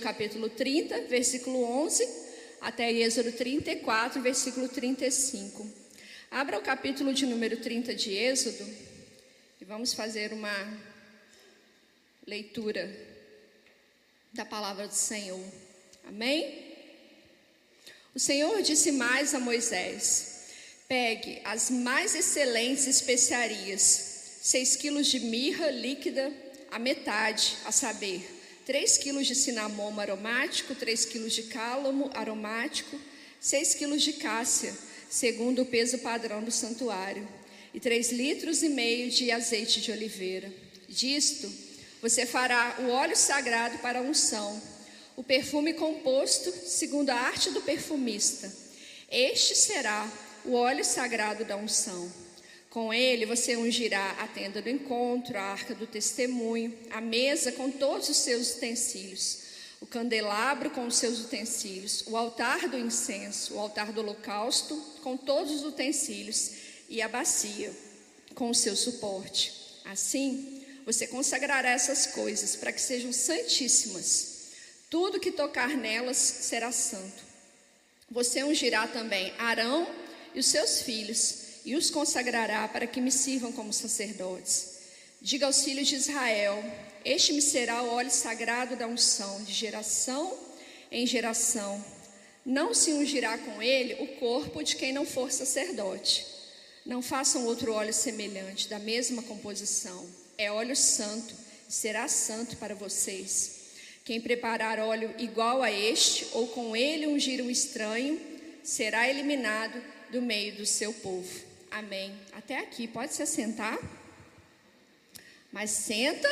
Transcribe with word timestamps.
capítulo 0.00 0.48
30, 0.48 1.02
versículo 1.02 1.62
11, 1.62 2.08
até 2.60 2.92
Êxodo 2.92 3.32
34, 3.32 4.20
versículo 4.20 4.68
35. 4.68 5.70
Abra 6.30 6.58
o 6.58 6.62
capítulo 6.62 7.12
de 7.12 7.26
número 7.26 7.58
30 7.58 7.94
de 7.94 8.12
Êxodo 8.14 8.68
e 9.60 9.64
vamos 9.64 9.92
fazer 9.94 10.32
uma 10.32 10.52
leitura 12.26 12.90
da 14.32 14.44
palavra 14.44 14.86
do 14.88 14.94
Senhor. 14.94 15.44
Amém? 16.06 16.70
O 18.14 18.18
Senhor 18.18 18.62
disse 18.62 18.92
mais 18.92 19.34
a 19.34 19.40
Moisés: 19.40 20.46
Pegue 20.88 21.40
as 21.44 21.70
mais 21.70 22.14
excelentes 22.14 22.86
especiarias, 22.86 24.38
seis 24.42 24.76
quilos 24.76 25.06
de 25.08 25.20
mirra 25.20 25.70
líquida, 25.70 26.32
a 26.70 26.78
metade, 26.78 27.56
a 27.64 27.72
saber, 27.72 28.39
3 28.70 28.98
quilos 28.98 29.26
de 29.26 29.34
cinamomo 29.34 30.00
aromático, 30.00 30.76
3 30.76 31.04
quilos 31.06 31.32
de 31.32 31.42
cálamo 31.42 32.08
aromático, 32.14 33.00
6 33.40 33.74
quilos 33.74 34.00
de 34.00 34.12
cássia, 34.12 34.72
segundo 35.10 35.62
o 35.62 35.66
peso 35.66 35.98
padrão 35.98 36.40
do 36.40 36.52
santuário, 36.52 37.28
e 37.74 37.80
3 37.80 38.12
litros 38.12 38.62
e 38.62 38.68
meio 38.68 39.10
de 39.10 39.32
azeite 39.32 39.80
de 39.80 39.90
oliveira. 39.90 40.54
Disto, 40.88 41.52
você 42.00 42.24
fará 42.24 42.76
o 42.78 42.90
óleo 42.90 43.16
sagrado 43.16 43.76
para 43.78 43.98
a 43.98 44.02
unção, 44.02 44.62
o 45.16 45.24
perfume 45.24 45.74
composto 45.74 46.52
segundo 46.52 47.10
a 47.10 47.16
arte 47.16 47.50
do 47.50 47.62
perfumista. 47.62 48.52
Este 49.10 49.56
será 49.56 50.08
o 50.44 50.52
óleo 50.52 50.84
sagrado 50.84 51.44
da 51.44 51.56
unção. 51.56 52.08
Com 52.70 52.94
ele 52.94 53.26
você 53.26 53.56
ungirá 53.56 54.12
a 54.12 54.28
tenda 54.28 54.62
do 54.62 54.70
encontro, 54.70 55.36
a 55.36 55.42
arca 55.42 55.74
do 55.74 55.88
testemunho, 55.88 56.72
a 56.90 57.00
mesa 57.00 57.50
com 57.50 57.68
todos 57.68 58.08
os 58.08 58.16
seus 58.18 58.54
utensílios, 58.54 59.38
o 59.80 59.86
candelabro 59.86 60.70
com 60.70 60.86
os 60.86 60.94
seus 60.94 61.18
utensílios, 61.18 62.04
o 62.06 62.16
altar 62.16 62.68
do 62.68 62.78
incenso, 62.78 63.54
o 63.54 63.58
altar 63.58 63.92
do 63.92 64.00
holocausto 64.02 64.76
com 65.02 65.16
todos 65.16 65.52
os 65.52 65.64
utensílios 65.64 66.52
e 66.88 67.02
a 67.02 67.08
bacia 67.08 67.72
com 68.36 68.50
o 68.50 68.54
seu 68.54 68.76
suporte. 68.76 69.52
Assim, 69.84 70.64
você 70.86 71.08
consagrará 71.08 71.70
essas 71.70 72.06
coisas 72.06 72.54
para 72.54 72.72
que 72.72 72.80
sejam 72.80 73.12
santíssimas. 73.12 74.52
Tudo 74.88 75.18
que 75.18 75.32
tocar 75.32 75.70
nelas 75.70 76.18
será 76.18 76.70
santo. 76.70 77.24
Você 78.08 78.44
ungirá 78.44 78.86
também 78.86 79.32
Arão 79.38 79.92
e 80.32 80.38
os 80.38 80.46
seus 80.46 80.82
filhos 80.82 81.39
e 81.64 81.74
os 81.74 81.90
consagrará 81.90 82.66
para 82.68 82.86
que 82.86 83.00
me 83.00 83.12
sirvam 83.12 83.52
como 83.52 83.72
sacerdotes. 83.72 84.78
Diga 85.20 85.46
aos 85.46 85.62
filhos 85.62 85.88
de 85.88 85.96
Israel: 85.96 86.62
Este 87.04 87.32
me 87.32 87.42
será 87.42 87.82
o 87.82 87.90
óleo 87.90 88.10
sagrado 88.10 88.76
da 88.76 88.86
unção, 88.86 89.42
de 89.44 89.52
geração 89.52 90.36
em 90.90 91.06
geração. 91.06 91.82
Não 92.44 92.74
se 92.74 92.92
ungirá 92.92 93.36
com 93.38 93.62
ele 93.62 94.02
o 94.02 94.18
corpo 94.18 94.62
de 94.62 94.76
quem 94.76 94.92
não 94.92 95.04
for 95.04 95.30
sacerdote. 95.30 96.26
Não 96.84 97.02
façam 97.02 97.44
outro 97.44 97.72
óleo 97.72 97.92
semelhante, 97.92 98.68
da 98.68 98.78
mesma 98.78 99.22
composição. 99.22 100.06
É 100.38 100.50
óleo 100.50 100.74
santo, 100.74 101.34
será 101.68 102.08
santo 102.08 102.56
para 102.56 102.74
vocês. 102.74 103.60
Quem 104.04 104.20
preparar 104.20 104.78
óleo 104.78 105.14
igual 105.18 105.62
a 105.62 105.70
este, 105.70 106.26
ou 106.32 106.48
com 106.48 106.74
ele 106.74 107.06
ungir 107.06 107.42
um 107.42 107.50
estranho, 107.50 108.18
será 108.62 109.08
eliminado 109.08 109.80
do 110.10 110.22
meio 110.22 110.56
do 110.56 110.66
seu 110.66 110.92
povo. 110.92 111.49
Amém. 111.70 112.18
Até 112.32 112.58
aqui, 112.58 112.88
pode 112.88 113.14
se 113.14 113.22
assentar. 113.22 113.78
Mas 115.52 115.70
senta. 115.70 116.28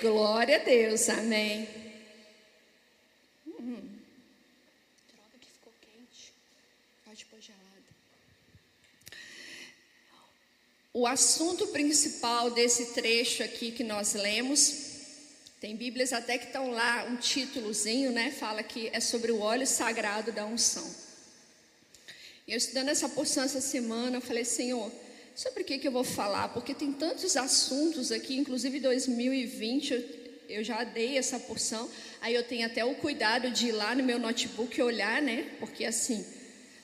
Glória 0.00 0.56
a 0.56 0.64
Deus, 0.64 1.08
amém. 1.08 1.68
Hum. 3.46 3.98
Droga 5.08 5.38
que 5.40 5.48
ficou 5.48 5.72
quente. 5.80 6.32
Pode 7.04 7.24
pôr 7.26 7.40
gelada. 7.40 7.60
O 10.92 11.06
assunto 11.06 11.66
principal 11.68 12.52
desse 12.52 12.94
trecho 12.94 13.42
aqui 13.42 13.72
que 13.72 13.82
nós 13.82 14.14
lemos, 14.14 14.90
tem 15.60 15.76
Bíblias 15.76 16.12
até 16.12 16.38
que 16.38 16.46
estão 16.46 16.70
lá, 16.70 17.04
um 17.04 17.16
títulozinho, 17.16 18.12
né? 18.12 18.30
Fala 18.30 18.62
que 18.62 18.88
é 18.92 19.00
sobre 19.00 19.32
o 19.32 19.40
óleo 19.40 19.66
sagrado 19.66 20.30
da 20.32 20.46
unção. 20.46 21.09
Eu 22.50 22.56
estudando 22.56 22.88
essa 22.88 23.08
porção 23.08 23.44
essa 23.44 23.60
semana, 23.60 24.16
eu 24.16 24.20
falei, 24.20 24.44
Senhor, 24.44 24.90
sobre 25.36 25.62
o 25.62 25.64
que, 25.64 25.78
que 25.78 25.86
eu 25.86 25.92
vou 25.92 26.02
falar? 26.02 26.48
Porque 26.48 26.74
tem 26.74 26.92
tantos 26.92 27.36
assuntos 27.36 28.10
aqui, 28.10 28.36
inclusive 28.36 28.80
2020, 28.80 29.92
eu, 29.92 30.04
eu 30.48 30.64
já 30.64 30.82
dei 30.82 31.16
essa 31.16 31.38
porção, 31.38 31.88
aí 32.20 32.34
eu 32.34 32.42
tenho 32.42 32.66
até 32.66 32.84
o 32.84 32.96
cuidado 32.96 33.52
de 33.52 33.68
ir 33.68 33.72
lá 33.72 33.94
no 33.94 34.02
meu 34.02 34.18
notebook 34.18 34.76
e 34.76 34.82
olhar, 34.82 35.22
né? 35.22 35.48
Porque 35.60 35.84
assim, 35.84 36.26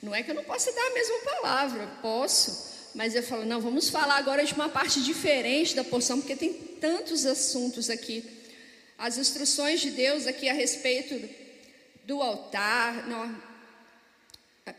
não 0.01 0.15
é 0.15 0.23
que 0.23 0.31
eu 0.31 0.35
não 0.35 0.43
possa 0.45 0.71
dar 0.71 0.87
a 0.87 0.93
mesma 0.93 1.19
palavra, 1.19 1.87
posso, 2.01 2.93
mas 2.95 3.13
eu 3.13 3.21
falo, 3.21 3.43
não, 3.43 3.59
vamos 3.59 3.89
falar 3.89 4.15
agora 4.15 4.45
de 4.45 4.53
uma 4.53 4.69
parte 4.69 5.03
diferente 5.03 5.75
da 5.75 5.83
porção, 5.83 6.21
porque 6.21 6.37
tem 6.37 6.53
tantos 6.79 7.25
assuntos 7.25 7.89
aqui. 7.89 8.23
As 8.97 9.17
instruções 9.17 9.81
de 9.81 9.91
Deus 9.91 10.27
aqui 10.27 10.47
a 10.47 10.53
respeito 10.53 11.29
do 12.05 12.21
altar, 12.21 13.05
não, 13.05 13.37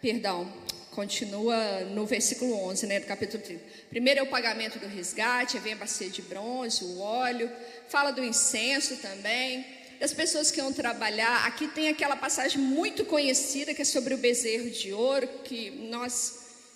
perdão, 0.00 0.50
continua 0.98 1.84
no 1.94 2.04
versículo 2.04 2.60
11, 2.64 2.86
né, 2.88 2.98
do 2.98 3.06
capítulo 3.06 3.40
30. 3.40 3.62
Primeiro 3.88 4.18
é 4.18 4.22
o 4.24 4.26
pagamento 4.26 4.80
do 4.80 4.88
resgate, 4.88 5.56
vem 5.60 5.74
a 5.74 5.76
bacia 5.76 6.10
de 6.10 6.20
bronze, 6.22 6.82
o 6.82 6.98
óleo, 6.98 7.48
fala 7.86 8.10
do 8.10 8.24
incenso 8.24 8.96
também, 8.96 9.64
das 10.00 10.12
pessoas 10.12 10.50
que 10.50 10.60
vão 10.60 10.72
trabalhar. 10.72 11.46
Aqui 11.46 11.68
tem 11.68 11.88
aquela 11.88 12.16
passagem 12.16 12.58
muito 12.58 13.04
conhecida 13.04 13.72
que 13.72 13.82
é 13.82 13.84
sobre 13.84 14.12
o 14.12 14.18
bezerro 14.18 14.70
de 14.70 14.92
ouro, 14.92 15.28
que 15.44 15.70
nós 15.88 16.34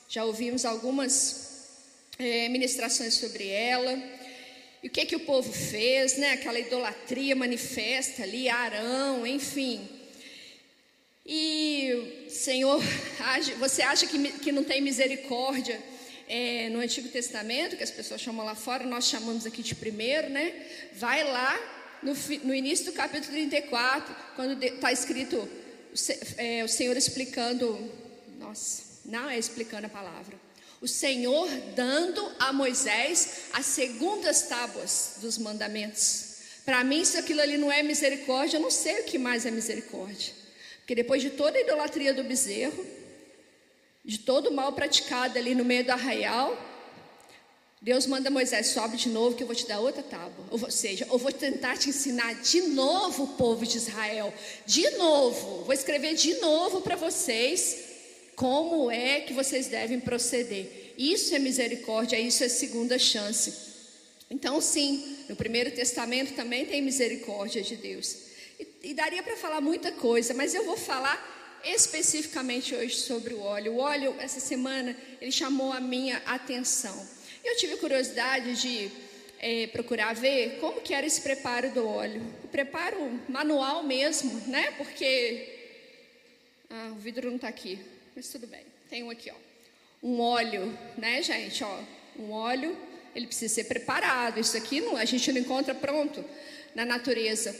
já 0.08 0.24
ouvimos 0.24 0.64
algumas 0.64 1.66
é, 2.16 2.48
ministrações 2.48 3.14
sobre 3.14 3.48
ela. 3.48 3.92
E 4.84 4.86
o 4.86 4.90
que 4.90 5.04
que 5.04 5.16
o 5.16 5.26
povo 5.26 5.52
fez, 5.52 6.16
né? 6.16 6.34
Aquela 6.34 6.60
idolatria 6.60 7.34
manifesta 7.34 8.22
ali, 8.22 8.48
Arão, 8.48 9.26
enfim. 9.26 9.80
E, 11.24 12.26
Senhor, 12.28 12.80
você 13.58 13.82
acha 13.82 14.06
que, 14.06 14.32
que 14.38 14.52
não 14.52 14.64
tem 14.64 14.80
misericórdia 14.80 15.80
é, 16.28 16.68
no 16.70 16.80
Antigo 16.80 17.08
Testamento, 17.08 17.76
que 17.76 17.84
as 17.84 17.90
pessoas 17.90 18.20
chamam 18.20 18.44
lá 18.44 18.54
fora, 18.54 18.84
nós 18.84 19.06
chamamos 19.06 19.46
aqui 19.46 19.62
de 19.62 19.74
primeiro, 19.74 20.30
né? 20.30 20.52
Vai 20.94 21.22
lá 21.24 21.58
no, 22.02 22.14
no 22.44 22.54
início 22.54 22.86
do 22.86 22.92
capítulo 22.92 23.32
34, 23.32 24.14
quando 24.34 24.62
está 24.62 24.90
escrito 24.90 25.48
é, 26.36 26.64
o 26.64 26.68
Senhor 26.68 26.96
explicando, 26.96 27.78
nossa, 28.38 28.82
não 29.04 29.28
é 29.28 29.38
explicando 29.38 29.86
a 29.86 29.90
palavra. 29.90 30.40
O 30.80 30.88
Senhor 30.88 31.48
dando 31.76 32.28
a 32.40 32.52
Moisés 32.52 33.42
as 33.52 33.66
segundas 33.66 34.42
tábuas 34.42 35.18
dos 35.20 35.38
mandamentos. 35.38 36.32
Para 36.64 36.82
mim, 36.82 37.04
se 37.04 37.16
aquilo 37.18 37.40
ali 37.40 37.56
não 37.56 37.70
é 37.70 37.82
misericórdia, 37.82 38.56
eu 38.56 38.60
não 38.60 38.70
sei 38.70 39.00
o 39.00 39.04
que 39.04 39.18
mais 39.18 39.46
é 39.46 39.50
misericórdia. 39.50 40.41
Porque 40.92 41.02
depois 41.02 41.22
de 41.22 41.30
toda 41.30 41.56
a 41.56 41.60
idolatria 41.62 42.12
do 42.12 42.22
bezerro, 42.22 42.84
de 44.04 44.18
todo 44.18 44.50
o 44.50 44.52
mal 44.52 44.74
praticado 44.74 45.38
ali 45.38 45.54
no 45.54 45.64
meio 45.64 45.86
do 45.86 45.90
arraial, 45.90 46.54
Deus 47.80 48.04
manda 48.04 48.28
Moisés, 48.28 48.66
sobe 48.66 48.98
de 48.98 49.08
novo 49.08 49.34
que 49.34 49.42
eu 49.42 49.46
vou 49.46 49.56
te 49.56 49.66
dar 49.66 49.80
outra 49.80 50.02
tábua. 50.02 50.44
Ou 50.50 50.70
seja, 50.70 51.08
eu 51.10 51.16
vou 51.16 51.32
tentar 51.32 51.78
te 51.78 51.88
ensinar 51.88 52.34
de 52.42 52.60
novo 52.60 53.22
o 53.22 53.28
povo 53.28 53.66
de 53.66 53.78
Israel. 53.78 54.34
De 54.66 54.90
novo, 54.90 55.64
vou 55.64 55.72
escrever 55.72 56.12
de 56.12 56.34
novo 56.40 56.82
para 56.82 56.94
vocês 56.94 57.84
como 58.36 58.90
é 58.90 59.20
que 59.20 59.32
vocês 59.32 59.68
devem 59.68 59.98
proceder. 59.98 60.92
Isso 60.98 61.34
é 61.34 61.38
misericórdia, 61.38 62.20
isso 62.20 62.44
é 62.44 62.50
segunda 62.50 62.98
chance. 62.98 63.54
Então, 64.30 64.60
sim, 64.60 65.24
no 65.26 65.36
Primeiro 65.36 65.70
Testamento 65.70 66.34
também 66.34 66.66
tem 66.66 66.82
misericórdia 66.82 67.62
de 67.62 67.76
Deus. 67.76 68.21
E, 68.82 68.92
daria 68.94 69.22
para 69.22 69.36
falar 69.36 69.60
muita 69.60 69.92
coisa, 69.92 70.34
mas 70.34 70.54
eu 70.54 70.64
vou 70.64 70.76
falar 70.76 71.60
especificamente 71.64 72.74
hoje 72.74 72.96
sobre 72.96 73.32
o 73.32 73.40
óleo. 73.40 73.74
O 73.74 73.78
óleo, 73.78 74.16
essa 74.18 74.40
semana, 74.40 74.96
ele 75.20 75.30
chamou 75.30 75.72
a 75.72 75.80
minha 75.80 76.20
atenção. 76.26 77.08
Eu 77.44 77.56
tive 77.56 77.76
curiosidade 77.76 78.60
de 78.60 78.90
é, 79.38 79.68
procurar 79.68 80.14
ver 80.14 80.58
como 80.58 80.80
que 80.80 80.92
era 80.92 81.06
esse 81.06 81.20
preparo 81.20 81.70
do 81.70 81.86
óleo. 81.86 82.20
O 82.42 82.48
preparo 82.48 83.20
manual 83.28 83.84
mesmo, 83.84 84.32
né? 84.48 84.72
Porque 84.72 85.60
ah, 86.68 86.90
o 86.90 86.96
vidro 86.96 87.28
não 87.28 87.36
está 87.36 87.46
aqui, 87.46 87.78
mas 88.16 88.26
tudo 88.28 88.48
bem. 88.48 88.66
Tem 88.90 89.04
um 89.04 89.10
aqui, 89.10 89.30
ó. 89.30 89.36
Um 90.02 90.20
óleo, 90.20 90.76
né, 90.98 91.22
gente? 91.22 91.62
Ó, 91.62 91.80
um 92.18 92.32
óleo, 92.32 92.76
ele 93.14 93.28
precisa 93.28 93.54
ser 93.54 93.64
preparado. 93.64 94.40
Isso 94.40 94.56
aqui 94.56 94.80
não, 94.80 94.96
a 94.96 95.04
gente 95.04 95.30
não 95.30 95.40
encontra 95.40 95.72
pronto 95.72 96.24
na 96.74 96.84
natureza. 96.84 97.54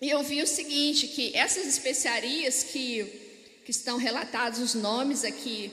E 0.00 0.08
eu 0.08 0.22
vi 0.22 0.42
o 0.42 0.46
seguinte, 0.46 1.08
que 1.08 1.36
essas 1.36 1.66
especiarias 1.66 2.62
que, 2.62 3.04
que 3.66 3.70
estão 3.70 3.98
relatados 3.98 4.58
os 4.58 4.74
nomes 4.74 5.24
aqui 5.24 5.70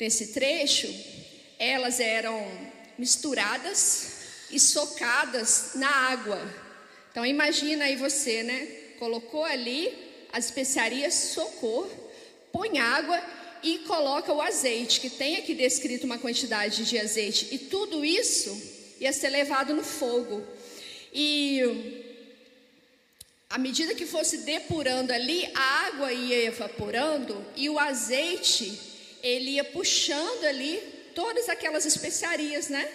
nesse 0.00 0.28
trecho, 0.28 0.88
elas 1.58 2.00
eram 2.00 2.42
misturadas 2.98 4.12
e 4.50 4.58
socadas 4.58 5.72
na 5.74 5.90
água. 5.90 6.40
Então 7.10 7.26
imagina 7.26 7.84
aí 7.84 7.96
você, 7.96 8.42
né? 8.42 8.66
Colocou 8.98 9.44
ali 9.44 9.92
as 10.32 10.46
especiarias, 10.46 11.12
socorro, 11.12 11.90
põe 12.50 12.78
água 12.78 13.22
e 13.62 13.80
coloca 13.80 14.32
o 14.32 14.40
azeite, 14.40 15.00
que 15.00 15.10
tem 15.10 15.36
aqui 15.36 15.54
descrito 15.54 16.06
uma 16.06 16.18
quantidade 16.18 16.86
de 16.86 16.98
azeite, 16.98 17.48
e 17.50 17.58
tudo 17.58 18.04
isso 18.04 18.58
ia 18.98 19.12
ser 19.12 19.28
levado 19.28 19.74
no 19.74 19.84
fogo. 19.84 20.42
E 21.12 22.03
à 23.48 23.58
medida 23.58 23.94
que 23.94 24.06
fosse 24.06 24.38
depurando 24.38 25.12
ali, 25.12 25.48
a 25.54 25.86
água 25.86 26.12
ia 26.12 26.44
evaporando 26.44 27.44
e 27.56 27.68
o 27.68 27.78
azeite 27.78 28.80
ele 29.22 29.52
ia 29.52 29.64
puxando 29.64 30.44
ali 30.44 30.82
todas 31.14 31.48
aquelas 31.48 31.86
especiarias, 31.86 32.68
né? 32.68 32.88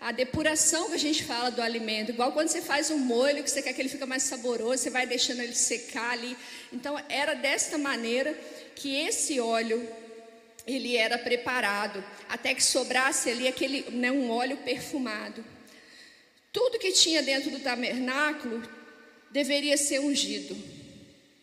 A 0.00 0.12
depuração 0.12 0.88
que 0.88 0.94
a 0.94 0.98
gente 0.98 1.24
fala 1.24 1.50
do 1.50 1.62
alimento, 1.62 2.10
igual 2.10 2.32
quando 2.32 2.48
você 2.48 2.60
faz 2.60 2.90
um 2.90 2.98
molho 2.98 3.42
que 3.42 3.50
você 3.50 3.62
quer 3.62 3.72
que 3.72 3.80
ele 3.80 3.88
fique 3.88 4.04
mais 4.04 4.22
saboroso, 4.24 4.82
você 4.82 4.90
vai 4.90 5.06
deixando 5.06 5.40
ele 5.40 5.54
secar 5.54 6.10
ali. 6.10 6.36
Então 6.72 7.02
era 7.08 7.34
desta 7.34 7.78
maneira 7.78 8.38
que 8.76 8.94
esse 8.94 9.40
óleo 9.40 9.88
ele 10.66 10.96
era 10.96 11.16
preparado, 11.18 12.04
até 12.28 12.54
que 12.54 12.62
sobrasse 12.62 13.30
ali 13.30 13.48
aquele, 13.48 13.90
né, 13.90 14.10
um 14.10 14.30
óleo 14.30 14.58
perfumado. 14.58 15.44
Tudo 16.52 16.78
que 16.78 16.92
tinha 16.92 17.22
dentro 17.22 17.50
do 17.50 17.60
tabernáculo 17.60 18.62
deveria 19.34 19.76
ser 19.76 19.98
ungido. 19.98 20.56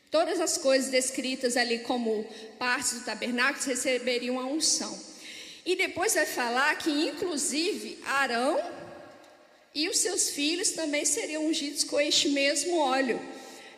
Todas 0.09 0.39
as 0.39 0.57
coisas 0.57 0.89
descritas 0.89 1.57
ali 1.57 1.79
como 1.79 2.25
partes 2.57 2.93
do 2.93 3.03
tabernáculo 3.03 3.65
receberiam 3.65 4.39
a 4.39 4.45
unção. 4.45 4.97
E 5.65 5.75
depois 5.75 6.13
vai 6.13 6.25
falar 6.25 6.73
que, 6.77 6.89
inclusive, 6.89 7.99
Arão 8.05 8.57
e 9.75 9.89
os 9.89 9.97
seus 9.97 10.29
filhos 10.29 10.71
também 10.71 11.03
seriam 11.03 11.45
ungidos 11.45 11.83
com 11.83 11.99
este 11.99 12.29
mesmo 12.29 12.77
óleo. 12.77 13.21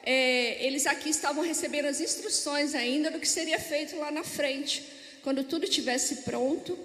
É, 0.06 0.64
eles 0.64 0.86
aqui 0.86 1.10
estavam 1.10 1.44
recebendo 1.44 1.86
as 1.86 2.00
instruções 2.00 2.76
ainda 2.76 3.10
do 3.10 3.20
que 3.20 3.28
seria 3.28 3.60
feito 3.60 3.96
lá 3.98 4.12
na 4.12 4.24
frente, 4.24 4.84
quando 5.24 5.44
tudo 5.44 5.64
estivesse 5.64 6.18
pronto. 6.18 6.78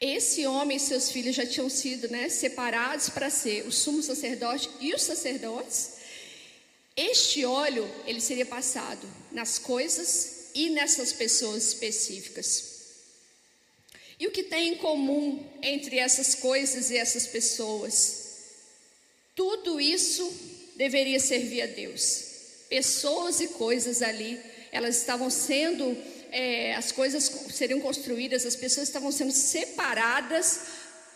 Esse 0.00 0.46
homem 0.46 0.76
e 0.76 0.80
seus 0.80 1.10
filhos 1.10 1.36
já 1.36 1.46
tinham 1.46 1.70
sido 1.70 2.08
né, 2.08 2.28
separados 2.28 3.08
para 3.08 3.30
ser 3.30 3.66
o 3.66 3.72
sumo 3.72 4.02
sacerdote 4.02 4.68
e 4.80 4.92
os 4.94 5.02
sacerdotes. 5.02 5.92
Este 6.96 7.44
óleo, 7.44 7.90
ele 8.06 8.20
seria 8.20 8.46
passado 8.46 9.08
nas 9.32 9.58
coisas 9.58 10.50
e 10.54 10.70
nessas 10.70 11.12
pessoas 11.12 11.68
específicas. 11.68 12.74
E 14.18 14.26
o 14.26 14.30
que 14.30 14.44
tem 14.44 14.74
em 14.74 14.76
comum 14.76 15.44
entre 15.60 15.98
essas 15.98 16.34
coisas 16.34 16.90
e 16.90 16.96
essas 16.96 17.26
pessoas? 17.26 18.24
Tudo 19.34 19.80
isso 19.80 20.32
deveria 20.76 21.18
servir 21.18 21.62
a 21.62 21.66
Deus. 21.66 22.24
Pessoas 22.68 23.40
e 23.40 23.48
coisas 23.48 24.02
ali, 24.02 24.40
elas 24.70 24.96
estavam 24.96 25.28
sendo, 25.28 25.96
é, 26.34 26.74
as 26.74 26.90
coisas 26.90 27.30
seriam 27.52 27.80
construídas, 27.80 28.44
as 28.44 28.56
pessoas 28.56 28.88
estavam 28.88 29.12
sendo 29.12 29.30
separadas 29.30 30.62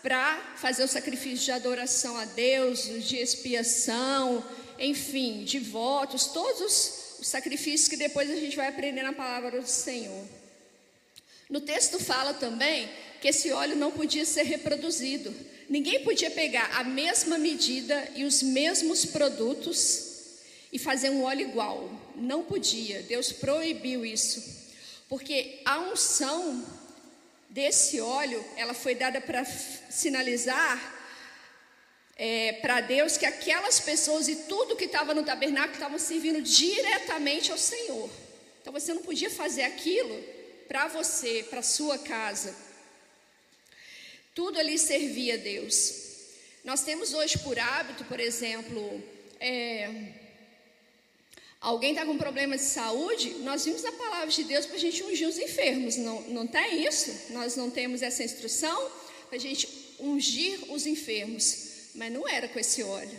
para 0.01 0.55
fazer 0.55 0.85
o 0.85 0.89
sacrifício 0.89 1.47
de 1.47 1.51
adoração 1.51 2.17
a 2.17 2.25
Deus, 2.25 2.85
de 2.85 3.17
expiação, 3.17 4.45
enfim, 4.79 5.43
de 5.43 5.59
votos, 5.59 6.27
todos 6.27 7.17
os 7.19 7.27
sacrifícios 7.27 7.89
que 7.89 7.97
depois 7.97 8.31
a 8.31 8.37
gente 8.37 8.55
vai 8.55 8.69
aprender 8.69 9.03
na 9.03 9.13
palavra 9.13 9.61
do 9.61 9.67
Senhor. 9.67 10.25
No 11.51 11.61
texto 11.61 11.99
fala 11.99 12.33
também 12.33 12.89
que 13.21 13.27
esse 13.27 13.51
óleo 13.51 13.75
não 13.75 13.91
podia 13.91 14.25
ser 14.25 14.45
reproduzido. 14.45 15.35
Ninguém 15.69 16.05
podia 16.05 16.31
pegar 16.31 16.79
a 16.79 16.85
mesma 16.85 17.37
medida 17.39 18.09
e 18.15 18.23
os 18.23 18.41
mesmos 18.41 19.05
produtos 19.05 20.07
e 20.73 20.79
fazer 20.79 21.11
um 21.11 21.25
óleo 21.25 21.49
igual. 21.49 21.91
Não 22.15 22.45
podia. 22.45 23.03
Deus 23.03 23.33
proibiu 23.33 24.07
isso. 24.07 24.58
Porque 25.09 25.61
a 25.65 25.79
unção 25.79 26.65
desse 27.49 28.01
óleo, 28.01 28.45
ela 28.57 28.75
foi 28.75 28.95
dada 28.95 29.21
para 29.21 29.45
sinalizar 29.45 30.97
é, 32.17 32.55
para 32.55 32.81
Deus 32.81 33.17
que 33.17 33.25
aquelas 33.25 33.79
pessoas 33.79 34.29
e 34.29 34.35
tudo 34.35 34.77
que 34.77 34.85
estava 34.85 35.15
no 35.15 35.23
tabernáculo 35.23 35.75
estavam 35.75 35.99
servindo 35.99 36.43
diretamente 36.43 37.53
ao 37.53 37.57
Senhor. 37.57 38.11
Então 38.61 38.73
você 38.73 38.93
não 38.93 39.03
podia 39.03 39.31
fazer 39.31 39.63
aquilo 39.63 40.23
para 40.67 40.89
você, 40.89 41.47
para 41.49 41.63
sua 41.63 41.97
casa. 41.99 42.55
Tudo 44.35 44.59
ali 44.59 44.79
servia 44.79 45.35
a 45.35 45.39
Deus. 45.39 45.95
Nós 46.65 46.83
temos 46.83 47.15
hoje 47.15 47.39
por 47.39 47.59
hábito, 47.59 48.05
por 48.05 48.21
exemplo, 48.21 49.03
é, 49.41 50.13
alguém 51.61 51.93
está 51.93 52.05
com 52.05 52.17
problema 52.17 52.57
de 52.57 52.63
saúde, 52.63 53.31
nós 53.41 53.65
vimos 53.65 53.85
a 53.85 53.93
palavra 53.93 54.29
de 54.29 54.45
Deus 54.45 54.67
para 54.67 54.77
a 54.77 54.81
gente 54.81 55.03
ungir 55.03 55.29
os 55.29 55.39
enfermos. 55.39 55.97
Não, 55.97 56.21
não 56.23 56.47
tem 56.47 56.87
isso? 56.87 57.33
Nós 57.33 57.57
não 57.57 57.71
temos 57.71 58.03
essa 58.03 58.23
instrução 58.23 58.91
para 59.29 59.37
a 59.37 59.41
gente 59.41 59.69
ungir 59.99 60.73
os 60.73 60.87
enfermos 60.87 61.69
mas 61.99 62.13
não 62.13 62.27
era 62.29 62.49
com 62.49 62.59
esse 62.59 62.83
óleo. 62.83 63.19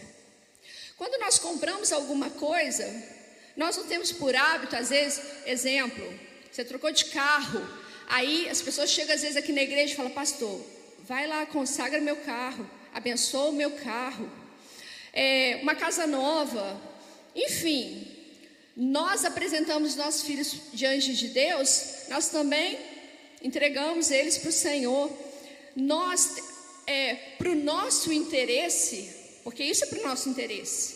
Quando 0.98 1.20
nós 1.20 1.38
compramos 1.38 1.92
alguma 1.92 2.30
coisa, 2.30 2.86
nós 3.56 3.76
não 3.78 3.86
temos 3.86 4.12
por 4.12 4.34
hábito, 4.36 4.76
às 4.76 4.90
vezes, 4.90 5.22
exemplo, 5.46 6.04
você 6.50 6.64
trocou 6.64 6.92
de 6.92 7.06
carro, 7.06 7.62
aí 8.08 8.50
as 8.50 8.62
pessoas 8.62 8.90
chegam 8.90 9.14
às 9.14 9.22
vezes 9.22 9.36
aqui 9.36 9.52
na 9.52 9.62
igreja 9.62 9.94
e 9.94 9.96
falam, 9.96 10.12
pastor, 10.12 10.62
vai 11.04 11.28
lá, 11.28 11.46
consagra 11.46 12.00
meu 12.00 12.18
carro, 12.18 12.70
abençoa 12.94 13.50
o 13.50 13.54
meu 13.54 13.72
carro, 13.72 14.32
é, 15.12 15.60
uma 15.62 15.76
casa 15.76 16.08
nova, 16.08 16.82
enfim, 17.36 18.09
nós 18.80 19.26
apresentamos 19.26 19.98
nossos 19.98 20.22
filhos 20.22 20.56
diante 20.72 21.14
de 21.14 21.28
Deus, 21.28 21.84
nós 22.08 22.30
também 22.30 22.80
entregamos 23.44 24.10
eles 24.10 24.38
para 24.38 24.50
o 24.50 24.54
Senhor. 24.54 25.12
Nós 25.76 26.38
é 26.88 27.14
para 27.38 27.50
o 27.50 27.56
nosso 27.56 28.14
interesse, 28.14 29.10
porque 29.44 29.66
isso 29.66 29.84
é 29.84 29.88
para 29.88 30.00
o 30.00 30.04
nosso 30.04 30.30
interesse. 30.30 30.96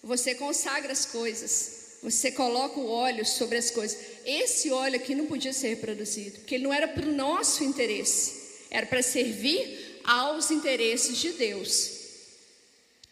Você 0.00 0.36
consagra 0.36 0.92
as 0.92 1.06
coisas, 1.06 1.98
você 2.04 2.30
coloca 2.30 2.78
o 2.78 2.88
óleo 2.88 3.26
sobre 3.26 3.58
as 3.58 3.68
coisas. 3.68 3.98
Esse 4.24 4.70
óleo 4.70 4.94
aqui 4.94 5.16
não 5.16 5.26
podia 5.26 5.52
ser 5.52 5.70
reproduzido, 5.70 6.38
porque 6.38 6.54
ele 6.54 6.64
não 6.64 6.72
era 6.72 6.86
para 6.86 7.04
o 7.04 7.12
nosso 7.12 7.64
interesse, 7.64 8.66
era 8.70 8.86
para 8.86 9.02
servir 9.02 10.00
aos 10.04 10.52
interesses 10.52 11.18
de 11.18 11.32
Deus. 11.32 11.90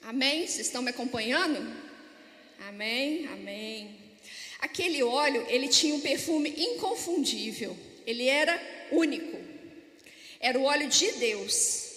Amém? 0.02 0.46
Vocês 0.46 0.66
estão 0.66 0.80
me 0.80 0.90
acompanhando? 0.90 1.58
Amém, 2.68 3.26
amém. 3.26 4.01
Aquele 4.62 5.02
óleo, 5.02 5.44
ele 5.48 5.68
tinha 5.68 5.94
um 5.94 6.00
perfume 6.00 6.54
inconfundível, 6.56 7.76
ele 8.06 8.26
era 8.26 8.58
único, 8.90 9.36
era 10.40 10.58
o 10.58 10.62
óleo 10.62 10.88
de 10.88 11.12
Deus 11.12 11.92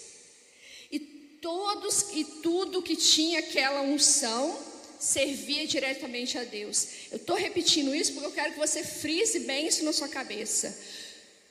todos 1.46 2.06
e 2.12 2.24
tudo 2.24 2.82
que 2.82 2.96
tinha 2.96 3.38
aquela 3.38 3.80
unção 3.80 4.58
servia 4.98 5.64
diretamente 5.64 6.36
a 6.36 6.42
Deus. 6.42 6.88
Eu 7.12 7.18
estou 7.18 7.36
repetindo 7.36 7.94
isso 7.94 8.14
porque 8.14 8.26
eu 8.26 8.32
quero 8.32 8.52
que 8.54 8.58
você 8.58 8.82
frise 8.82 9.38
bem 9.40 9.68
isso 9.68 9.84
na 9.84 9.92
sua 9.92 10.08
cabeça. 10.08 10.76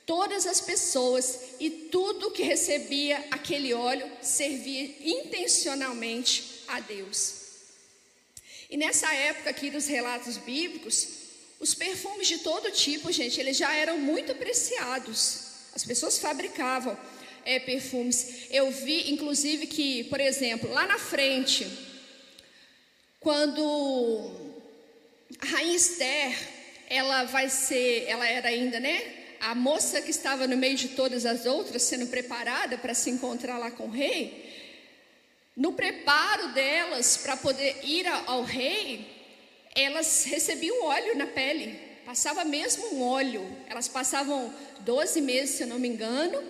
Todas 0.04 0.46
as 0.46 0.60
pessoas 0.60 1.38
e 1.58 1.70
tudo 1.70 2.30
que 2.30 2.42
recebia 2.42 3.24
aquele 3.30 3.72
óleo 3.72 4.06
servia 4.20 4.94
intencionalmente 5.00 6.62
a 6.68 6.78
Deus. 6.78 7.45
E 8.68 8.76
nessa 8.76 9.12
época 9.14 9.50
aqui 9.50 9.70
dos 9.70 9.86
relatos 9.86 10.36
bíblicos, 10.38 11.08
os 11.58 11.74
perfumes 11.74 12.28
de 12.28 12.38
todo 12.38 12.70
tipo, 12.70 13.10
gente, 13.12 13.40
eles 13.40 13.56
já 13.56 13.74
eram 13.74 13.98
muito 13.98 14.32
apreciados. 14.32 15.46
As 15.74 15.84
pessoas 15.84 16.18
fabricavam 16.18 16.98
é, 17.44 17.60
perfumes. 17.60 18.46
Eu 18.50 18.70
vi, 18.70 19.12
inclusive, 19.12 19.66
que, 19.66 20.04
por 20.04 20.20
exemplo, 20.20 20.70
lá 20.72 20.86
na 20.86 20.98
frente, 20.98 21.66
quando 23.20 24.30
a 25.40 25.46
Rainha 25.46 25.76
Esther, 25.76 26.36
ela 26.88 27.24
vai 27.24 27.48
ser, 27.48 28.04
ela 28.06 28.26
era 28.28 28.48
ainda, 28.48 28.80
né? 28.80 29.14
A 29.40 29.54
moça 29.54 30.00
que 30.02 30.10
estava 30.10 30.46
no 30.46 30.56
meio 30.56 30.76
de 30.76 30.88
todas 30.88 31.24
as 31.24 31.46
outras, 31.46 31.82
sendo 31.82 32.06
preparada 32.06 32.78
para 32.78 32.94
se 32.94 33.10
encontrar 33.10 33.58
lá 33.58 33.70
com 33.70 33.84
o 33.84 33.90
rei, 33.90 34.45
no 35.56 35.72
preparo 35.72 36.48
delas 36.48 37.16
para 37.16 37.36
poder 37.36 37.80
ir 37.82 38.06
ao 38.06 38.42
rei, 38.42 39.06
elas 39.74 40.24
recebiam 40.24 40.84
óleo 40.84 41.16
na 41.16 41.26
pele, 41.26 41.78
passava 42.04 42.44
mesmo 42.44 42.94
um 42.94 43.02
óleo. 43.02 43.44
Elas 43.66 43.88
passavam 43.88 44.52
12 44.80 45.20
meses, 45.22 45.56
se 45.56 45.62
eu 45.62 45.66
não 45.66 45.78
me 45.78 45.88
engano, 45.88 46.42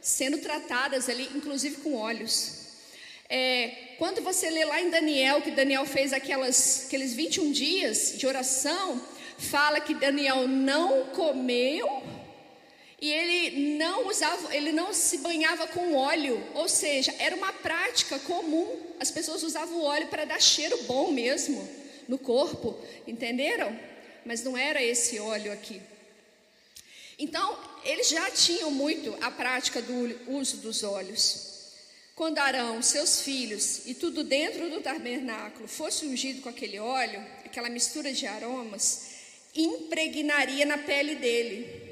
sendo 0.00 0.38
tratadas 0.38 1.08
ali, 1.08 1.30
inclusive 1.34 1.76
com 1.76 1.94
olhos. 1.94 2.66
É, 3.28 3.94
quando 3.98 4.22
você 4.22 4.48
lê 4.48 4.64
lá 4.64 4.80
em 4.80 4.88
Daniel, 4.88 5.42
que 5.42 5.50
Daniel 5.50 5.84
fez 5.84 6.12
aquelas, 6.12 6.86
aqueles 6.86 7.12
21 7.12 7.50
dias 7.52 8.14
de 8.16 8.26
oração, 8.26 9.00
fala 9.36 9.80
que 9.80 9.94
Daniel 9.94 10.48
não 10.48 11.06
comeu 11.06 12.02
E 13.00 13.12
ele 13.12 13.76
não 13.76 14.08
usava, 14.08 14.54
ele 14.56 14.72
não 14.72 14.92
se 14.92 15.18
banhava 15.18 15.66
com 15.66 15.94
óleo, 15.94 16.42
ou 16.54 16.68
seja, 16.68 17.14
era 17.18 17.36
uma 17.36 17.52
prática 17.52 18.18
comum. 18.20 18.80
As 18.98 19.10
pessoas 19.10 19.42
usavam 19.42 19.78
o 19.78 19.84
óleo 19.84 20.08
para 20.08 20.24
dar 20.24 20.40
cheiro 20.40 20.82
bom 20.84 21.10
mesmo 21.10 21.68
no 22.08 22.18
corpo, 22.18 22.78
entenderam? 23.06 23.78
Mas 24.24 24.42
não 24.42 24.56
era 24.56 24.82
esse 24.82 25.18
óleo 25.18 25.52
aqui. 25.52 25.80
Então, 27.18 27.58
eles 27.84 28.08
já 28.08 28.30
tinham 28.30 28.70
muito 28.70 29.16
a 29.20 29.30
prática 29.30 29.82
do 29.82 30.32
uso 30.32 30.58
dos 30.58 30.82
óleos. 30.82 31.54
Quando 32.14 32.38
Arão, 32.38 32.80
seus 32.80 33.20
filhos 33.20 33.82
e 33.84 33.94
tudo 33.94 34.24
dentro 34.24 34.70
do 34.70 34.80
tabernáculo 34.80 35.68
fosse 35.68 36.06
ungido 36.06 36.40
com 36.40 36.48
aquele 36.48 36.78
óleo, 36.78 37.20
aquela 37.44 37.68
mistura 37.68 38.10
de 38.10 38.26
aromas, 38.26 39.08
impregnaria 39.54 40.64
na 40.64 40.78
pele 40.78 41.14
dele 41.16 41.85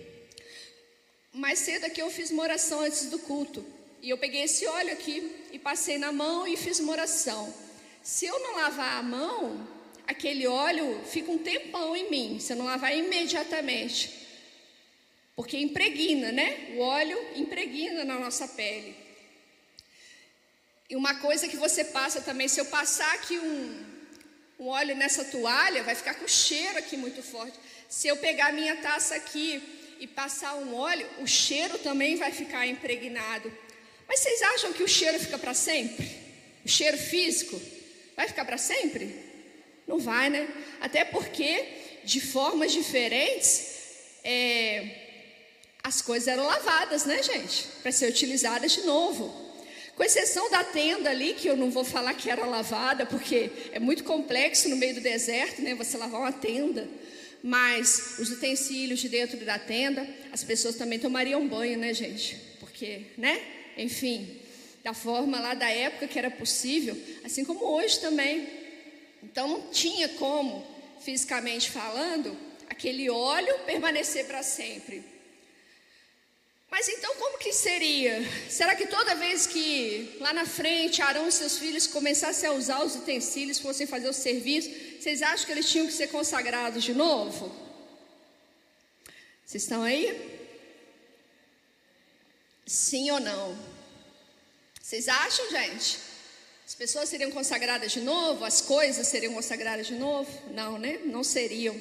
mais 1.35 1.59
cedo 1.59 1.85
aqui 1.85 2.01
eu 2.01 2.11
fiz 2.11 2.31
uma 2.31 2.45
oração 2.45 2.81
antes 2.81 3.07
do 3.07 3.19
culto. 3.19 3.67
E 4.01 4.09
eu 4.09 4.17
peguei 4.17 4.43
esse 4.43 4.65
óleo 4.67 4.93
aqui 4.93 5.49
e 5.51 5.59
passei 5.59 5.99
na 5.99 6.13
mão 6.13 6.47
e 6.47 6.57
fiz 6.57 6.79
uma 6.79 6.93
oração. 6.93 7.53
Se 8.03 8.25
eu 8.25 8.39
não 8.39 8.57
lavar 8.57 8.99
a 8.99 9.03
mão, 9.03 9.69
aquele 10.07 10.47
óleo 10.47 11.03
fica 11.05 11.33
um 11.33 11.39
tempão 11.39 11.97
em 11.97 12.09
mim. 12.09 12.39
Se 12.39 12.53
eu 12.53 12.57
não 12.57 12.67
lavar 12.67 12.97
imediatamente. 12.97 14.23
Porque 15.35 15.59
impregna, 15.59 16.31
né? 16.31 16.75
O 16.77 16.81
óleo 16.81 17.19
impregna 17.35 18.05
na 18.05 18.17
nossa 18.19 18.47
pele. 18.47 18.95
E 20.89 20.95
uma 20.95 21.17
coisa 21.17 21.49
que 21.49 21.57
você 21.57 21.83
passa 21.83 22.21
também, 22.21 22.47
se 22.47 22.61
eu 22.61 22.67
passar 22.67 23.13
aqui 23.15 23.39
um, 23.39 23.85
um 24.61 24.67
óleo 24.69 24.95
nessa 24.95 25.25
toalha, 25.25 25.83
vai 25.83 25.97
ficar 25.97 26.15
com 26.15 26.29
cheiro 26.29 26.79
aqui 26.79 26.97
muito 26.97 27.23
forte. 27.23 27.59
Se 27.89 28.07
eu 28.07 28.19
pegar 28.19 28.53
minha 28.53 28.77
taça 28.77 29.17
aqui 29.17 29.63
e 30.05 30.07
passar 30.07 30.55
um 30.57 30.75
óleo, 30.75 31.09
o 31.23 31.27
cheiro 31.27 31.79
também 31.79 32.17
vai 32.17 32.31
ficar 32.31 32.67
impregnado. 32.67 33.51
Mas 34.07 34.21
vocês 34.21 34.43
acham 34.43 34.71
que 34.71 34.83
o 34.83 34.89
cheiro 34.89 35.19
fica 35.19 35.39
para 35.39 35.55
sempre? 35.55 36.07
O 36.63 36.69
cheiro 36.69 36.99
físico 36.99 37.59
vai 38.15 38.29
ficar 38.29 38.45
para 38.45 38.59
sempre? 38.59 39.17
Não 39.89 39.99
vai, 39.99 40.29
né? 40.29 40.47
Até 40.79 41.07
porque, 41.07 41.65
de 42.05 42.21
formas 42.21 42.71
diferentes, 42.71 43.65
é, 44.23 44.91
as 45.83 46.03
coisas 46.03 46.29
eram 46.29 46.45
lavadas, 46.45 47.07
né, 47.07 47.23
gente? 47.23 47.67
Para 47.83 47.91
ser 47.91 48.11
utilizadas 48.11 48.73
de 48.73 48.83
novo. 48.83 49.43
Com 49.97 50.05
exceção 50.05 50.51
da 50.51 50.63
tenda 50.63 51.09
ali, 51.09 51.33
que 51.33 51.49
eu 51.49 51.57
não 51.57 51.71
vou 51.71 51.83
falar 51.83 52.13
que 52.13 52.29
era 52.29 52.45
lavada, 52.45 53.07
porque 53.07 53.51
é 53.73 53.79
muito 53.79 54.05
complexo 54.05 54.69
no 54.69 54.77
meio 54.77 54.97
do 54.97 55.01
deserto, 55.01 55.63
né? 55.63 55.75
Você 55.75 55.97
lavar 55.97 56.21
uma 56.21 56.33
tenda. 56.33 56.87
Mas 57.47 58.15
os 58.19 58.31
utensílios 58.31 59.01
de 59.01 59.09
dentro 59.11 59.37
da 59.45 59.59
tenda, 59.59 60.09
as 60.33 60.43
pessoas 60.43 60.77
também 60.77 60.99
tomariam 60.99 61.47
banho, 61.47 61.79
né, 61.79 61.93
gente? 61.93 62.37
Porque, 62.59 63.03
né? 63.19 63.39
Enfim, 63.77 64.41
da 64.83 64.95
forma 64.95 65.39
lá 65.39 65.53
da 65.53 65.69
época 65.69 66.09
que 66.09 66.19
era 66.19 66.31
possível, 66.31 66.97
assim 67.23 67.45
como 67.45 67.63
hoje 67.63 68.01
também. 68.01 68.49
Então 69.23 69.47
não 69.47 69.69
tinha 69.69 70.09
como, 70.09 70.67
fisicamente 71.05 71.71
falando, 71.71 72.35
aquele 72.67 73.11
óleo 73.11 73.59
permanecer 73.67 74.25
para 74.25 74.43
sempre. 74.43 75.05
Mas 76.71 76.89
então 76.89 77.15
como 77.17 77.37
que 77.37 77.53
seria? 77.53 78.27
Será 78.49 78.75
que 78.75 78.87
toda 78.87 79.15
vez 79.17 79.47
que 79.47 80.17
lá 80.19 80.33
na 80.33 80.47
frente 80.47 81.03
Arão 81.03 81.29
e 81.29 81.33
seus 81.33 81.59
filhos 81.59 81.87
começassem 81.87 82.49
a 82.49 82.53
usar 82.55 82.83
os 82.83 82.97
utensílios, 82.97 83.59
fossem 83.59 83.87
fazer 83.87 84.09
o 84.09 84.15
serviço, 84.15 84.71
vocês 85.05 85.21
acham 85.21 85.45
que 85.45 85.53
eles 85.53 85.69
tinham 85.69 85.87
que 85.87 85.93
ser 85.93 86.07
consagrados 86.07 86.83
de 86.83 86.95
novo? 86.95 87.55
Vocês 89.45 89.63
estão 89.63 89.83
aí? 89.83 90.49
Sim 92.65 93.11
ou 93.11 93.21
não? 93.21 93.55
Vocês 94.81 95.07
acham, 95.07 95.51
gente? 95.51 95.99
As 96.67 96.75
pessoas 96.75 97.11
seriam 97.11 97.31
consagradas 97.31 97.93
de 97.93 98.01
novo? 98.01 98.47
As 98.47 98.63
coisas 98.63 99.07
seriam 99.07 99.35
consagradas 99.35 99.89
de 99.89 99.95
novo? 99.95 100.31
Não, 100.55 100.79
né? 100.79 100.99
Não 101.05 101.23
seriam. 101.23 101.79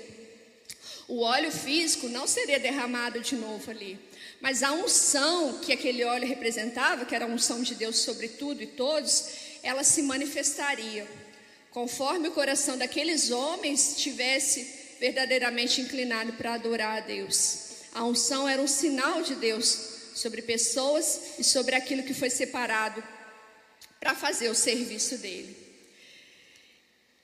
O 1.08 1.22
óleo 1.22 1.50
físico 1.50 2.10
não 2.10 2.27
seria 2.27 2.60
derramado 2.60 3.22
de 3.22 3.38
novo 3.38 3.72
ali. 3.72 3.98
Mas 4.42 4.62
a 4.62 4.74
unção 4.74 5.60
que 5.60 5.72
aquele 5.72 6.03
óleo 6.03 6.27
representava, 6.27 7.06
que 7.06 7.15
era 7.15 7.24
a 7.24 7.30
unção 7.30 7.63
de 7.63 7.74
Deus 7.74 8.00
sobre 8.00 8.27
tudo 8.27 8.62
e 8.62 8.68
todos, 8.68 9.30
ela 9.63 9.86
se 9.86 10.01
manifestaria 10.01 11.23
conforme 11.74 12.27
o 12.27 12.32
coração 12.32 12.77
daqueles 12.77 13.32
homens 13.32 13.96
tivesse 13.98 14.96
verdadeiramente 15.00 15.82
inclinado 15.82 16.34
para 16.34 16.53
adorar 16.53 16.98
a 16.98 17.06
Deus. 17.06 17.72
A 17.94 18.03
unção 18.03 18.48
era 18.48 18.62
um 18.62 18.68
sinal 18.68 19.24
de 19.24 19.36
Deus 19.36 19.94
sobre 20.13 20.44
pessoas 20.44 21.39
e 21.39 21.44
sobre 21.44 21.75
aquilo 21.75 22.03
que 22.03 22.13
foi 22.13 22.30
separado 22.30 23.03
para 24.00 24.13
fazer 24.13 24.50
o 24.50 24.56
serviço 24.56 25.18
dele. 25.18 25.58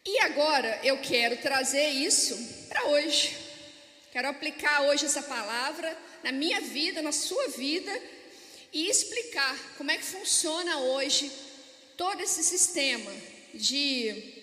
E 0.03 0.19
agora 0.21 0.79
eu 0.83 0.97
quero 0.99 1.37
trazer 1.37 1.87
isso 1.89 2.35
para 2.67 2.85
hoje. 2.87 3.37
Quero 4.11 4.29
aplicar 4.29 4.81
hoje 4.81 5.05
essa 5.05 5.21
palavra 5.21 5.95
na 6.23 6.31
minha 6.31 6.59
vida, 6.59 7.03
na 7.03 7.11
sua 7.11 7.49
vida, 7.49 7.91
e 8.73 8.89
explicar 8.89 9.55
como 9.77 9.91
é 9.91 9.97
que 9.97 10.03
funciona 10.03 10.79
hoje 10.79 11.31
todo 11.95 12.21
esse 12.21 12.43
sistema 12.43 13.11
de 13.53 14.38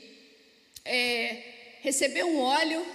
é, 0.87 1.43
receber 1.83 2.25
um 2.25 2.38
óleo 2.38 2.87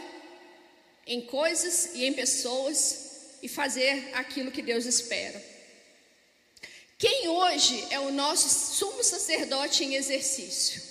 em 1.05 1.21
coisas 1.21 1.91
e 1.93 2.05
em 2.05 2.13
pessoas 2.13 3.37
e 3.41 3.47
fazer 3.47 4.09
aquilo 4.13 4.51
que 4.51 4.61
Deus 4.61 4.85
espera. 4.85 5.41
Quem 6.97 7.27
hoje 7.27 7.87
é 7.89 7.99
o 7.99 8.11
nosso 8.11 8.47
sumo 8.75 9.03
sacerdote 9.03 9.83
em 9.83 9.95
exercício? 9.95 10.81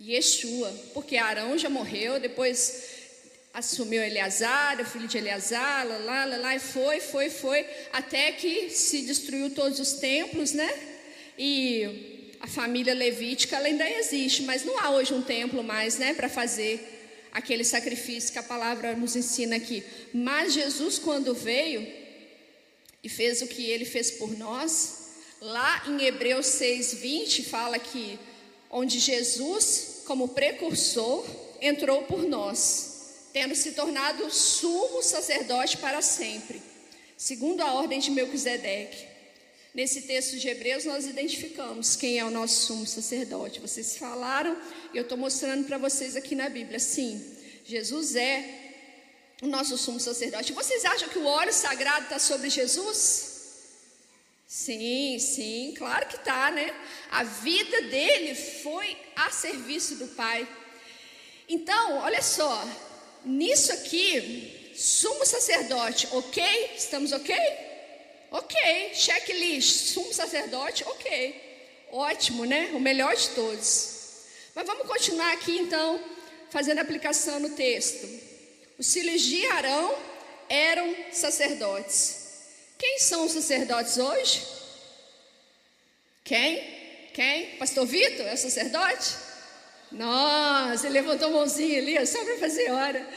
Yeshua, 0.00 0.70
porque 0.92 1.16
Arão 1.16 1.56
já 1.56 1.70
morreu, 1.70 2.20
depois 2.20 2.94
assumiu 3.54 4.02
Eleazar, 4.02 4.80
o 4.80 4.84
filho 4.84 5.08
de 5.08 5.16
Eleazar, 5.16 5.86
lá, 5.86 5.96
lá, 5.98 6.24
lá, 6.24 6.36
lá, 6.36 6.56
e 6.56 6.58
foi, 6.58 7.00
foi, 7.00 7.30
foi, 7.30 7.64
até 7.92 8.32
que 8.32 8.68
se 8.68 9.02
destruiu 9.02 9.50
todos 9.50 9.78
os 9.78 9.92
templos, 9.94 10.52
né? 10.52 10.68
E 11.38 12.13
a 12.44 12.46
família 12.46 12.92
levítica 12.92 13.56
ela 13.56 13.68
ainda 13.68 13.88
existe, 13.88 14.42
mas 14.42 14.66
não 14.66 14.78
há 14.78 14.90
hoje 14.90 15.14
um 15.14 15.22
templo 15.22 15.64
mais, 15.64 15.96
né, 15.96 16.12
para 16.12 16.28
fazer 16.28 17.26
aquele 17.32 17.64
sacrifício 17.64 18.32
que 18.32 18.38
a 18.38 18.42
palavra 18.42 18.94
nos 18.94 19.16
ensina 19.16 19.56
aqui. 19.56 19.82
Mas 20.12 20.52
Jesus, 20.52 20.98
quando 20.98 21.32
veio 21.32 21.90
e 23.02 23.08
fez 23.08 23.40
o 23.40 23.46
que 23.46 23.64
ele 23.70 23.86
fez 23.86 24.10
por 24.10 24.36
nós, 24.36 25.06
lá 25.40 25.84
em 25.88 26.04
Hebreus 26.04 26.44
6:20 26.44 27.44
fala 27.44 27.78
que 27.78 28.18
onde 28.70 28.98
Jesus, 28.98 30.02
como 30.04 30.28
precursor, 30.28 31.24
entrou 31.62 32.02
por 32.02 32.24
nós 32.24 32.92
tendo 33.32 33.54
se 33.54 33.72
tornado 33.72 34.30
sumo 34.30 35.02
sacerdote 35.02 35.78
para 35.78 36.02
sempre, 36.02 36.62
segundo 37.16 37.62
a 37.62 37.72
ordem 37.72 37.98
de 37.98 38.10
Melquisedeque. 38.10 39.13
Nesse 39.74 40.02
texto 40.02 40.38
de 40.38 40.46
Hebreus, 40.46 40.84
nós 40.84 41.04
identificamos 41.04 41.96
quem 41.96 42.20
é 42.20 42.24
o 42.24 42.30
nosso 42.30 42.66
sumo 42.66 42.86
sacerdote. 42.86 43.58
Vocês 43.58 43.96
falaram, 43.96 44.56
e 44.92 44.96
eu 44.96 45.02
estou 45.02 45.18
mostrando 45.18 45.66
para 45.66 45.78
vocês 45.78 46.14
aqui 46.14 46.36
na 46.36 46.48
Bíblia. 46.48 46.78
Sim, 46.78 47.20
Jesus 47.64 48.14
é 48.14 48.36
o 49.42 49.48
nosso 49.48 49.76
sumo 49.76 49.98
sacerdote. 49.98 50.52
Vocês 50.52 50.84
acham 50.84 51.08
que 51.08 51.18
o 51.18 51.26
óleo 51.26 51.52
sagrado 51.52 52.04
está 52.04 52.20
sobre 52.20 52.50
Jesus? 52.50 53.32
Sim, 54.46 55.18
sim, 55.18 55.74
claro 55.76 56.06
que 56.06 56.18
está, 56.18 56.52
né? 56.52 56.72
A 57.10 57.24
vida 57.24 57.82
dele 57.82 58.36
foi 58.36 58.96
a 59.16 59.32
serviço 59.32 59.96
do 59.96 60.06
Pai. 60.06 60.46
Então, 61.48 61.98
olha 61.98 62.22
só, 62.22 62.64
nisso 63.24 63.72
aqui, 63.72 64.72
sumo 64.76 65.26
sacerdote, 65.26 66.06
ok? 66.12 66.44
Estamos 66.76 67.10
ok? 67.10 67.34
Ok, 68.34 68.56
checklist, 68.94 69.92
sumo 69.92 70.12
sacerdote, 70.12 70.82
ok. 70.88 71.86
Ótimo, 71.92 72.44
né? 72.44 72.72
O 72.74 72.80
melhor 72.80 73.14
de 73.14 73.28
todos. 73.28 74.24
Mas 74.56 74.66
vamos 74.66 74.88
continuar 74.88 75.32
aqui 75.34 75.56
então, 75.56 76.02
fazendo 76.50 76.80
aplicação 76.80 77.38
no 77.38 77.50
texto. 77.50 78.08
Os 78.76 78.92
filhos 78.92 79.22
de 79.22 79.46
Arão 79.46 79.96
eram 80.48 80.96
sacerdotes. 81.12 82.24
Quem 82.76 82.98
são 82.98 83.24
os 83.24 83.30
sacerdotes 83.30 83.98
hoje? 83.98 84.44
Quem? 86.24 87.10
Quem? 87.14 87.56
Pastor 87.56 87.86
Vitor 87.86 88.26
é 88.26 88.34
sacerdote? 88.34 89.14
Nós, 89.92 90.82
ele 90.82 90.94
levantou 90.94 91.28
a 91.28 91.30
mãozinha 91.30 91.78
ali, 91.78 92.04
só 92.04 92.24
para 92.24 92.36
fazer 92.38 92.68
hora. 92.72 93.08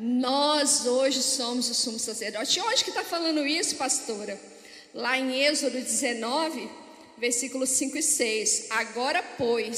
Nós 0.00 0.86
hoje 0.86 1.20
somos 1.20 1.68
o 1.68 1.74
sumo 1.74 1.98
sacerdote. 1.98 2.56
E 2.56 2.62
onde 2.62 2.84
que 2.84 2.90
está 2.90 3.02
falando 3.02 3.44
isso, 3.44 3.74
pastora? 3.74 4.40
Lá 4.94 5.18
em 5.18 5.42
Êxodo 5.42 5.76
19, 5.76 6.70
versículos 7.18 7.70
5 7.70 7.98
e 7.98 8.02
6. 8.02 8.66
Agora, 8.70 9.20
pois, 9.36 9.74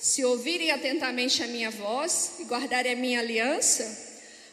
se 0.00 0.24
ouvirem 0.24 0.72
atentamente 0.72 1.44
a 1.44 1.46
minha 1.46 1.70
voz 1.70 2.32
e 2.40 2.44
guardarem 2.44 2.92
a 2.92 2.96
minha 2.96 3.20
aliança, 3.20 4.10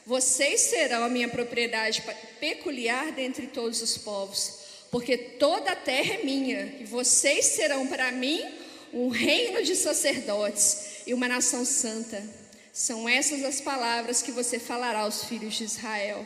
Vocês 0.09 0.61
serão 0.61 1.03
a 1.03 1.09
minha 1.09 1.29
propriedade 1.29 2.03
peculiar 2.39 3.11
dentre 3.11 3.45
todos 3.45 3.79
os 3.79 3.95
povos, 3.95 4.53
porque 4.89 5.15
toda 5.15 5.71
a 5.71 5.75
terra 5.75 6.15
é 6.15 6.23
minha, 6.23 6.77
e 6.79 6.83
vocês 6.83 7.45
serão 7.45 7.85
para 7.85 8.11
mim 8.11 8.43
um 8.91 9.09
reino 9.09 9.61
de 9.61 9.75
sacerdotes 9.75 11.03
e 11.05 11.13
uma 11.13 11.27
nação 11.27 11.63
santa. 11.63 12.38
São 12.71 13.07
essas 13.09 13.43
as 13.43 13.59
palavras 13.59 14.21
que 14.21 14.31
você 14.31 14.59
falará 14.59 14.99
aos 14.99 15.23
filhos 15.23 15.55
de 15.55 15.63
Israel. 15.63 16.25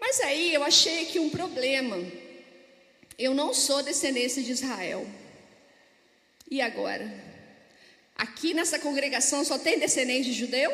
Mas 0.00 0.20
aí 0.20 0.54
eu 0.54 0.64
achei 0.64 1.02
aqui 1.02 1.18
um 1.18 1.30
problema. 1.30 1.96
Eu 3.18 3.34
não 3.34 3.52
sou 3.52 3.82
descendência 3.82 4.42
de 4.42 4.52
Israel. 4.52 5.06
E 6.50 6.60
agora? 6.60 7.12
Aqui 8.16 8.52
nessa 8.54 8.78
congregação 8.78 9.44
só 9.44 9.58
tem 9.58 9.78
descendente 9.78 10.30
de 10.30 10.32
judeu? 10.32 10.72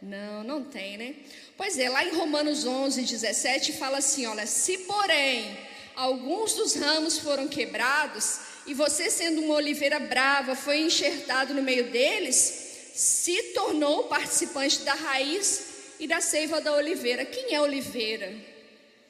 Não, 0.00 0.44
não 0.44 0.62
tem, 0.62 0.96
né? 0.96 1.14
Pois 1.56 1.78
é, 1.78 1.88
lá 1.88 2.04
em 2.04 2.14
Romanos 2.14 2.64
11, 2.64 3.02
17 3.02 3.72
fala 3.72 3.98
assim: 3.98 4.26
olha, 4.26 4.46
se 4.46 4.78
porém 4.78 5.56
alguns 5.96 6.54
dos 6.54 6.74
ramos 6.74 7.18
foram 7.18 7.48
quebrados, 7.48 8.40
e 8.66 8.74
você, 8.74 9.10
sendo 9.10 9.40
uma 9.40 9.54
oliveira 9.54 9.98
brava, 9.98 10.54
foi 10.54 10.80
enxertado 10.80 11.54
no 11.54 11.62
meio 11.62 11.90
deles, 11.90 12.67
se 12.98 13.40
tornou 13.54 14.08
participante 14.08 14.80
da 14.80 14.92
raiz 14.92 15.62
e 16.00 16.08
da 16.08 16.20
seiva 16.20 16.60
da 16.60 16.74
oliveira. 16.74 17.24
Quem 17.24 17.54
é 17.54 17.60
oliveira? 17.60 18.34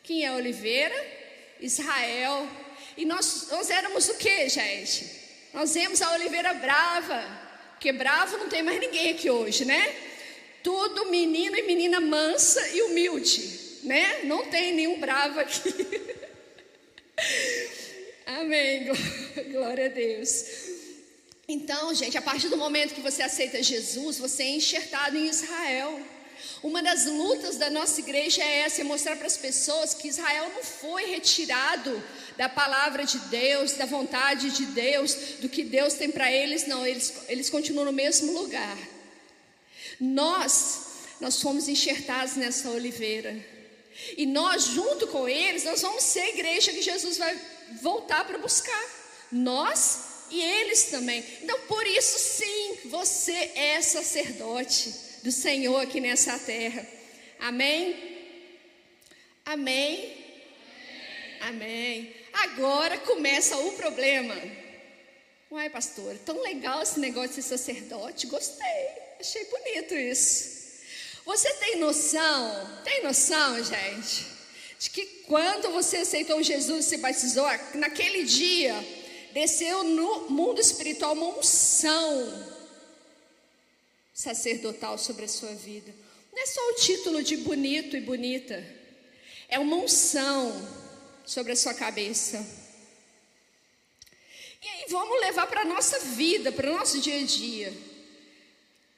Quem 0.03 0.27
é 0.27 0.31
oliveira? 0.31 0.95
Israel. 1.59 2.47
E 2.99 3.07
nós, 3.07 3.49
nós 3.51 3.71
éramos 3.71 4.07
o 4.11 4.19
que, 4.19 4.47
gente? 4.51 5.11
Nós 5.55 5.75
éramos 5.75 6.03
a 6.03 6.13
oliveira 6.13 6.53
brava. 6.53 7.25
Porque 7.71 7.91
bravo 7.91 8.37
não 8.37 8.51
tem 8.51 8.63
mais 8.63 8.79
ninguém 8.79 9.13
aqui 9.13 9.31
hoje, 9.31 9.65
né? 9.65 9.97
Tudo 10.63 11.07
menino 11.07 11.57
e 11.57 11.63
menina 11.63 11.99
mansa 11.99 12.69
e 12.69 12.83
humilde, 12.83 13.81
né? 13.85 14.25
Não 14.25 14.51
tem 14.51 14.75
nenhum 14.75 15.01
bravo 15.01 15.41
aqui. 15.41 15.73
Amém. 18.27 18.85
Glória 19.51 19.87
a 19.87 19.89
Deus. 19.89 20.68
Então, 21.51 21.95
gente, 21.95 22.19
a 22.19 22.21
partir 22.21 22.51
do 22.51 22.59
momento 22.59 22.95
que 22.95 23.01
você 23.01 23.23
aceita 23.23 23.63
Jesus, 23.63 24.19
você 24.19 24.43
é 24.43 24.51
enxertado 24.51 25.17
em 25.17 25.29
Israel. 25.29 25.99
Uma 26.63 26.83
das 26.83 27.07
lutas 27.07 27.57
da 27.57 27.71
nossa 27.71 28.01
igreja 28.01 28.43
é 28.43 28.59
essa, 28.59 28.83
é 28.83 28.85
mostrar 28.85 29.17
para 29.17 29.27
as 29.27 29.39
pessoas 29.39 29.95
que 29.95 30.09
Israel 30.09 30.53
não 30.55 30.63
foi 30.63 31.07
retirado 31.07 32.05
da 32.37 32.51
palavra 32.51 33.07
de 33.07 33.19
Deus, 33.31 33.73
da 33.73 33.87
vontade 33.87 34.51
de 34.51 34.67
Deus, 34.67 35.15
do 35.41 35.49
que 35.49 35.65
Deus 35.65 35.95
tem 35.95 36.11
para 36.11 36.31
eles, 36.31 36.67
não, 36.67 36.87
eles, 36.87 37.15
eles 37.29 37.49
continuam 37.49 37.87
no 37.87 37.95
mesmo 37.95 38.31
lugar. 38.39 38.77
Nós, 39.99 40.83
nós 41.19 41.41
fomos 41.41 41.67
enxertados 41.67 42.37
nessa 42.37 42.69
oliveira. 42.69 43.35
E 44.19 44.27
nós, 44.27 44.65
junto 44.65 45.07
com 45.07 45.27
eles, 45.27 45.65
nós 45.65 45.81
vamos 45.81 46.03
ser 46.03 46.21
a 46.21 46.29
igreja 46.29 46.75
que 46.75 46.83
Jesus 46.83 47.17
vai 47.17 47.41
voltar 47.81 48.27
para 48.27 48.37
buscar. 48.37 48.85
Nós 49.33 50.08
e 50.31 50.43
eles 50.43 50.85
também. 50.85 51.25
Então, 51.43 51.59
por 51.63 51.87
isso, 51.87 52.19
sim, 52.19 52.79
você 52.87 53.33
é 53.55 53.81
sacerdote 53.81 54.93
do 55.23 55.33
Senhor 55.33 55.79
aqui 55.81 56.01
nessa 56.01 56.39
terra. 56.39 56.87
Amém? 57.41 57.97
Amém? 59.45 60.17
Amém. 61.41 62.15
Agora 62.33 62.99
começa 62.99 63.57
o 63.57 63.73
problema. 63.73 64.35
Uai, 65.51 65.71
pastor, 65.71 66.17
tão 66.19 66.43
legal 66.43 66.83
esse 66.83 67.01
negócio 67.01 67.31
de 67.31 67.43
ser 67.43 67.57
sacerdote. 67.57 68.27
Gostei, 68.27 68.89
achei 69.19 69.45
bonito 69.47 69.95
isso. 69.95 70.59
Você 71.25 71.53
tem 71.55 71.77
noção? 71.77 72.83
Tem 72.85 73.03
noção, 73.03 73.63
gente? 73.65 74.27
De 74.79 74.91
que 74.91 75.07
quando 75.27 75.71
você 75.71 75.99
aceitou 75.99 76.43
Jesus 76.43 76.87
e 76.87 76.89
se 76.89 76.97
batizou, 76.99 77.47
naquele 77.75 78.25
dia, 78.25 78.75
desceu 79.33 79.85
no 79.85 80.31
mundo 80.31 80.61
espiritual 80.61 81.13
uma 81.13 81.39
unção 81.39 82.57
sacerdotal 84.13 84.99
sobre 84.99 85.25
a 85.25 85.29
sua 85.29 85.55
vida. 85.55 85.95
Não 86.33 86.43
é 86.43 86.47
só 86.47 86.61
o 86.71 86.75
título 86.75 87.23
de 87.23 87.37
bonito 87.39 87.97
e 87.97 88.01
bonita, 88.01 88.65
é 89.49 89.59
uma 89.59 89.77
unção 89.77 90.53
sobre 91.25 91.53
a 91.53 91.57
sua 91.57 91.75
cabeça. 91.75 92.45
E 94.63 94.69
aí 94.69 94.85
vamos 94.89 95.21
levar 95.21 95.47
para 95.47 95.61
a 95.61 95.65
nossa 95.65 95.99
vida, 96.01 96.51
para 96.51 96.71
o 96.71 96.77
nosso 96.77 97.01
dia 97.01 97.21
a 97.21 97.25
dia. 97.25 97.73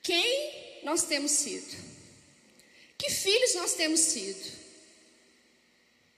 Quem 0.03 0.81
nós 0.83 1.03
temos 1.03 1.33
sido? 1.33 1.77
Que 2.97 3.11
filhos 3.11 3.55
nós 3.55 3.75
temos 3.75 4.01
sido? 4.01 4.59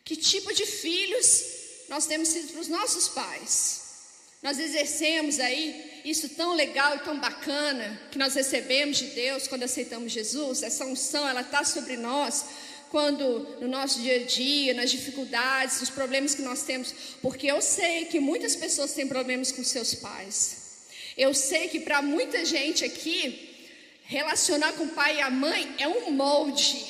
Que 0.04 0.16
tipo 0.16 0.52
de 0.52 0.66
filhos 0.66 1.44
nós 1.88 2.06
temos 2.06 2.28
sido 2.28 2.52
para 2.52 2.60
os 2.60 2.68
nossos 2.68 3.08
pais? 3.08 3.81
Nós 4.42 4.58
exercemos 4.58 5.38
aí 5.38 6.02
isso 6.04 6.28
tão 6.30 6.54
legal 6.54 6.96
e 6.96 7.00
tão 7.00 7.18
bacana 7.20 8.00
que 8.10 8.18
nós 8.18 8.34
recebemos 8.34 8.98
de 8.98 9.06
Deus 9.06 9.46
quando 9.46 9.62
aceitamos 9.62 10.10
Jesus. 10.10 10.64
Essa 10.64 10.84
unção, 10.84 11.28
ela 11.28 11.42
está 11.42 11.62
sobre 11.64 11.96
nós 11.96 12.44
quando 12.90 13.24
no 13.60 13.68
nosso 13.68 14.00
dia 14.00 14.16
a 14.16 14.24
dia, 14.24 14.74
nas 14.74 14.90
dificuldades, 14.90 15.80
nos 15.80 15.88
problemas 15.88 16.34
que 16.34 16.42
nós 16.42 16.62
temos, 16.64 16.92
porque 17.22 17.46
eu 17.46 17.62
sei 17.62 18.04
que 18.04 18.20
muitas 18.20 18.54
pessoas 18.54 18.92
têm 18.92 19.08
problemas 19.08 19.50
com 19.50 19.64
seus 19.64 19.94
pais. 19.94 20.82
Eu 21.16 21.32
sei 21.32 21.68
que 21.68 21.80
para 21.80 22.02
muita 22.02 22.44
gente 22.44 22.84
aqui, 22.84 23.48
relacionar 24.04 24.72
com 24.72 24.84
o 24.84 24.88
pai 24.88 25.18
e 25.18 25.20
a 25.22 25.30
mãe 25.30 25.74
é 25.78 25.88
um 25.88 26.10
molde 26.10 26.84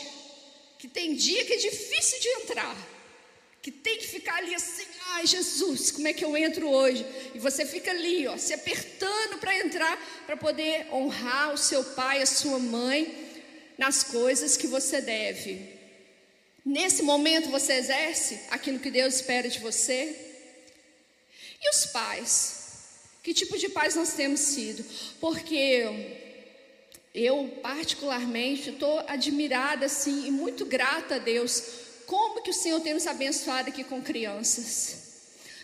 que 0.79 0.89
tem 0.89 1.15
dia 1.15 1.45
que 1.45 1.53
é 1.53 1.57
difícil 1.59 2.19
de 2.19 2.29
entrar 2.29 2.77
que 3.63 3.71
tem 3.71 3.97
que 3.97 4.09
ficar 4.09 4.35
ali 4.39 4.53
assim, 4.55 4.85
ai 5.15 5.27
Jesus, 5.27 5.91
como 5.91 6.09
é 6.09 6.13
que 6.13 6.25
eu 6.25 6.37
entro 6.37 6.69
hoje? 6.69 7.05
E 7.35 7.39
você 7.39 7.65
fica 7.65 7.91
ali, 7.91 8.27
ó, 8.27 8.37
se 8.37 8.55
apertando 8.55 9.39
para 9.39 9.57
entrar, 9.59 9.97
para 10.27 10.37
poder 10.37 10.87
honrar 10.93 11.53
o 11.53 11.59
seu 11.59 11.85
pai, 11.85 12.23
a 12.23 12.27
sua 12.27 12.59
mãe, 12.59 13.33
nas 13.77 14.03
coisas 14.05 14.57
que 14.57 14.67
você 14.67 15.01
deve. 15.01 15.71
Nesse 16.65 17.03
momento 17.03 17.51
você 17.51 17.75
exerce 17.75 18.41
aquilo 18.51 18.79
que 18.79 18.91
Deus 18.91 19.17
espera 19.17 19.49
de 19.49 19.59
você? 19.59 20.17
E 21.61 21.71
os 21.71 21.87
pais? 21.87 22.63
Que 23.23 23.35
tipo 23.35 23.59
de 23.59 23.69
pais 23.69 23.95
nós 23.95 24.15
temos 24.15 24.41
sido? 24.41 24.85
Porque 25.21 26.21
eu, 27.15 27.59
particularmente, 27.63 28.71
estou 28.71 29.01
admirada 29.01 29.87
assim 29.87 30.27
e 30.27 30.31
muito 30.31 30.65
grata 30.65 31.17
a 31.17 31.19
Deus 31.19 31.63
como 32.07 32.43
que 32.43 32.51
o 32.51 32.55
Senhor 32.55 32.81
tem 32.81 32.95
nos 32.95 33.07
abençoado 33.07 33.69
aqui 33.69 33.85
com 33.85 34.03
crianças. 34.03 35.02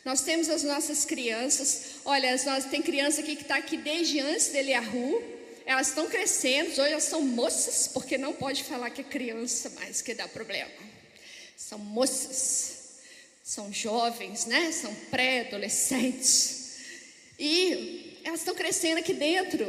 Nós 0.08 0.22
temos 0.22 0.48
as 0.48 0.62
nossas 0.62 1.04
crianças. 1.04 1.96
Olha, 2.02 2.34
nós 2.46 2.64
tem 2.64 2.80
criança 2.80 3.20
aqui 3.20 3.36
que 3.36 3.42
está 3.42 3.56
aqui 3.56 3.76
desde 3.76 4.18
antes 4.20 4.48
dele 4.48 4.72
a 4.72 4.80
rua. 4.80 5.22
Elas 5.66 5.88
estão 5.88 6.08
crescendo, 6.08 6.70
hoje 6.70 6.92
elas 6.92 7.04
são 7.04 7.20
moças, 7.20 7.88
porque 7.88 8.16
não 8.16 8.32
pode 8.32 8.64
falar 8.64 8.88
que 8.88 9.02
é 9.02 9.04
criança 9.04 9.68
mais, 9.68 10.00
que 10.00 10.14
dá 10.14 10.26
problema. 10.26 10.70
São 11.58 11.78
moças, 11.78 13.00
são 13.44 13.70
jovens, 13.70 14.46
né? 14.46 14.72
São 14.72 14.94
pré-adolescentes. 15.10 16.78
E 17.38 18.18
elas 18.24 18.40
estão 18.40 18.54
crescendo 18.54 19.00
aqui 19.00 19.12
dentro. 19.12 19.66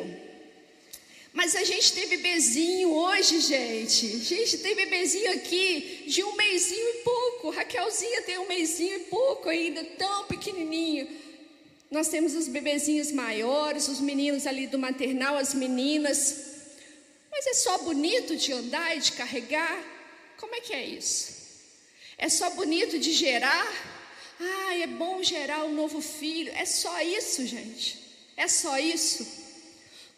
Mas 1.34 1.54
a 1.54 1.66
gente 1.66 1.92
tem 1.92 2.08
bebezinho 2.08 2.94
hoje, 2.94 3.42
gente. 3.42 4.06
A 4.06 4.24
gente 4.24 4.58
tem 4.60 4.74
bebezinho 4.74 5.34
aqui 5.34 6.06
de 6.08 6.24
um 6.24 6.34
mêsinho 6.38 6.90
e 6.92 7.04
pouco. 7.04 7.29
Raquelzinha 7.48 8.22
tem 8.24 8.38
um 8.38 8.48
mêsinho 8.48 8.98
e 8.98 9.06
pouco 9.06 9.48
ainda, 9.48 9.84
tão 9.98 10.26
pequenininho. 10.26 11.08
Nós 11.90 12.10
temos 12.10 12.36
os 12.36 12.48
bebezinhos 12.48 13.12
maiores, 13.12 13.88
os 13.88 14.02
meninos 14.02 14.46
ali 14.46 14.68
do 14.68 14.78
maternal, 14.78 15.38
as 15.38 15.54
meninas. 15.54 16.50
Mas 17.32 17.48
é 17.48 17.54
só 17.54 17.78
bonito 17.78 18.36
de 18.36 18.52
andar 18.52 18.98
e 18.98 19.00
de 19.00 19.14
carregar? 19.14 19.82
Como 20.38 20.54
é 20.54 20.60
que 20.60 20.74
é 20.74 20.86
isso? 20.86 21.34
É 22.18 22.28
só 22.28 22.50
bonito 22.50 23.00
de 23.00 23.14
gerar? 23.14 23.68
Ah, 24.40 24.76
é 24.76 24.88
bom 24.88 25.24
gerar 25.24 25.64
um 25.64 25.74
novo 25.74 26.02
filho. 26.02 26.52
É 26.54 26.66
só 26.66 27.02
isso, 27.02 27.48
gente. 27.48 27.98
É 28.36 28.48
só 28.48 28.78
isso. 28.78 29.26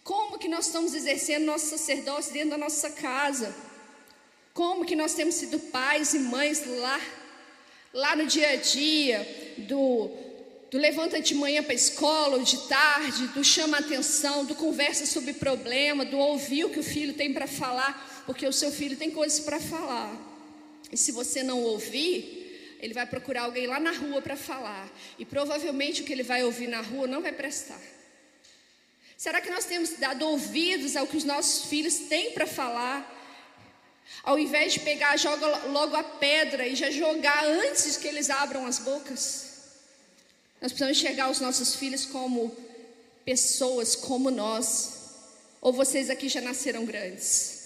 Como 0.03 0.39
que 0.39 0.47
nós 0.47 0.65
estamos 0.65 0.93
exercendo 0.93 1.45
nosso 1.45 1.67
sacerdócio 1.67 2.33
dentro 2.33 2.51
da 2.51 2.57
nossa 2.57 2.89
casa? 2.89 3.55
Como 4.53 4.85
que 4.85 4.95
nós 4.95 5.13
temos 5.13 5.35
sido 5.35 5.59
pais 5.59 6.13
e 6.13 6.19
mães 6.19 6.65
lá, 6.65 6.99
lá 7.93 8.15
no 8.15 8.25
dia 8.25 8.49
a 8.49 8.55
dia, 8.57 9.55
do, 9.59 10.09
do 10.69 10.77
levanta 10.77 11.21
de 11.21 11.33
manhã 11.33 11.63
para 11.63 11.71
a 11.71 11.75
escola, 11.75 12.37
ou 12.37 12.43
de 12.43 12.67
tarde, 12.67 13.27
do 13.27 13.43
chama 13.43 13.77
atenção, 13.77 14.45
do 14.45 14.55
conversa 14.55 15.05
sobre 15.05 15.33
problema, 15.33 16.03
do 16.03 16.17
ouvir 16.17 16.65
o 16.65 16.69
que 16.69 16.79
o 16.79 16.83
filho 16.83 17.13
tem 17.13 17.33
para 17.33 17.47
falar, 17.47 18.23
porque 18.25 18.45
o 18.45 18.53
seu 18.53 18.71
filho 18.71 18.97
tem 18.97 19.09
coisas 19.09 19.39
para 19.39 19.59
falar. 19.59 20.13
E 20.91 20.97
se 20.97 21.11
você 21.11 21.41
não 21.43 21.61
ouvir, 21.61 22.77
ele 22.81 22.93
vai 22.93 23.05
procurar 23.05 23.43
alguém 23.43 23.67
lá 23.67 23.79
na 23.79 23.91
rua 23.91 24.21
para 24.21 24.35
falar. 24.35 24.91
E 25.17 25.23
provavelmente 25.23 26.01
o 26.01 26.03
que 26.03 26.11
ele 26.11 26.23
vai 26.23 26.43
ouvir 26.43 26.67
na 26.67 26.81
rua 26.81 27.07
não 27.07 27.21
vai 27.21 27.31
prestar. 27.31 27.79
Será 29.15 29.39
que 29.39 29.51
nós 29.51 29.65
temos 29.65 29.91
dado 29.91 30.27
ouvidos 30.27 30.95
ao 30.95 31.05
que 31.07 31.15
os 31.15 31.23
nossos 31.23 31.69
filhos 31.69 31.99
têm 32.09 32.31
para 32.31 32.47
falar? 32.47 33.20
Ao 34.23 34.37
invés 34.37 34.73
de 34.73 34.79
pegar, 34.81 35.17
joga 35.17 35.47
logo 35.67 35.95
a 35.95 36.03
pedra 36.03 36.67
e 36.67 36.75
já 36.75 36.91
jogar 36.91 37.43
antes 37.45 37.97
que 37.97 38.07
eles 38.07 38.29
abram 38.29 38.65
as 38.65 38.79
bocas. 38.79 39.51
Nós 40.61 40.71
precisamos 40.71 40.97
enxergar 40.97 41.29
os 41.29 41.39
nossos 41.39 41.75
filhos 41.75 42.05
como 42.05 42.55
pessoas 43.25 43.95
como 43.95 44.29
nós. 44.29 44.99
Ou 45.59 45.73
vocês 45.73 46.09
aqui 46.09 46.29
já 46.29 46.41
nasceram 46.41 46.85
grandes? 46.85 47.61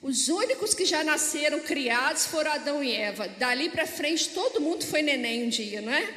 Os 0.00 0.28
únicos 0.28 0.74
que 0.74 0.84
já 0.84 1.02
nasceram 1.02 1.60
criados 1.60 2.26
foram 2.26 2.52
Adão 2.52 2.84
e 2.84 2.94
Eva. 2.94 3.26
Dali 3.26 3.70
para 3.70 3.86
frente, 3.86 4.28
todo 4.30 4.60
mundo 4.60 4.84
foi 4.84 5.02
neném 5.02 5.44
um 5.44 5.48
dia, 5.48 5.80
não 5.80 5.92
é? 5.92 6.14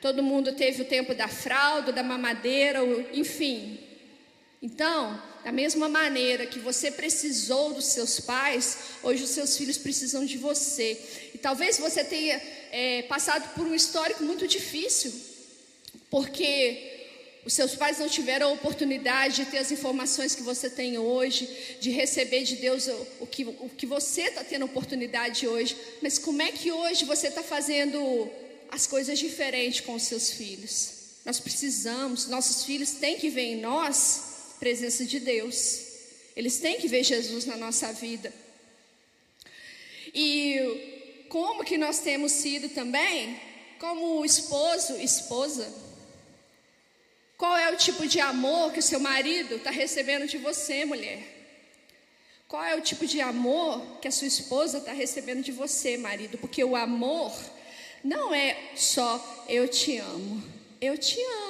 Todo 0.00 0.22
mundo 0.22 0.52
teve 0.52 0.82
o 0.82 0.86
tempo 0.86 1.14
da 1.14 1.28
fralda, 1.28 1.92
da 1.92 2.02
mamadeira, 2.02 2.80
enfim. 3.12 3.78
Então, 4.62 5.22
da 5.44 5.50
mesma 5.50 5.88
maneira 5.88 6.46
que 6.46 6.58
você 6.58 6.90
precisou 6.90 7.72
dos 7.72 7.86
seus 7.86 8.20
pais, 8.20 8.78
hoje 9.02 9.24
os 9.24 9.30
seus 9.30 9.56
filhos 9.56 9.78
precisam 9.78 10.24
de 10.24 10.36
você. 10.36 10.98
E 11.34 11.38
talvez 11.38 11.78
você 11.78 12.04
tenha 12.04 12.40
é, 12.70 13.02
passado 13.02 13.54
por 13.54 13.66
um 13.66 13.74
histórico 13.74 14.22
muito 14.22 14.46
difícil, 14.46 15.12
porque 16.10 16.98
os 17.44 17.54
seus 17.54 17.74
pais 17.74 17.98
não 17.98 18.08
tiveram 18.08 18.48
a 18.48 18.52
oportunidade 18.52 19.36
de 19.36 19.46
ter 19.46 19.58
as 19.58 19.72
informações 19.72 20.34
que 20.34 20.42
você 20.42 20.68
tem 20.68 20.98
hoje, 20.98 21.48
de 21.80 21.90
receber 21.90 22.42
de 22.44 22.56
Deus 22.56 22.86
o, 23.18 23.26
que, 23.26 23.44
o 23.44 23.70
que 23.76 23.86
você 23.86 24.22
está 24.22 24.44
tendo 24.44 24.66
oportunidade 24.66 25.48
hoje. 25.48 25.74
Mas 26.02 26.18
como 26.18 26.42
é 26.42 26.52
que 26.52 26.70
hoje 26.70 27.06
você 27.06 27.28
está 27.28 27.42
fazendo 27.42 28.30
as 28.70 28.86
coisas 28.86 29.18
diferentes 29.18 29.80
com 29.80 29.94
os 29.94 30.02
seus 30.02 30.30
filhos? 30.30 31.00
Nós 31.24 31.40
precisamos, 31.40 32.26
nossos 32.26 32.64
filhos 32.64 32.92
têm 32.92 33.18
que 33.18 33.30
ver 33.30 33.54
em 33.54 33.60
nós 33.60 34.29
presença 34.60 35.04
de 35.04 35.18
Deus. 35.18 35.86
Eles 36.36 36.58
têm 36.58 36.78
que 36.78 36.86
ver 36.86 37.02
Jesus 37.02 37.44
na 37.46 37.56
nossa 37.56 37.92
vida. 37.92 38.32
E 40.14 41.26
como 41.28 41.64
que 41.64 41.76
nós 41.76 42.00
temos 42.00 42.32
sido 42.32 42.68
também, 42.68 43.40
como 43.78 44.24
esposo, 44.24 44.96
esposa, 44.96 45.72
qual 47.36 47.56
é 47.56 47.72
o 47.72 47.76
tipo 47.76 48.06
de 48.06 48.20
amor 48.20 48.72
que 48.72 48.80
o 48.80 48.82
seu 48.82 49.00
marido 49.00 49.56
está 49.56 49.70
recebendo 49.70 50.26
de 50.26 50.36
você, 50.36 50.84
mulher? 50.84 51.18
Qual 52.46 52.62
é 52.62 52.74
o 52.74 52.82
tipo 52.82 53.06
de 53.06 53.20
amor 53.20 53.98
que 54.00 54.08
a 54.08 54.10
sua 54.10 54.26
esposa 54.26 54.78
está 54.78 54.92
recebendo 54.92 55.42
de 55.42 55.52
você, 55.52 55.96
marido? 55.96 56.36
Porque 56.36 56.62
o 56.62 56.76
amor 56.76 57.32
não 58.02 58.34
é 58.34 58.72
só 58.74 59.46
eu 59.48 59.68
te 59.68 59.96
amo. 59.98 60.42
Eu 60.80 60.98
te 60.98 61.20
amo, 61.20 61.49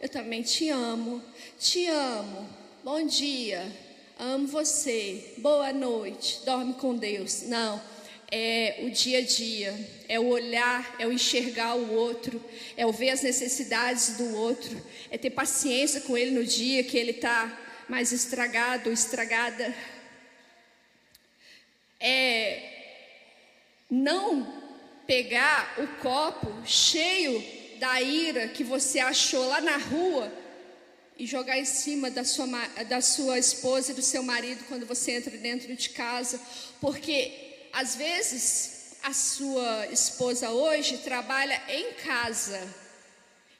eu 0.00 0.08
também 0.08 0.42
te 0.42 0.68
amo. 0.68 1.22
Te 1.58 1.86
amo. 1.86 2.48
Bom 2.84 3.06
dia. 3.06 3.70
Amo 4.18 4.46
você. 4.46 5.34
Boa 5.38 5.72
noite. 5.72 6.40
Dorme 6.44 6.74
com 6.74 6.96
Deus. 6.96 7.42
Não 7.42 7.80
é 8.30 8.80
o 8.82 8.90
dia 8.90 9.18
a 9.18 9.22
dia, 9.22 9.74
é 10.06 10.20
o 10.20 10.26
olhar, 10.26 10.96
é 10.98 11.06
o 11.06 11.12
enxergar 11.12 11.74
o 11.74 11.94
outro, 11.94 12.42
é 12.76 12.84
o 12.84 12.92
ver 12.92 13.10
as 13.10 13.22
necessidades 13.22 14.18
do 14.18 14.36
outro, 14.36 14.80
é 15.10 15.16
ter 15.16 15.30
paciência 15.30 16.02
com 16.02 16.16
ele 16.16 16.32
no 16.32 16.44
dia 16.44 16.84
que 16.84 16.98
ele 16.98 17.12
está 17.12 17.58
mais 17.88 18.12
estragado 18.12 18.92
estragada. 18.92 19.74
É 21.98 22.74
não 23.90 24.46
pegar 25.06 25.76
o 25.78 25.86
copo 26.02 26.54
cheio 26.66 27.42
da 27.78 28.00
ira 28.00 28.48
que 28.48 28.64
você 28.64 28.98
achou 28.98 29.46
lá 29.46 29.60
na 29.60 29.76
rua 29.76 30.32
e 31.18 31.26
jogar 31.26 31.58
em 31.58 31.64
cima 31.64 32.10
da 32.10 32.24
sua, 32.24 32.46
da 32.88 33.00
sua 33.00 33.38
esposa 33.38 33.92
e 33.92 33.94
do 33.94 34.02
seu 34.02 34.22
marido 34.22 34.64
quando 34.68 34.86
você 34.86 35.12
entra 35.12 35.36
dentro 35.36 35.74
de 35.74 35.88
casa, 35.90 36.40
porque 36.80 37.68
às 37.72 37.96
vezes 37.96 38.96
a 39.02 39.12
sua 39.12 39.86
esposa 39.88 40.50
hoje 40.50 40.98
trabalha 40.98 41.60
em 41.68 41.92
casa 41.94 42.60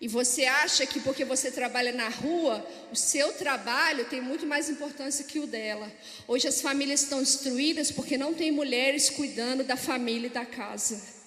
e 0.00 0.07
você 0.07 0.44
acha 0.44 0.87
que 0.87 1.00
porque 1.00 1.24
você 1.24 1.50
trabalha 1.50 1.92
na 1.92 2.09
rua, 2.09 2.64
o 2.92 2.94
seu 2.96 3.33
trabalho 3.33 4.04
tem 4.04 4.20
muito 4.20 4.46
mais 4.46 4.68
importância 4.68 5.24
que 5.24 5.40
o 5.40 5.46
dela. 5.46 5.90
Hoje 6.28 6.46
as 6.46 6.61
famílias 6.61 7.02
estão 7.02 7.18
destruídas 7.18 7.90
porque 7.90 8.16
não 8.16 8.33
tem 8.33 8.52
mulheres 8.52 9.11
cuidando 9.11 9.64
da 9.64 9.76
família 9.76 10.28
e 10.28 10.31
da 10.31 10.46
casa. 10.46 11.17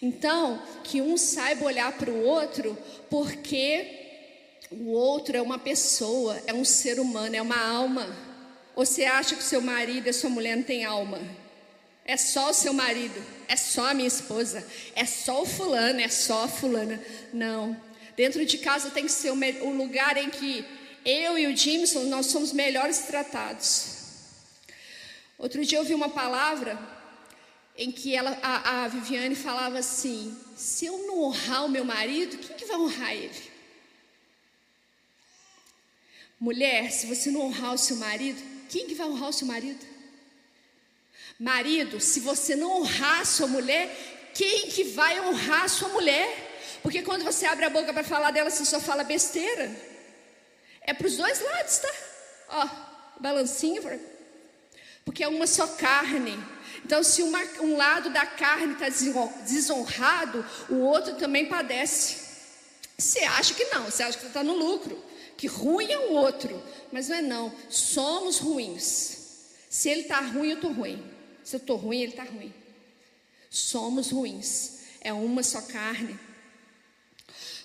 Então, 0.00 0.62
que 0.82 1.00
um 1.00 1.16
saiba 1.16 1.64
olhar 1.64 1.92
para 1.92 2.10
o 2.10 2.22
outro, 2.24 2.76
porque 3.08 4.04
o 4.70 4.90
outro 4.92 5.36
é 5.36 5.42
uma 5.42 5.58
pessoa, 5.58 6.40
é 6.46 6.54
um 6.54 6.64
ser 6.64 6.98
humano, 6.98 7.36
é 7.36 7.42
uma 7.42 7.58
alma. 7.58 8.06
Você 8.74 9.04
acha 9.04 9.36
que 9.36 9.42
seu 9.42 9.60
marido 9.60 10.08
e 10.08 10.12
sua 10.12 10.30
mulher 10.30 10.56
não 10.56 10.64
têm 10.64 10.84
alma? 10.84 11.20
É 12.04 12.16
só 12.16 12.50
o 12.50 12.54
seu 12.54 12.72
marido, 12.72 13.24
é 13.48 13.56
só 13.56 13.88
a 13.88 13.94
minha 13.94 14.08
esposa, 14.08 14.66
é 14.94 15.06
só 15.06 15.42
o 15.42 15.46
fulano, 15.46 16.00
é 16.00 16.08
só 16.08 16.44
a 16.44 16.48
fulana. 16.48 17.00
Não. 17.32 17.80
Dentro 18.16 18.44
de 18.44 18.58
casa 18.58 18.90
tem 18.90 19.06
que 19.06 19.12
ser 19.12 19.30
o, 19.30 19.70
lugar 19.70 20.16
em 20.16 20.28
que 20.28 20.64
eu 21.04 21.38
e 21.38 21.46
o 21.46 21.56
Jimson 21.56 22.04
nós 22.04 22.26
somos 22.26 22.52
melhores 22.52 23.00
tratados. 23.00 23.94
Outro 25.38 25.64
dia 25.64 25.78
eu 25.78 25.82
ouvi 25.82 25.94
uma 25.94 26.10
palavra 26.10 26.78
em 27.76 27.90
que 27.90 28.14
ela, 28.14 28.38
a, 28.42 28.84
a 28.84 28.88
Viviane 28.88 29.34
falava 29.34 29.78
assim: 29.78 30.36
se 30.56 30.86
eu 30.86 30.98
não 31.06 31.22
honrar 31.22 31.64
o 31.64 31.68
meu 31.68 31.84
marido, 31.84 32.38
quem 32.38 32.56
que 32.56 32.64
vai 32.64 32.76
honrar 32.76 33.12
ele? 33.12 33.54
Mulher, 36.38 36.90
se 36.90 37.06
você 37.06 37.30
não 37.30 37.42
honrar 37.42 37.74
o 37.74 37.78
seu 37.78 37.96
marido, 37.96 38.40
quem 38.68 38.86
que 38.86 38.94
vai 38.94 39.06
honrar 39.06 39.30
o 39.30 39.32
seu 39.32 39.46
marido? 39.46 39.84
Marido, 41.38 42.00
se 42.00 42.20
você 42.20 42.54
não 42.54 42.82
honrar 42.82 43.20
a 43.20 43.24
sua 43.24 43.46
mulher, 43.46 44.30
quem 44.34 44.68
que 44.68 44.84
vai 44.84 45.20
honrar 45.20 45.64
a 45.64 45.68
sua 45.68 45.88
mulher? 45.88 46.52
Porque 46.82 47.02
quando 47.02 47.24
você 47.24 47.46
abre 47.46 47.64
a 47.64 47.70
boca 47.70 47.92
para 47.92 48.04
falar 48.04 48.30
dela, 48.30 48.50
você 48.50 48.64
só 48.64 48.78
fala 48.78 49.02
besteira. 49.04 49.74
É 50.82 50.92
para 50.92 51.06
os 51.06 51.16
dois 51.16 51.40
lados, 51.40 51.78
tá? 51.78 51.94
Ó, 52.48 52.68
balancinho. 53.20 53.82
Porque 55.04 55.24
é 55.24 55.28
uma 55.28 55.46
só 55.46 55.66
carne. 55.66 56.38
Então, 56.84 57.02
se 57.02 57.22
uma, 57.22 57.40
um 57.60 57.76
lado 57.76 58.10
da 58.10 58.26
carne 58.26 58.74
está 58.74 58.88
desonrado, 58.88 60.44
o 60.68 60.80
outro 60.80 61.14
também 61.14 61.46
padece. 61.46 62.24
Você 62.98 63.20
acha 63.20 63.54
que 63.54 63.64
não, 63.66 63.84
você 63.84 64.02
acha 64.02 64.18
que 64.18 64.26
está 64.26 64.44
no 64.44 64.54
lucro, 64.54 65.02
que 65.36 65.46
ruim 65.46 65.90
é 65.90 65.98
o 65.98 66.12
outro, 66.12 66.62
mas 66.92 67.08
não 67.08 67.16
é 67.16 67.22
não. 67.22 67.52
Somos 67.70 68.38
ruins. 68.38 69.18
Se 69.68 69.88
ele 69.88 70.02
está 70.02 70.20
ruim, 70.20 70.50
eu 70.50 70.56
estou 70.56 70.72
ruim. 70.72 71.04
Se 71.42 71.56
eu 71.56 71.58
estou 71.58 71.76
ruim, 71.76 72.02
ele 72.02 72.12
está 72.12 72.24
ruim. 72.24 72.52
Somos 73.50 74.10
ruins. 74.10 74.80
É 75.00 75.12
uma 75.12 75.42
só 75.42 75.60
carne. 75.62 76.18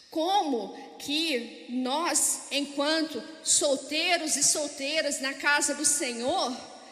Como 0.09 0.75
que 0.97 1.67
nós, 1.69 2.47
enquanto 2.51 3.21
solteiros 3.43 4.35
e 4.35 4.43
solteiras 4.43 5.21
na 5.21 5.33
casa 5.35 5.75
do 5.75 5.85
Senhor, 5.85 6.51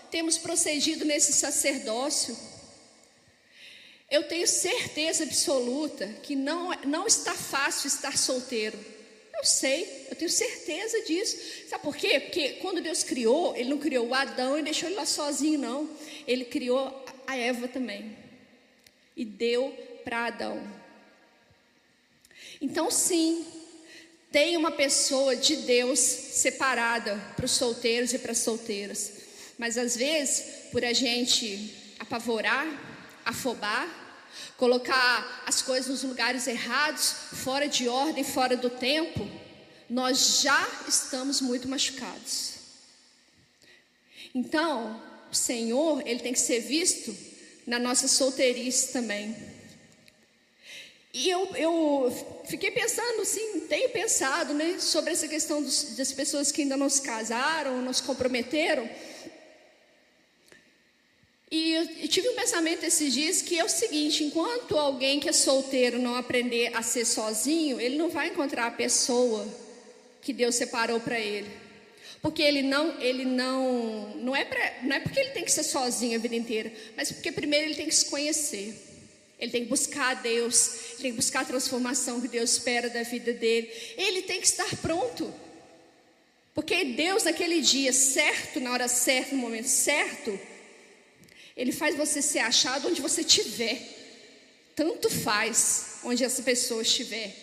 temos 0.10 0.38
procedido 0.38 1.06
nesse 1.06 1.34
sacerdócio? 1.34 2.38
Eu 4.10 4.24
tenho 4.24 4.48
certeza 4.48 5.24
absoluta 5.24 6.08
que 6.24 6.36
não, 6.36 6.72
não 6.86 7.06
está 7.06 7.34
fácil 7.34 7.88
estar 7.88 8.18
solteiro. 8.18 8.78
Eu 9.38 9.44
sei, 9.44 10.08
eu 10.10 10.16
tenho 10.16 10.32
certeza 10.32 11.02
disso. 11.04 11.38
Sabe 11.70 11.84
por 11.84 11.96
quê? 11.96 12.20
Porque 12.20 12.54
quando 12.54 12.82
Deus 12.82 13.04
criou, 13.04 13.56
Ele 13.56 13.70
não 13.70 13.78
criou 13.78 14.08
o 14.08 14.14
Adão 14.14 14.58
e 14.58 14.64
deixou 14.64 14.90
ele 14.90 14.96
lá 14.96 15.06
sozinho, 15.06 15.60
não. 15.60 15.90
Ele 16.26 16.46
criou 16.46 17.06
a 17.28 17.36
Eva 17.36 17.68
também. 17.68 18.18
E 19.16 19.26
deu 19.26 19.72
para 20.04 20.26
Adão. 20.28 20.66
Então, 22.62 22.90
sim, 22.90 23.46
tem 24.32 24.58
uma 24.58 24.72
pessoa 24.72 25.36
de 25.36 25.58
Deus 25.58 26.00
separada 26.00 27.16
para 27.36 27.46
os 27.46 27.52
solteiros 27.52 28.14
e 28.14 28.20
para 28.20 28.32
as 28.32 28.40
solteiras. 28.40 29.17
Mas 29.58 29.78
às 29.78 29.96
vezes, 29.96 30.70
por 30.72 30.86
a 30.86 30.94
gente 30.94 31.74
apavorar, 32.00 32.66
afobar, 33.26 33.88
colocar 34.56 35.44
as 35.46 35.62
coisas 35.62 35.90
nos 35.90 36.04
lugares 36.04 36.48
errados, 36.48 37.16
fora 37.44 37.68
de 37.68 37.88
ordem, 37.88 38.24
fora 38.24 38.56
do 38.56 38.70
tempo, 38.70 39.28
nós 39.90 40.42
já 40.42 40.68
estamos 40.88 41.42
muito 41.42 41.68
machucados. 41.68 42.54
Então, 44.34 45.02
o 45.32 45.36
Senhor, 45.36 46.06
ele 46.06 46.20
tem 46.20 46.34
que 46.34 46.40
ser 46.40 46.60
visto 46.60 47.16
na 47.66 47.80
nossa 47.80 48.08
solteirice 48.08 48.94
também. 48.94 49.36
E 51.14 51.30
eu, 51.30 51.56
eu 51.56 52.44
fiquei 52.48 52.70
pensando, 52.70 53.26
sim, 53.26 53.62
tenho 53.62 53.90
pensado, 53.90 54.54
né, 54.54 54.78
sobre 54.80 55.14
essa 55.14 55.28
questão 55.28 55.64
dos, 55.64 55.96
das 55.96 56.12
pessoas 56.12 56.52
que 56.52 56.62
ainda 56.62 56.78
não 56.78 56.90
se 56.90 57.02
casaram, 57.02 57.82
não 57.82 57.92
se 57.92 58.04
comprometeram. 58.04 58.88
E 61.50 61.74
eu, 61.74 62.08
tive 62.10 62.28
um 62.30 62.36
pensamento 62.36 62.84
esses 62.84 63.14
dias 63.14 63.42
que 63.42 63.58
é 63.58 63.64
o 63.64 63.70
seguinte: 63.70 64.24
enquanto 64.24 64.78
alguém 64.78 65.20
que 65.20 65.30
é 65.30 65.34
solteiro 65.34 66.00
não 66.00 66.16
aprender 66.16 66.76
a 66.76 66.82
ser 66.82 67.06
sozinho, 67.06 67.80
ele 67.80 67.98
não 67.98 68.10
vai 68.10 68.28
encontrar 68.28 68.68
a 68.68 68.72
pessoa 68.72 69.48
que 70.22 70.34
Deus 70.34 70.56
separou 70.56 71.00
para 71.00 71.20
ele. 71.20 71.50
Porque 72.22 72.42
ele 72.42 72.62
não, 72.62 73.00
ele 73.00 73.24
não, 73.24 74.16
não 74.18 74.36
é, 74.36 74.44
pra, 74.44 74.80
não 74.84 74.96
é 74.96 75.00
porque 75.00 75.20
ele 75.20 75.30
tem 75.30 75.46
que 75.46 75.52
ser 75.52 75.64
sozinho 75.64 76.18
a 76.18 76.22
vida 76.22 76.36
inteira, 76.36 76.74
mas 76.98 77.12
porque 77.12 77.32
primeiro 77.32 77.68
ele 77.68 77.76
tem 77.76 77.88
que 77.88 77.96
se 77.96 78.06
conhecer. 78.06 78.84
Ele 79.40 79.52
tem 79.52 79.64
que 79.64 79.70
buscar 79.70 80.12
a 80.12 80.14
Deus, 80.16 80.94
ele 80.94 81.02
tem 81.04 81.12
que 81.12 81.18
buscar 81.18 81.42
a 81.42 81.46
transformação 81.46 82.20
que 82.20 82.28
Deus 82.28 82.54
espera 82.54 82.90
da 82.90 83.04
vida 83.04 83.32
dele. 83.34 83.72
Ele 83.96 84.24
tem 84.24 84.42
que 84.42 84.48
estar 84.48 84.76
pronto. 84.78 85.32
Porque 86.56 86.84
Deus, 86.84 87.24
naquele 87.24 87.62
dia 87.62 87.94
certo, 87.94 88.60
na 88.60 88.72
hora 88.72 88.88
certa, 88.88 89.36
no 89.36 89.42
momento 89.42 89.68
certo, 89.68 90.40
Ele 91.58 91.72
faz 91.72 91.98
você 91.98 92.22
ser 92.22 92.40
achado 92.40 92.88
onde 92.88 93.02
você 93.02 93.22
estiver. 93.22 93.82
Tanto 94.76 95.10
faz 95.10 95.98
onde 96.04 96.24
essa 96.24 96.42
pessoa 96.44 96.82
estiver. 96.82 97.36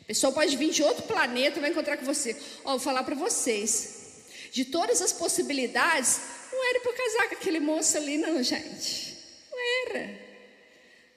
A 0.00 0.04
pessoa 0.04 0.32
pode 0.32 0.56
vir 0.56 0.70
de 0.70 0.82
outro 0.82 1.02
planeta 1.02 1.58
e 1.58 1.60
vai 1.60 1.70
encontrar 1.70 1.96
com 1.96 2.06
você. 2.06 2.36
Ó, 2.64 2.70
vou 2.70 2.78
falar 2.78 3.02
para 3.02 3.16
vocês. 3.16 4.22
De 4.52 4.64
todas 4.64 5.02
as 5.02 5.12
possibilidades, 5.12 6.20
não 6.52 6.70
era 6.70 6.80
para 6.80 6.92
casar 6.92 7.28
com 7.28 7.34
aquele 7.34 7.60
moço 7.60 7.96
ali, 7.98 8.16
não, 8.16 8.40
gente. 8.42 9.16
Não 9.50 9.58
era. 9.90 10.20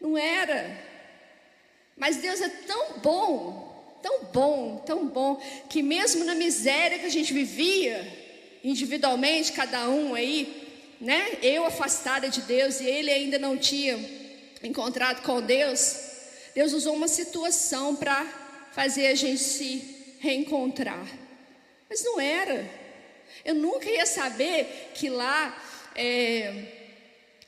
Não 0.01 0.17
era. 0.17 0.89
Mas 1.95 2.17
Deus 2.17 2.41
é 2.41 2.49
tão 2.49 2.97
bom 2.97 3.69
tão 4.01 4.23
bom, 4.25 4.77
tão 4.85 5.07
bom, 5.07 5.41
que 5.69 5.81
mesmo 5.81 6.23
na 6.23 6.35
miséria 6.35 6.99
que 6.99 7.05
a 7.05 7.11
gente 7.11 7.33
vivia, 7.33 8.07
individualmente, 8.63 9.51
cada 9.51 9.89
um 9.89 10.13
aí, 10.15 10.58
né? 10.99 11.37
Eu 11.41 11.65
afastada 11.65 12.29
de 12.29 12.41
Deus 12.41 12.81
e 12.81 12.85
ele 12.85 13.11
ainda 13.11 13.39
não 13.39 13.57
tinha 13.57 13.97
encontrado 14.61 15.21
com 15.21 15.41
Deus, 15.41 15.95
Deus 16.53 16.73
usou 16.73 16.95
uma 16.95 17.07
situação 17.07 17.95
para 17.95 18.25
fazer 18.73 19.07
a 19.07 19.15
gente 19.15 19.41
se 19.41 20.17
reencontrar. 20.19 21.05
Mas 21.89 22.03
não 22.03 22.19
era. 22.19 22.69
Eu 23.45 23.55
nunca 23.55 23.89
ia 23.89 24.05
saber 24.05 24.91
que 24.93 25.09
lá, 25.09 25.57
é, 25.95 26.65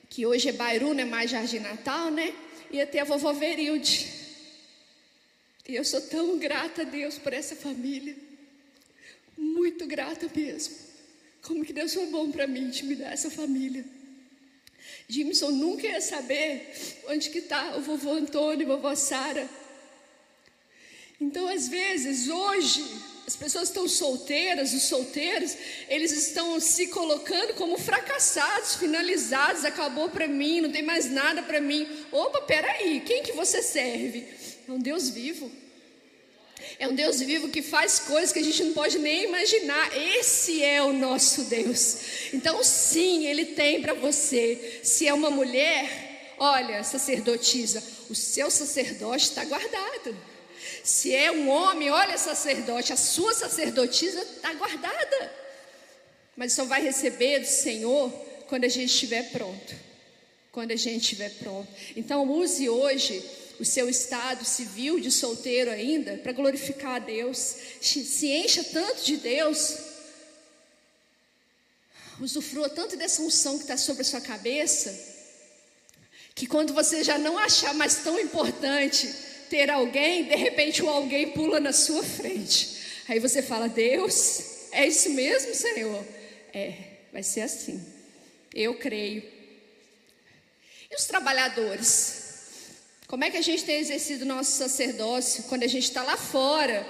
que 0.10 0.26
hoje 0.26 0.50
é 0.50 0.54
Bairu, 0.54 0.94
não 0.94 1.02
é 1.02 1.06
mais 1.06 1.30
Jardim 1.30 1.60
Natal, 1.60 2.10
né? 2.10 2.34
Ia 2.72 2.88
ter 2.88 3.00
a 3.00 3.04
vovó 3.04 3.34
Verilde. 3.34 4.22
E 5.68 5.76
eu 5.76 5.84
sou 5.84 6.02
tão 6.02 6.38
grata 6.38 6.82
a 6.82 6.86
Deus 6.86 7.18
por 7.18 7.34
essa 7.34 7.56
família. 7.56 8.16
Muito 9.38 9.86
grata 9.86 10.30
mesmo. 10.34 10.91
Como 11.42 11.66
que 11.66 11.74
Deus 11.74 11.94
foi 11.94 12.06
bom 12.08 12.32
para 12.32 12.48
mim 12.48 12.70
de 12.70 12.86
me 12.86 12.96
dar 12.96 13.12
essa 13.12 13.30
família. 13.30 13.84
Jimson 15.08 15.52
nunca 15.52 15.88
ia 15.88 16.02
saber 16.02 16.74
onde 17.08 17.30
que 17.30 17.40
está 17.40 17.76
o 17.76 17.82
vovô 17.82 18.12
Antônio 18.14 18.72
a 18.72 18.76
vovó 18.76 18.96
Sara. 18.96 19.50
Então, 21.20 21.48
às 21.48 21.68
vezes, 21.68 22.30
hoje, 22.30 22.84
as 23.28 23.36
pessoas 23.36 23.68
estão 23.68 23.88
solteiras, 23.88 24.74
os 24.74 24.84
solteiros, 24.84 25.56
eles 25.88 26.12
estão 26.12 26.60
se 26.60 26.88
colocando 26.88 27.54
como 27.54 27.78
fracassados, 27.78 28.76
finalizados, 28.76 29.64
acabou 29.64 30.10
para 30.10 30.28
mim, 30.28 30.62
não 30.62 30.72
tem 30.72 30.82
mais 30.82 31.12
nada 31.12 31.44
para 31.44 31.62
mim. 31.62 31.88
Opa, 32.12 32.42
peraí, 32.42 33.02
quem 33.02 33.22
que 33.22 33.34
você 33.34 33.62
serve? 33.62 34.26
É 34.68 34.72
um 34.72 34.80
Deus 34.80 35.10
vivo. 35.10 35.52
É 36.80 36.88
um 36.88 36.94
Deus 36.94 37.20
vivo 37.20 37.50
que 37.50 37.62
faz 37.62 38.00
coisas 38.00 38.32
que 38.32 38.40
a 38.40 38.44
gente 38.44 38.64
não 38.64 38.74
pode 38.74 38.98
nem 38.98 39.26
imaginar. 39.26 39.96
Esse 39.96 40.64
é 40.64 40.82
o 40.82 40.94
nosso 40.94 41.44
Deus. 41.44 41.98
Então, 42.34 42.64
sim, 42.64 43.26
Ele 43.28 43.46
tem 43.46 43.82
para 43.82 43.94
você. 43.94 44.82
Se 44.84 45.08
é 45.08 45.14
uma 45.14 45.30
mulher, 45.30 46.34
olha, 46.38 46.84
sacerdotisa, 46.84 47.84
o 48.10 48.16
seu 48.16 48.50
sacerdote 48.50 49.26
está 49.26 49.46
guardado. 49.46 50.16
Se 50.84 51.14
é 51.14 51.32
um 51.32 51.50
homem, 51.50 51.92
olha, 51.92 52.18
sacerdote, 52.18 52.92
a 52.92 52.98
sua 52.98 53.34
sacerdotisa 53.34 54.22
está 54.22 54.54
guardada. 54.54 55.34
Mas 56.36 56.54
só 56.54 56.66
vai 56.66 56.82
receber 56.82 57.40
do 57.40 57.48
Senhor 57.48 58.12
quando 58.48 58.64
a 58.64 58.70
gente 58.70 58.90
estiver 58.92 59.30
pronto. 59.32 59.76
Quando 60.52 60.72
a 60.72 60.76
gente 60.76 61.04
estiver 61.04 61.30
pronto. 61.36 61.68
Então, 61.96 62.30
use 62.30 62.68
hoje 62.68 63.24
o 63.62 63.66
seu 63.66 63.88
estado 63.88 64.44
civil 64.44 65.00
de 65.00 65.12
solteiro 65.12 65.70
ainda, 65.70 66.18
para 66.18 66.32
glorificar 66.32 66.96
a 66.96 67.00
Deus. 67.00 67.38
Se 67.80 68.28
encha 68.28 68.64
tanto 68.64 69.04
de 69.04 69.18
Deus, 69.18 69.78
usufrua 72.20 72.68
tanto 72.70 72.98
dessa 72.98 73.22
unção 73.22 73.58
que 73.58 73.64
está 73.66 73.78
sobre 73.78 74.02
a 74.02 74.06
sua 74.06 74.20
cabeça, 74.20 74.98
que 76.34 76.48
quando 76.48 76.74
você 76.74 77.04
já 77.04 77.20
não 77.20 77.38
achar 77.38 77.72
mais 77.76 77.98
tão 77.98 78.20
importante 78.20 79.14
ter 79.48 79.70
alguém, 79.70 80.24
de 80.24 80.36
repente 80.36 80.82
o 80.82 80.90
alguém 80.90 81.32
pula 81.32 81.60
na 81.60 81.72
sua 81.72 82.02
frente. 82.02 83.04
Aí 83.08 83.20
você 83.20 83.44
fala: 83.44 83.70
Deus, 83.70 84.72
é 84.72 84.88
isso 84.88 85.12
mesmo, 85.12 85.54
Senhor? 85.54 86.04
É, 86.52 86.74
vai 87.14 87.22
ser 87.22 87.42
assim. 87.42 87.80
Eu 88.56 88.74
creio. 88.80 89.22
E 90.90 90.96
os 90.96 91.06
trabalhadores? 91.06 92.21
Como 93.12 93.26
é 93.26 93.30
que 93.30 93.36
a 93.36 93.42
gente 93.42 93.66
tem 93.66 93.76
exercido 93.76 94.24
nosso 94.24 94.52
sacerdócio 94.52 95.44
quando 95.50 95.64
a 95.64 95.68
gente 95.68 95.84
está 95.84 96.02
lá 96.02 96.16
fora, 96.16 96.88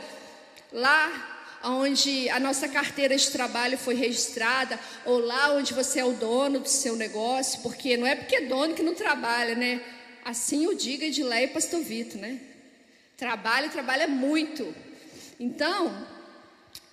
lá 0.71 1.57
onde 1.63 2.29
a 2.29 2.39
nossa 2.39 2.69
carteira 2.69 3.17
de 3.17 3.31
trabalho 3.31 3.75
foi 3.75 3.95
registrada, 3.95 4.79
ou 5.03 5.17
lá 5.17 5.51
onde 5.53 5.73
você 5.73 5.99
é 5.99 6.05
o 6.05 6.11
dono 6.11 6.59
do 6.59 6.69
seu 6.69 6.95
negócio, 6.95 7.61
porque 7.61 7.97
não 7.97 8.05
é 8.05 8.15
porque 8.15 8.35
é 8.35 8.41
dono 8.41 8.75
que 8.75 8.83
não 8.83 8.93
trabalha, 8.93 9.55
né? 9.55 9.81
Assim 10.23 10.67
o 10.67 10.75
diga 10.75 11.09
de 11.09 11.23
Lé 11.23 11.45
e 11.45 11.47
Pastor 11.47 11.81
Vito, 11.81 12.19
né? 12.19 12.39
Trabalha 13.17 13.65
e 13.65 13.69
trabalha 13.71 14.07
muito. 14.07 14.75
Então, 15.39 16.05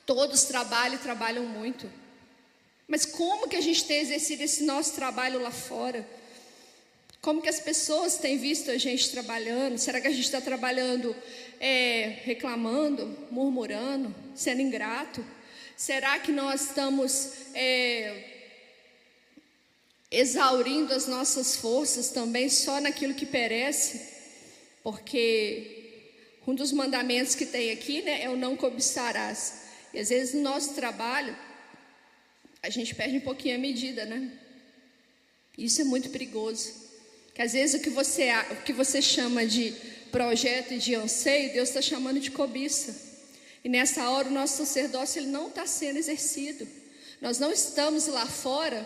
todos 0.07 0.45
trabalham 0.45 0.95
e 0.95 1.01
trabalham 1.01 1.45
muito. 1.45 1.87
Mas 2.87 3.05
como 3.05 3.47
que 3.47 3.57
a 3.57 3.61
gente 3.61 3.85
tem 3.85 4.01
exercido 4.01 4.43
esse 4.43 4.65
nosso 4.65 4.95
trabalho 4.95 5.39
lá 5.39 5.51
fora? 5.51 6.09
Como 7.21 7.43
que 7.43 7.49
as 7.49 7.59
pessoas 7.59 8.17
têm 8.17 8.39
visto 8.39 8.71
a 8.71 8.79
gente 8.79 9.11
trabalhando? 9.11 9.77
Será 9.77 10.01
que 10.01 10.07
a 10.07 10.11
gente 10.11 10.25
está 10.25 10.41
trabalhando 10.41 11.15
é, 11.59 12.21
reclamando, 12.23 13.27
murmurando, 13.31 14.15
sendo 14.37 14.63
ingrato? 14.63 15.25
Será 15.77 16.19
que 16.21 16.31
nós 16.31 16.63
estamos 16.63 17.33
é, 17.55 18.25
exaurindo 20.11 20.95
as 20.95 21.07
nossas 21.09 21.57
forças 21.57 22.11
também 22.11 22.49
só 22.49 22.81
naquilo 22.81 23.15
que 23.15 23.27
perece? 23.27 24.17
Porque 24.83 26.13
um 26.47 26.55
dos 26.55 26.73
mandamentos 26.73 27.35
que 27.35 27.45
tem 27.45 27.73
aqui 27.73 28.01
né, 28.01 28.23
é 28.23 28.31
o 28.31 28.37
não 28.37 28.57
cobiçarás. 28.57 29.65
E 29.93 29.99
às 29.99 30.09
vezes 30.09 30.35
no 30.35 30.43
nosso 30.43 30.75
trabalho, 30.75 31.37
a 32.63 32.71
gente 32.71 32.95
perde 32.95 33.17
um 33.17 33.21
pouquinho 33.21 33.57
a 33.57 33.59
medida, 33.59 34.05
né? 34.05 34.33
Isso 35.57 35.81
é 35.81 35.85
muito 35.85 36.11
perigoso. 36.11 36.88
Que 37.39 37.43
às 37.43 37.53
vezes 37.53 37.81
o 37.81 37.85
que 37.85 37.89
você, 37.89 38.31
o 38.51 38.57
que 38.65 38.73
você 38.73 39.01
chama 39.01 39.47
de 39.47 39.73
projeto 40.11 40.75
e 40.75 40.79
de 40.79 40.97
anseio, 40.97 41.53
Deus 41.53 41.69
está 41.69 41.81
chamando 41.81 42.19
de 42.19 42.33
cobiça. 42.33 42.93
E 43.63 43.69
nessa 43.69 44.11
hora 44.11 44.27
o 44.27 44.33
nosso 44.33 44.57
sacerdócio 44.57 45.21
ele 45.21 45.29
não 45.29 45.47
está 45.47 45.65
sendo 45.65 45.99
exercido. 45.99 46.67
Nós 47.21 47.39
não 47.39 47.53
estamos 47.53 48.09
lá 48.09 48.27
fora 48.27 48.85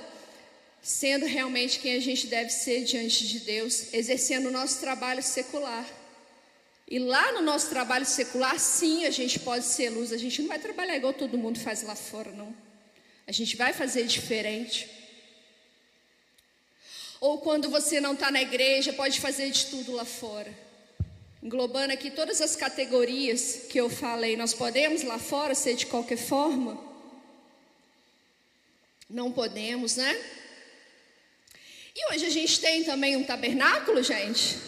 sendo 0.83 1.25
realmente 1.25 1.79
quem 1.79 1.95
a 1.95 2.01
gente 2.01 2.27
deve 2.27 2.51
ser 2.51 2.85
diante 2.85 3.27
de 3.27 3.41
Deus, 3.41 3.87
exercendo 3.95 4.51
o 4.51 4.53
nosso 4.53 4.81
trabalho 4.81 5.23
secular. 5.23 5.89
E 6.87 6.99
lá 6.99 7.33
no 7.33 7.41
nosso 7.41 7.71
trabalho 7.71 8.05
secular, 8.05 8.61
sim, 8.61 9.07
a 9.07 9.11
gente 9.11 9.39
pode 9.39 9.65
ser 9.65 9.89
luz. 9.89 10.13
A 10.13 10.19
gente 10.19 10.43
não 10.43 10.49
vai 10.49 10.59
trabalhar 10.59 10.95
igual 10.95 11.15
todo 11.15 11.39
mundo 11.39 11.59
faz 11.59 11.83
lá 11.85 11.95
fora, 11.95 12.31
não. 12.33 12.55
A 13.27 13.33
gente 13.33 13.57
vai 13.57 13.73
fazer 13.73 14.05
diferente. 14.05 15.02
Ou 17.23 17.39
quando 17.39 17.71
você 17.71 18.01
não 18.01 18.15
está 18.15 18.33
na 18.33 18.43
igreja, 18.43 18.93
pode 18.93 19.21
fazer 19.21 19.49
de 19.49 19.67
tudo 19.67 19.93
lá 19.93 20.05
fora. 20.05 20.53
Englobando 21.41 21.93
aqui 21.93 22.11
todas 22.11 22.41
as 22.41 22.57
categorias 22.57 23.61
que 23.71 23.81
eu 23.81 23.89
falei, 23.89 24.37
nós 24.37 24.53
podemos 24.53 25.05
lá 25.05 25.21
fora 25.21 25.55
ser 25.55 25.77
de 25.77 25.87
qualquer 25.87 26.19
forma? 26.19 26.77
Não 29.09 29.31
podemos, 29.31 29.95
né? 29.95 30.21
E 31.95 32.13
hoje 32.13 32.27
a 32.27 32.31
gente 32.31 32.59
tem 32.59 32.83
também 32.83 33.15
um 33.17 33.23
tabernáculo, 33.23 34.03
gente. 34.03 34.59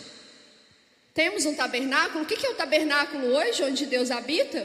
Temos 1.12 1.46
um 1.46 1.56
tabernáculo. 1.56 2.22
O 2.22 2.26
que 2.26 2.46
é 2.46 2.50
o 2.50 2.54
tabernáculo 2.54 3.34
hoje, 3.34 3.64
onde 3.64 3.84
Deus 3.84 4.12
habita? 4.12 4.64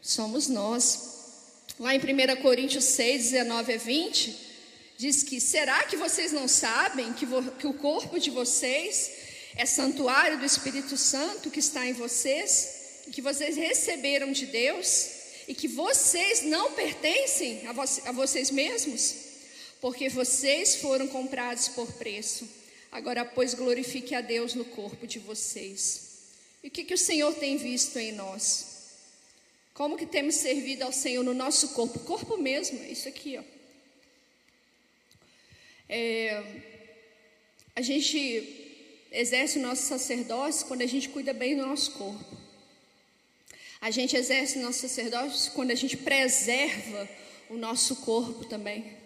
Somos 0.00 0.46
nós. 0.46 1.56
Lá 1.80 1.92
em 1.92 1.98
1 1.98 2.40
Coríntios 2.40 2.84
6, 2.84 3.32
19 3.32 3.72
a 3.72 3.78
20 3.78 4.47
diz 4.98 5.22
que: 5.22 5.40
será 5.40 5.84
que 5.84 5.96
vocês 5.96 6.32
não 6.32 6.48
sabem 6.48 7.12
que, 7.14 7.24
que 7.58 7.66
o 7.66 7.72
corpo 7.72 8.18
de 8.18 8.30
vocês 8.30 9.10
é 9.56 9.64
santuário 9.64 10.38
do 10.38 10.44
Espírito 10.44 10.96
Santo 10.96 11.50
que 11.50 11.60
está 11.60 11.86
em 11.86 11.92
vocês, 11.92 13.04
que 13.12 13.22
vocês 13.22 13.56
receberam 13.56 14.32
de 14.32 14.44
Deus, 14.46 15.10
e 15.46 15.54
que 15.54 15.68
vocês 15.68 16.42
não 16.42 16.72
pertencem 16.72 17.66
a, 17.66 17.72
vo 17.72 17.82
a 17.82 18.12
vocês 18.12 18.50
mesmos? 18.50 19.14
Porque 19.80 20.08
vocês 20.08 20.74
foram 20.76 21.06
comprados 21.06 21.68
por 21.68 21.90
preço. 21.92 22.46
Agora, 22.90 23.24
pois, 23.24 23.54
glorifique 23.54 24.14
a 24.14 24.20
Deus 24.20 24.54
no 24.54 24.64
corpo 24.64 25.06
de 25.06 25.20
vocês. 25.20 26.08
E 26.64 26.68
o 26.68 26.70
que, 26.70 26.82
que 26.82 26.94
o 26.94 26.98
Senhor 26.98 27.32
tem 27.34 27.56
visto 27.56 27.96
em 27.98 28.10
nós? 28.10 28.66
Como 29.72 29.96
que 29.96 30.06
temos 30.06 30.34
servido 30.34 30.82
ao 30.82 30.92
Senhor 30.92 31.22
no 31.22 31.32
nosso 31.32 31.68
corpo? 31.68 32.00
Corpo 32.00 32.36
mesmo, 32.36 32.80
é 32.82 32.88
isso 32.90 33.08
aqui, 33.08 33.38
ó. 33.38 33.57
É, 35.88 36.42
a 37.74 37.80
gente 37.80 39.06
exerce 39.10 39.58
o 39.58 39.62
nosso 39.62 39.82
sacerdócio 39.82 40.66
quando 40.66 40.82
a 40.82 40.86
gente 40.86 41.08
cuida 41.08 41.32
bem 41.32 41.56
do 41.56 41.66
nosso 41.66 41.92
corpo. 41.92 42.36
A 43.80 43.90
gente 43.90 44.16
exerce 44.16 44.58
o 44.58 44.62
nosso 44.62 44.80
sacerdócio 44.80 45.52
quando 45.52 45.70
a 45.70 45.74
gente 45.74 45.96
preserva 45.96 47.08
o 47.48 47.56
nosso 47.56 47.96
corpo 47.96 48.44
também. 48.44 48.96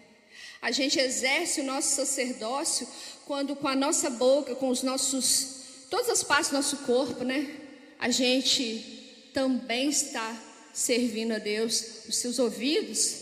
A 0.61 0.71
gente 0.71 0.99
exerce 0.99 1.61
o 1.61 1.63
nosso 1.63 1.95
sacerdócio 1.95 2.87
quando 3.25 3.55
com 3.55 3.67
a 3.67 3.75
nossa 3.75 4.09
boca, 4.09 4.55
com 4.55 4.69
os 4.69 4.81
nossos 4.81 5.87
todas 5.89 6.09
as 6.09 6.23
partes 6.23 6.49
do 6.49 6.55
nosso 6.55 6.77
corpo, 6.77 7.23
né? 7.23 7.55
A 7.99 8.09
gente 8.09 9.29
também 9.33 9.89
está 9.89 10.41
servindo 10.73 11.33
a 11.33 11.37
Deus. 11.37 12.05
Os 12.09 12.17
seus 12.17 12.39
ouvidos, 12.39 13.15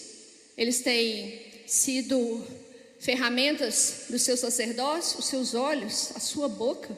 eles 0.58 0.80
têm 0.80 1.42
sido 1.68 2.44
ferramentas 3.02 4.06
do 4.10 4.20
seu 4.20 4.38
sacerdócio, 4.38 5.18
os 5.18 5.26
seus 5.26 5.56
olhos, 5.56 6.16
a 6.16 6.20
sua 6.20 6.48
boca, 6.48 6.96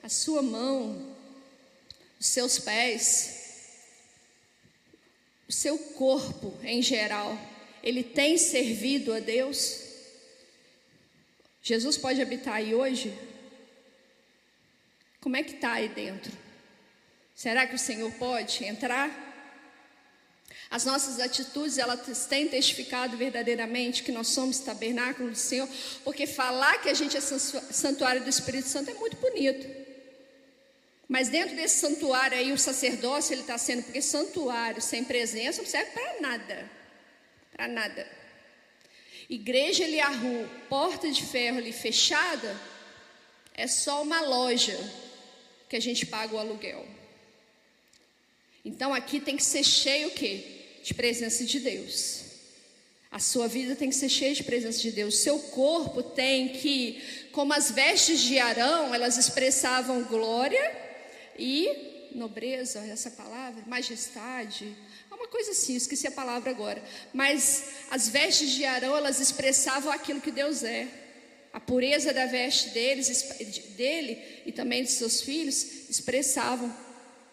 a 0.00 0.08
sua 0.08 0.40
mão, 0.42 1.14
os 2.20 2.26
seus 2.26 2.60
pés, 2.60 3.40
o 5.48 5.52
seu 5.52 5.76
corpo 5.76 6.56
em 6.62 6.80
geral, 6.80 7.36
ele 7.82 8.04
tem 8.04 8.38
servido 8.38 9.12
a 9.12 9.18
Deus? 9.18 9.80
Jesus 11.60 11.98
pode 11.98 12.22
habitar 12.22 12.54
aí 12.54 12.72
hoje? 12.72 13.12
Como 15.20 15.36
é 15.36 15.42
que 15.42 15.56
está 15.56 15.72
aí 15.72 15.88
dentro? 15.88 16.32
Será 17.34 17.66
que 17.66 17.74
o 17.74 17.78
Senhor 17.78 18.12
pode 18.12 18.64
entrar? 18.64 19.29
As 20.70 20.84
nossas 20.84 21.18
atitudes, 21.18 21.78
elas 21.78 22.26
têm 22.26 22.46
testificado 22.46 23.16
verdadeiramente 23.16 24.04
que 24.04 24.12
nós 24.12 24.28
somos 24.28 24.60
tabernáculo 24.60 25.30
do 25.30 25.36
Senhor, 25.36 25.68
porque 26.04 26.28
falar 26.28 26.78
que 26.78 26.88
a 26.88 26.94
gente 26.94 27.16
é 27.16 27.20
santuário 27.20 28.22
do 28.22 28.30
Espírito 28.30 28.68
Santo 28.68 28.88
é 28.88 28.94
muito 28.94 29.16
bonito. 29.16 29.66
Mas 31.08 31.28
dentro 31.28 31.56
desse 31.56 31.80
santuário 31.80 32.38
aí, 32.38 32.52
o 32.52 32.58
sacerdócio, 32.58 33.34
ele 33.34 33.40
está 33.40 33.58
sendo, 33.58 33.82
porque 33.82 34.00
santuário 34.00 34.80
sem 34.80 35.02
presença 35.02 35.60
não 35.60 35.68
serve 35.68 35.90
para 35.90 36.20
nada. 36.20 36.70
Para 37.52 37.66
nada. 37.66 38.08
Igreja 39.28 39.82
Eliahu, 39.82 40.48
porta 40.68 41.10
de 41.10 41.26
ferro 41.26 41.58
ali 41.58 41.72
fechada, 41.72 42.56
é 43.54 43.66
só 43.66 44.02
uma 44.02 44.20
loja 44.20 44.78
que 45.68 45.74
a 45.74 45.80
gente 45.80 46.06
paga 46.06 46.32
o 46.32 46.38
aluguel. 46.38 46.86
Então 48.64 48.94
aqui 48.94 49.18
tem 49.18 49.36
que 49.36 49.42
ser 49.42 49.64
cheio 49.64 50.08
o 50.08 50.12
quê? 50.12 50.59
De 50.90 50.94
presença 50.94 51.44
de 51.44 51.60
Deus. 51.60 52.22
A 53.12 53.20
sua 53.20 53.46
vida 53.46 53.76
tem 53.76 53.88
que 53.88 53.94
ser 53.94 54.08
cheia 54.08 54.34
de 54.34 54.42
presença 54.42 54.80
de 54.80 54.90
Deus. 54.90 55.18
Seu 55.18 55.38
corpo 55.38 56.02
tem 56.02 56.48
que, 56.48 57.00
como 57.30 57.52
as 57.52 57.70
vestes 57.70 58.20
de 58.20 58.40
Arão, 58.40 58.92
elas 58.92 59.16
expressavam 59.16 60.02
glória 60.04 60.76
e 61.38 62.10
nobreza, 62.12 62.80
essa 62.80 63.10
palavra, 63.10 63.62
majestade. 63.68 64.76
É 65.08 65.14
uma 65.14 65.28
coisa 65.28 65.52
assim, 65.52 65.76
esqueci 65.76 66.08
a 66.08 66.10
palavra 66.10 66.50
agora. 66.50 66.82
Mas 67.12 67.66
as 67.88 68.08
vestes 68.08 68.50
de 68.50 68.64
Arão, 68.64 68.96
elas 68.96 69.20
expressavam 69.20 69.92
aquilo 69.92 70.20
que 70.20 70.32
Deus 70.32 70.64
é. 70.64 70.88
A 71.52 71.60
pureza 71.60 72.12
da 72.12 72.26
veste 72.26 72.70
deles, 72.70 73.22
dele 73.76 74.42
e 74.44 74.50
também 74.50 74.82
de 74.82 74.90
seus 74.90 75.20
filhos 75.20 75.88
expressavam 75.88 76.72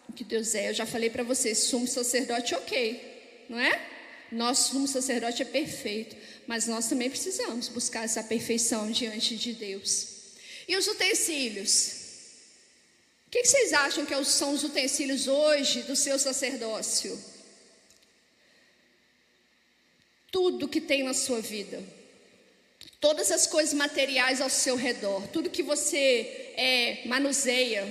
o 0.08 0.12
que 0.12 0.22
Deus 0.22 0.54
é. 0.54 0.70
Eu 0.70 0.74
já 0.74 0.86
falei 0.86 1.10
para 1.10 1.24
vocês, 1.24 1.58
sumo 1.58 1.88
sacerdote, 1.88 2.54
ok 2.54 3.07
não 3.48 3.58
é? 3.58 3.88
Nosso 4.30 4.72
sumo 4.72 4.86
sacerdote 4.86 5.42
é 5.42 5.44
perfeito, 5.44 6.14
mas 6.46 6.66
nós 6.66 6.88
também 6.88 7.08
precisamos 7.08 7.68
buscar 7.68 8.04
essa 8.04 8.22
perfeição 8.22 8.90
diante 8.90 9.36
de 9.36 9.54
Deus. 9.54 10.08
E 10.66 10.76
os 10.76 10.86
utensílios? 10.86 11.98
O 13.26 13.30
que 13.30 13.44
vocês 13.44 13.72
acham 13.72 14.04
que 14.04 14.24
são 14.24 14.52
os 14.52 14.64
utensílios 14.64 15.28
hoje 15.28 15.82
do 15.82 15.96
seu 15.96 16.18
sacerdócio? 16.18 17.18
Tudo 20.30 20.68
que 20.68 20.80
tem 20.80 21.02
na 21.02 21.14
sua 21.14 21.40
vida, 21.40 21.82
todas 23.00 23.30
as 23.30 23.46
coisas 23.46 23.72
materiais 23.72 24.40
ao 24.40 24.50
seu 24.50 24.76
redor, 24.76 25.26
tudo 25.28 25.50
que 25.50 25.62
você 25.62 26.52
é, 26.54 27.02
manuseia. 27.06 27.86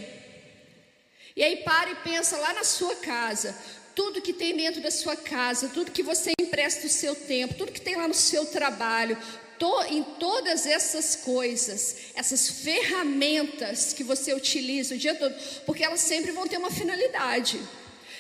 E 1.36 1.44
aí 1.44 1.58
para 1.58 1.92
e 1.92 1.96
pensa 1.98 2.38
lá 2.38 2.54
na 2.54 2.64
sua 2.64 2.96
casa, 2.98 3.56
tudo 3.98 4.22
que 4.22 4.32
tem 4.32 4.56
dentro 4.56 4.80
da 4.80 4.92
sua 4.92 5.16
casa, 5.16 5.72
tudo 5.74 5.92
que 5.92 6.04
você 6.04 6.32
empresta 6.40 6.86
o 6.86 6.90
seu 6.90 7.16
tempo, 7.16 7.56
tudo 7.56 7.72
que 7.72 7.82
tem 7.82 7.96
lá 7.96 8.08
no 8.08 8.14
seu 8.14 8.46
trabalho, 8.46 9.18
to, 9.58 9.84
em 9.90 10.04
todas 10.04 10.68
essas 10.68 11.16
coisas, 11.16 11.96
essas 12.14 12.48
ferramentas 12.48 13.94
que 13.94 14.04
você 14.04 14.36
utiliza 14.36 14.94
o 14.94 14.98
dia 15.00 15.16
todo, 15.16 15.34
porque 15.66 15.84
elas 15.84 16.02
sempre 16.02 16.32
vão 16.32 16.48
ter 16.48 16.60
uma 16.60 16.70
finalidade. 16.70 17.60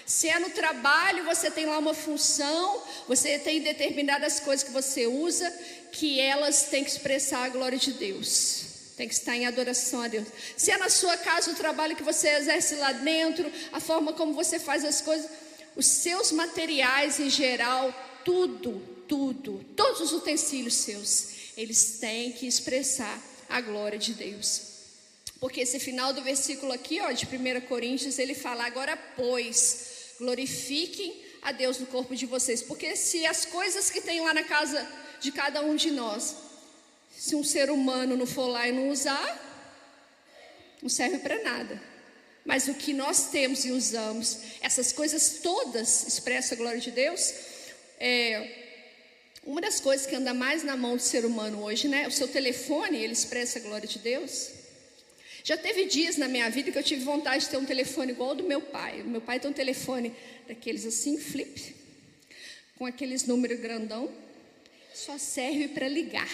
Se 0.03 0.27
é 0.27 0.39
no 0.39 0.49
trabalho, 0.49 1.25
você 1.25 1.51
tem 1.51 1.67
lá 1.67 1.77
uma 1.77 1.93
função, 1.93 2.81
você 3.07 3.37
tem 3.37 3.61
determinadas 3.61 4.39
coisas 4.39 4.65
que 4.65 4.73
você 4.73 5.05
usa, 5.05 5.47
que 5.91 6.19
elas 6.19 6.63
têm 6.63 6.83
que 6.83 6.89
expressar 6.89 7.43
a 7.43 7.49
glória 7.49 7.77
de 7.77 7.93
Deus. 7.93 8.65
Tem 8.95 9.07
que 9.07 9.13
estar 9.13 9.35
em 9.35 9.45
adoração 9.45 10.01
a 10.01 10.07
Deus. 10.07 10.27
Se 10.55 10.71
é 10.71 10.77
na 10.77 10.89
sua 10.89 11.15
casa, 11.17 11.51
o 11.51 11.55
trabalho 11.55 11.95
que 11.95 12.01
você 12.01 12.29
exerce 12.29 12.73
lá 12.77 12.93
dentro, 12.93 13.51
a 13.71 13.79
forma 13.79 14.11
como 14.13 14.33
você 14.33 14.57
faz 14.57 14.83
as 14.83 15.01
coisas, 15.01 15.29
os 15.77 15.85
seus 15.85 16.31
materiais 16.31 17.19
em 17.19 17.29
geral, 17.29 17.93
tudo, 18.25 18.81
tudo, 19.07 19.63
todos 19.75 20.01
os 20.01 20.11
utensílios 20.11 20.73
seus, 20.73 21.27
eles 21.55 21.99
têm 21.99 22.31
que 22.31 22.47
expressar 22.47 23.21
a 23.47 23.61
glória 23.61 23.97
de 23.97 24.13
Deus. 24.13 24.61
Porque 25.39 25.61
esse 25.61 25.79
final 25.79 26.11
do 26.13 26.23
versículo 26.23 26.73
aqui, 26.73 26.99
ó, 26.99 27.11
de 27.11 27.25
1 27.25 27.61
Coríntios, 27.67 28.17
ele 28.17 28.33
fala: 28.33 28.65
agora, 28.65 28.97
pois, 29.15 30.15
glorifiquem 30.19 31.23
a 31.43 31.51
Deus 31.51 31.77
no 31.77 31.85
corpo 31.85 32.15
de 32.15 32.25
vocês. 32.25 32.63
Porque 32.63 32.95
se 32.95 33.23
as 33.27 33.45
coisas 33.45 33.91
que 33.91 34.01
tem 34.01 34.19
lá 34.19 34.33
na 34.33 34.43
casa 34.43 34.85
de 35.19 35.31
cada 35.31 35.61
um 35.61 35.75
de 35.75 35.91
nós, 35.91 36.35
se 37.15 37.35
um 37.35 37.43
ser 37.43 37.69
humano 37.69 38.17
não 38.17 38.25
for 38.25 38.47
lá 38.47 38.67
e 38.67 38.71
não 38.71 38.89
usar, 38.89 39.45
não 40.81 40.89
serve 40.89 41.19
para 41.19 41.43
nada. 41.43 41.96
Mas 42.47 42.69
o 42.69 42.73
que 42.73 42.93
nós 42.93 43.27
temos 43.29 43.65
e 43.65 43.71
usamos, 43.71 44.39
essas 44.61 44.93
coisas 44.93 45.39
todas 45.43 46.07
expressam 46.07 46.57
a 46.57 46.61
glória 46.61 46.79
de 46.79 46.91
Deus. 46.91 47.33
É, 47.99 48.49
uma 49.43 49.59
das 49.59 49.81
coisas 49.81 50.07
que 50.07 50.15
anda 50.15 50.33
mais 50.33 50.63
na 50.63 50.77
mão 50.77 50.95
do 50.95 51.01
ser 51.01 51.25
humano 51.25 51.61
hoje, 51.61 51.89
né? 51.89 52.07
O 52.07 52.11
seu 52.11 52.25
telefone, 52.25 53.03
ele 53.03 53.11
expressa 53.11 53.59
a 53.59 53.61
glória 53.61 53.85
de 53.85 53.99
Deus. 53.99 54.51
Já 55.43 55.57
teve 55.57 55.87
dias 55.87 56.15
na 56.15 56.29
minha 56.29 56.49
vida 56.49 56.71
que 56.71 56.77
eu 56.77 56.83
tive 56.83 57.03
vontade 57.03 57.43
de 57.43 57.49
ter 57.49 57.57
um 57.57 57.65
telefone 57.65 58.13
igual 58.13 58.29
ao 58.29 58.35
do 58.35 58.43
meu 58.43 58.61
pai. 58.61 59.01
O 59.01 59.09
meu 59.09 59.19
pai 59.19 59.41
tem 59.41 59.51
um 59.51 59.53
telefone 59.53 60.15
daqueles 60.47 60.85
assim, 60.85 61.17
flip, 61.17 61.75
com 62.77 62.85
aqueles 62.85 63.25
números 63.25 63.59
grandão, 63.59 64.09
só 64.93 65.17
serve 65.17 65.67
para 65.67 65.89
ligar. 65.89 66.31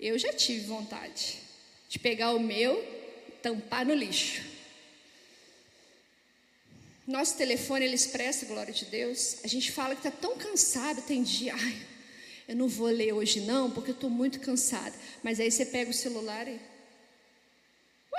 Eu 0.00 0.18
já 0.18 0.32
tive 0.32 0.60
vontade 0.64 1.36
de 1.90 1.98
pegar 1.98 2.32
o 2.32 2.40
meu, 2.40 2.82
tampar 3.42 3.84
no 3.84 3.92
lixo. 3.92 4.56
Nosso 7.08 7.38
telefone, 7.38 7.86
ele 7.86 7.94
expressa 7.94 8.44
a 8.44 8.48
glória 8.48 8.72
de 8.72 8.84
Deus. 8.84 9.38
A 9.42 9.46
gente 9.48 9.72
fala 9.72 9.94
que 9.94 10.06
está 10.06 10.10
tão 10.10 10.36
cansado, 10.36 11.00
tem 11.00 11.22
dia, 11.22 11.54
ai, 11.54 11.76
eu 12.46 12.54
não 12.54 12.68
vou 12.68 12.88
ler 12.88 13.14
hoje 13.14 13.40
não, 13.40 13.70
porque 13.70 13.92
eu 13.92 13.94
estou 13.94 14.10
muito 14.10 14.38
cansada. 14.40 14.92
Mas 15.22 15.40
aí 15.40 15.50
você 15.50 15.64
pega 15.64 15.90
o 15.90 15.94
celular 15.94 16.46
e... 16.46 16.50
Ué, 16.50 16.58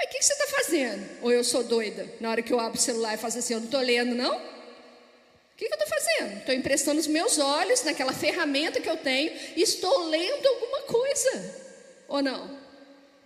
o 0.05 0.09
que, 0.09 0.17
que 0.17 0.25
você 0.25 0.33
está 0.33 0.47
fazendo? 0.47 1.07
Ou 1.21 1.31
eu 1.31 1.43
sou 1.43 1.63
doida, 1.63 2.11
na 2.19 2.31
hora 2.31 2.41
que 2.41 2.51
eu 2.51 2.59
abro 2.59 2.79
o 2.79 2.81
celular 2.81 3.13
e 3.13 3.17
faço 3.17 3.37
assim, 3.37 3.53
eu 3.53 3.59
não 3.59 3.67
estou 3.67 3.79
lendo 3.79 4.15
não? 4.15 4.35
O 4.35 5.55
que, 5.55 5.67
que 5.67 5.73
eu 5.73 5.79
estou 5.79 5.87
fazendo? 5.87 6.39
Estou 6.39 6.55
emprestando 6.55 6.99
os 6.99 7.05
meus 7.05 7.37
olhos 7.37 7.83
naquela 7.83 8.11
ferramenta 8.11 8.81
que 8.81 8.89
eu 8.89 8.97
tenho 8.97 9.31
e 9.55 9.61
estou 9.61 10.07
lendo 10.07 10.47
alguma 10.47 10.81
coisa. 10.81 11.75
Ou 12.07 12.23
não? 12.23 12.57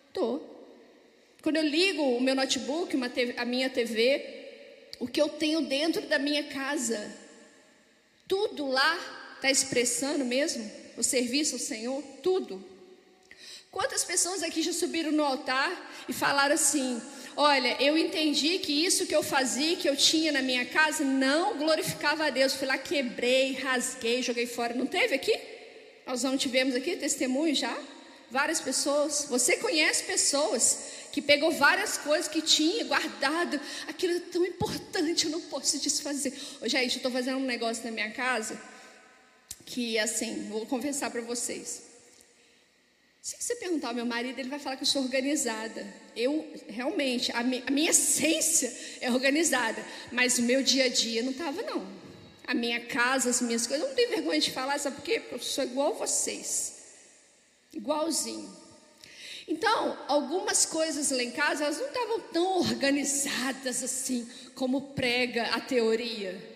Estou. 0.10 0.76
Quando 1.42 1.56
eu 1.56 1.64
ligo 1.64 2.02
o 2.02 2.20
meu 2.20 2.36
notebook, 2.36 2.98
TV, 3.12 3.34
a 3.38 3.46
minha 3.46 3.70
TV, 3.70 4.43
o 5.04 5.08
que 5.08 5.22
eu 5.22 5.28
tenho 5.28 5.60
dentro 5.64 6.02
da 6.04 6.18
minha 6.18 6.46
casa, 6.46 7.14
tudo 8.26 8.66
lá 8.70 8.98
está 9.36 9.52
expressando 9.52 10.24
mesmo 10.24 10.72
o 10.96 11.04
serviço 11.04 11.56
ao 11.56 11.60
Senhor? 11.60 12.02
Tudo. 12.24 12.64
Quantas 13.70 14.06
pessoas 14.06 14.42
aqui 14.42 14.62
já 14.62 14.72
subiram 14.72 15.12
no 15.12 15.22
altar 15.22 15.70
e 16.08 16.14
falaram 16.14 16.56
assim: 16.56 17.02
Olha, 17.36 17.76
eu 17.84 17.98
entendi 17.98 18.60
que 18.60 18.72
isso 18.72 19.06
que 19.06 19.14
eu 19.14 19.22
fazia, 19.22 19.76
que 19.76 19.90
eu 19.90 19.98
tinha 19.98 20.32
na 20.32 20.42
minha 20.42 20.66
casa, 20.66 21.04
não 21.04 21.58
glorificava 21.58 22.28
a 22.28 22.30
Deus. 22.30 22.54
Fui 22.54 22.66
lá, 22.66 22.78
quebrei, 22.78 23.56
rasguei, 23.56 24.24
joguei 24.24 24.48
fora. 24.48 24.74
Não 24.74 24.86
teve 24.86 25.16
aqui? 25.16 25.38
Nós 26.08 26.24
não 26.24 26.38
tivemos 26.38 26.76
aqui 26.76 26.96
testemunho 26.96 27.54
já? 27.54 27.78
Várias 28.34 28.60
pessoas. 28.60 29.28
Você 29.30 29.58
conhece 29.58 30.04
pessoas 30.04 30.80
que 31.12 31.22
pegou 31.22 31.52
várias 31.52 32.00
coisas 32.00 32.28
que 32.28 32.42
tinha 32.42 32.84
guardado. 32.84 33.62
Aquilo 33.88 34.18
é 34.18 34.20
tão 34.20 34.44
importante, 34.44 35.26
eu 35.26 35.32
não 35.32 35.42
posso 35.42 35.78
desfazer. 35.78 36.34
Ô, 36.60 36.68
gente, 36.68 36.96
eu 36.96 36.98
estou 36.98 37.12
fazendo 37.12 37.38
um 37.38 37.46
negócio 37.46 37.86
na 37.86 37.92
minha 37.92 38.12
casa 38.12 38.60
que, 39.66 40.00
assim, 40.00 40.48
vou 40.50 40.66
confessar 40.66 41.12
para 41.12 41.22
vocês. 41.22 41.84
Se 43.22 43.38
você 43.40 43.56
perguntar 43.56 43.90
ao 43.90 43.94
meu 43.94 44.06
marido, 44.06 44.38
ele 44.38 44.50
vai 44.50 44.60
falar 44.60 44.76
que 44.76 44.84
eu 44.84 44.88
sou 44.88 45.04
organizada. 45.04 45.86
Eu, 46.16 46.46
realmente, 46.68 47.32
a, 47.32 47.44
mi, 47.44 47.64
a 47.66 47.72
minha 47.72 47.92
essência 47.92 48.76
é 49.00 49.10
organizada, 49.12 49.82
mas 50.12 50.40
o 50.40 50.42
meu 50.42 50.62
dia 50.64 50.86
a 50.86 50.90
dia 50.90 51.22
não 51.24 51.32
estava, 51.32 51.62
não. 51.62 51.88
A 52.46 52.54
minha 52.54 52.82
casa, 52.82 53.30
as 53.30 53.42
minhas 53.42 53.66
coisas, 53.66 53.84
eu 53.84 53.90
não 53.90 53.96
tenho 53.96 54.10
vergonha 54.10 54.42
de 54.42 54.52
falar, 54.52 54.78
sabe 54.80 54.98
por 54.98 55.04
quê? 55.04 55.20
Porque 55.20 55.36
eu 55.36 55.40
sou 55.40 55.64
igual 55.64 55.94
a 55.94 56.06
vocês. 56.06 56.83
Igualzinho. 57.74 58.64
Então, 59.48 59.98
algumas 60.08 60.66
coisas 60.66 61.12
lá 61.12 61.22
em 61.22 61.32
casa, 61.32 61.66
elas 61.66 61.80
não 61.80 61.88
estavam 61.88 62.20
tão 62.20 62.60
organizadas 62.60 63.84
assim, 63.84 64.30
como 64.56 64.94
prega 64.94 65.44
a 65.48 65.60
teoria. 65.60 66.54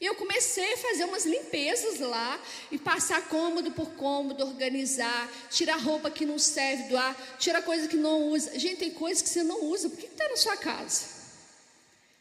E 0.00 0.04
eu 0.04 0.14
comecei 0.14 0.74
a 0.74 0.78
fazer 0.78 1.04
umas 1.04 1.24
limpezas 1.24 2.00
lá 2.00 2.40
e 2.70 2.76
passar 2.76 3.28
cômodo 3.28 3.70
por 3.70 3.90
cômodo, 3.92 4.44
organizar, 4.44 5.30
tirar 5.50 5.76
roupa 5.76 6.10
que 6.10 6.26
não 6.26 6.38
serve, 6.38 6.84
doar, 6.84 7.16
tirar 7.38 7.62
coisa 7.62 7.88
que 7.88 7.96
não 7.96 8.28
usa. 8.28 8.58
Gente, 8.58 8.78
tem 8.78 8.90
coisa 8.90 9.22
que 9.22 9.28
você 9.28 9.42
não 9.42 9.64
usa, 9.64 9.88
por 9.88 9.98
que 9.98 10.06
está 10.06 10.28
na 10.28 10.36
sua 10.36 10.56
casa? 10.56 11.16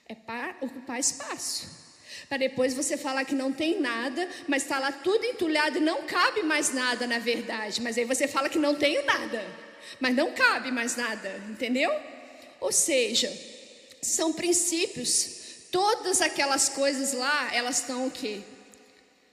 É 0.08 0.16
para 0.16 0.56
ocupar 0.62 1.00
espaço. 1.00 1.84
Para 2.28 2.38
depois 2.38 2.73
você 2.73 2.97
falar 2.97 3.26
que 3.26 3.36
não 3.36 3.51
tem 3.51 3.80
nada, 3.80 4.28
mas 4.47 4.63
está 4.63 4.80
lá 4.80 4.91
tudo 4.91 5.23
entulhado 5.26 5.78
e 5.78 5.82
não 5.82 6.03
cabe 6.03 6.41
mais 6.43 6.73
nada 6.73 7.05
na 7.05 7.19
verdade. 7.19 7.82
Mas 7.82 7.97
aí 7.97 8.05
você 8.05 8.28
fala 8.28 8.49
que 8.49 8.59
não 8.59 8.76
tenho 8.76 9.05
nada, 9.05 9.45
mas 9.99 10.15
não 10.15 10.32
cabe 10.34 10.71
mais 10.71 10.95
nada, 10.95 11.41
entendeu? 11.49 11.91
Ou 12.59 12.71
seja, 12.71 13.32
são 14.01 14.34
princípios 14.34 15.36
Todas 15.76 16.21
aquelas 16.21 16.69
coisas 16.69 17.11
lá, 17.11 17.53
elas 17.53 17.80
estão 17.80 18.07
o 18.07 18.11
quê? 18.11 18.39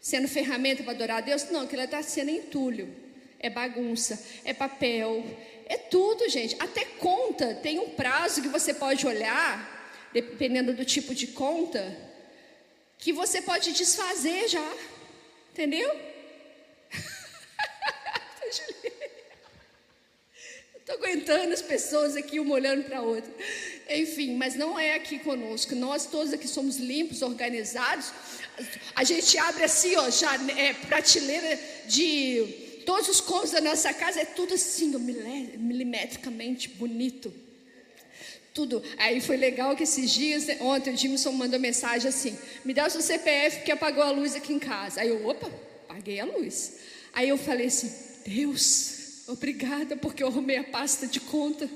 Sendo 0.01 0.27
ferramenta 0.27 0.83
para 0.83 0.91
adorar 0.91 1.19
a 1.19 1.21
Deus? 1.21 1.49
Não, 1.53 1.61
aquilo 1.61 1.83
está 1.83 2.03
sendo 2.03 2.33
entulho. 2.33 2.93
É 3.39 3.49
bagunça, 3.49 4.21
é 4.45 4.53
papel, 4.53 5.25
é 5.67 5.77
tudo, 5.77 6.29
gente. 6.29 6.57
Até 6.59 6.85
conta, 6.85 7.55
tem 7.63 7.79
um 7.79 7.91
prazo 7.91 8.43
que 8.43 8.49
você 8.49 8.75
pode 8.75 9.07
olhar, 9.07 10.11
dependendo 10.13 10.75
do 10.75 10.85
tipo 10.85 11.15
de 11.15 11.29
conta, 11.29 11.97
que 13.03 13.13
você 13.13 13.43
pode 13.43 13.73
desfazer 13.73 14.49
já. 14.49 14.73
Entendeu? 15.51 15.91
Estou 20.79 20.95
aguentando 20.95 21.53
as 21.53 21.61
pessoas 21.61 22.15
aqui, 22.17 22.39
uma 22.39 22.55
olhando 22.55 22.85
para 22.85 22.99
a 22.99 23.03
outra. 23.03 23.33
Enfim, 23.91 24.37
mas 24.37 24.55
não 24.55 24.79
é 24.79 24.95
aqui 24.95 25.19
conosco. 25.19 25.75
Nós 25.75 26.07
todos 26.07 26.33
aqui 26.33 26.47
somos 26.47 26.77
limpos, 26.77 27.23
organizados. 27.23 28.13
A 28.95 29.03
gente 29.03 29.37
abre 29.37 29.65
assim, 29.65 29.97
ó, 29.97 30.09
já 30.09 30.35
é, 30.57 30.73
prateleira 30.73 31.59
de 31.87 32.83
todos 32.87 33.09
os 33.09 33.21
cômodos 33.21 33.51
da 33.51 33.61
nossa 33.61 33.93
casa, 33.93 34.21
é 34.21 34.25
tudo 34.25 34.55
assim, 34.55 34.97
milimetricamente 35.59 36.69
bonito. 36.69 37.35
Tudo. 38.55 38.83
Aí 38.99 39.21
foi 39.21 39.37
legal 39.37 39.75
que 39.75 39.83
esses 39.83 40.11
dias, 40.11 40.47
ontem 40.61 40.93
o 40.93 40.97
Jimson 40.97 41.33
mandou 41.33 41.59
mensagem 41.59 42.09
assim: 42.09 42.39
me 42.65 42.75
dá 42.75 42.87
o 42.87 42.91
seu 42.91 43.01
CPF 43.01 43.63
que 43.65 43.73
apagou 43.73 44.03
a 44.03 44.11
luz 44.11 44.35
aqui 44.35 44.53
em 44.53 44.59
casa. 44.59 45.01
Aí 45.01 45.09
eu, 45.09 45.27
opa, 45.27 45.51
apaguei 45.89 46.21
a 46.21 46.25
luz. 46.25 46.75
Aí 47.15 47.29
eu 47.31 47.39
falei 47.39 47.69
assim: 47.69 47.91
Deus, 48.27 49.25
obrigada 49.27 49.97
porque 49.97 50.23
eu 50.23 50.29
arrumei 50.29 50.59
a 50.59 50.65
pasta 50.65 51.07
de 51.07 51.21
conta. 51.21 51.69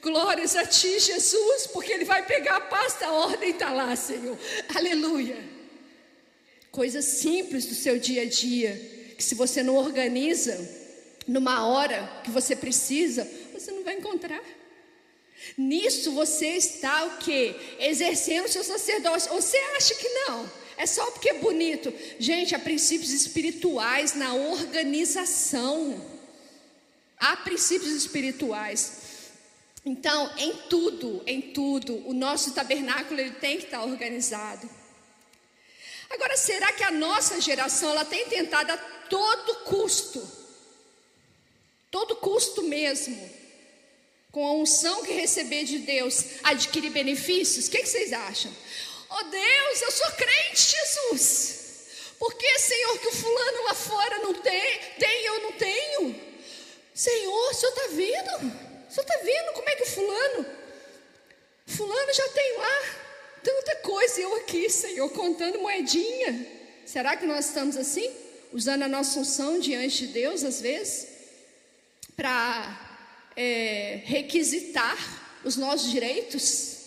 Glórias 0.00 0.56
a 0.56 0.64
ti, 0.64 0.98
Jesus, 0.98 1.66
porque 1.72 1.92
Ele 1.92 2.04
vai 2.04 2.24
pegar 2.24 2.56
a 2.56 2.60
pasta, 2.60 3.06
a 3.06 3.12
ordem 3.12 3.50
está 3.50 3.72
lá, 3.72 3.94
Senhor. 3.96 4.38
Aleluia. 4.74 5.36
Coisas 6.70 7.04
simples 7.04 7.66
do 7.66 7.74
seu 7.74 7.98
dia 7.98 8.22
a 8.22 8.24
dia, 8.24 8.72
que 9.16 9.22
se 9.22 9.34
você 9.34 9.62
não 9.62 9.76
organiza, 9.76 10.56
numa 11.26 11.66
hora 11.66 12.20
que 12.24 12.30
você 12.30 12.56
precisa, 12.56 13.28
você 13.52 13.72
não 13.72 13.82
vai 13.82 13.96
encontrar. 13.96 14.40
Nisso 15.56 16.12
você 16.12 16.56
está 16.56 17.04
o 17.04 17.18
que? 17.18 17.54
Exercendo 17.78 18.46
o 18.46 18.48
seu 18.48 18.64
sacerdócio. 18.64 19.32
Você 19.32 19.56
acha 19.76 19.94
que 19.94 20.08
não? 20.08 20.50
É 20.76 20.86
só 20.86 21.10
porque 21.10 21.30
é 21.30 21.34
bonito. 21.34 21.92
Gente, 22.18 22.54
há 22.54 22.58
princípios 22.58 23.10
espirituais 23.10 24.14
na 24.14 24.34
organização. 24.34 26.00
Há 27.18 27.36
princípios 27.36 27.92
espirituais. 27.92 29.00
Então, 29.84 30.32
em 30.36 30.54
tudo, 30.68 31.22
em 31.26 31.40
tudo, 31.40 32.06
o 32.08 32.12
nosso 32.12 32.52
tabernáculo 32.52 33.18
ele 33.20 33.32
tem 33.32 33.58
que 33.58 33.64
estar 33.64 33.82
organizado. 33.82 34.68
Agora, 36.10 36.36
será 36.36 36.72
que 36.72 36.82
a 36.82 36.90
nossa 36.90 37.40
geração 37.40 37.90
ela 37.90 38.04
tem 38.04 38.26
tentado 38.28 38.72
a 38.72 38.76
todo 38.76 39.64
custo, 39.64 40.26
todo 41.90 42.16
custo 42.16 42.62
mesmo, 42.62 43.30
com 44.30 44.46
a 44.46 44.52
unção 44.52 45.02
que 45.02 45.12
receber 45.12 45.64
de 45.64 45.78
Deus, 45.78 46.24
adquirir 46.42 46.90
benefícios? 46.90 47.66
O 47.66 47.70
que, 47.70 47.78
que 47.78 47.88
vocês 47.88 48.12
acham? 48.12 48.50
Oh 49.10 49.24
Deus, 49.24 49.82
eu 49.82 49.90
sou 49.90 50.10
crente, 50.12 50.76
Jesus. 50.76 51.60
Por 52.18 52.34
que, 52.34 52.58
Senhor, 52.58 52.98
que 52.98 53.08
o 53.08 53.12
fulano 53.12 53.64
lá 53.64 53.74
fora 53.74 54.18
não 54.18 54.34
tem, 54.34 54.78
tem 54.98 55.24
eu 55.24 55.42
não 55.42 55.52
tenho? 55.52 56.30
Senhor, 56.94 57.50
o 57.50 57.54
Senhor 57.54 57.72
está 57.72 57.86
vendo? 57.92 58.52
Você 58.88 59.00
está 59.00 59.16
vendo 59.18 59.52
como 59.54 59.68
é 59.68 59.76
que 59.76 59.82
o 59.82 59.86
fulano? 59.86 60.46
Fulano 61.66 62.12
já 62.12 62.28
tem 62.28 62.56
lá 62.58 62.82
tanta 63.42 63.76
coisa 63.76 64.20
e 64.20 64.22
eu 64.22 64.36
aqui, 64.36 64.68
Senhor, 64.68 65.08
contando 65.10 65.58
moedinha. 65.60 66.46
Será 66.84 67.16
que 67.16 67.26
nós 67.26 67.46
estamos 67.46 67.76
assim? 67.76 68.10
Usando 68.52 68.82
a 68.82 68.88
nossa 68.88 69.18
unção 69.18 69.58
diante 69.58 70.06
de 70.06 70.12
Deus, 70.12 70.44
às 70.44 70.60
vezes, 70.60 71.08
para 72.16 72.89
é, 73.36 74.00
requisitar 74.04 74.96
os 75.44 75.56
nossos 75.56 75.90
direitos? 75.90 76.78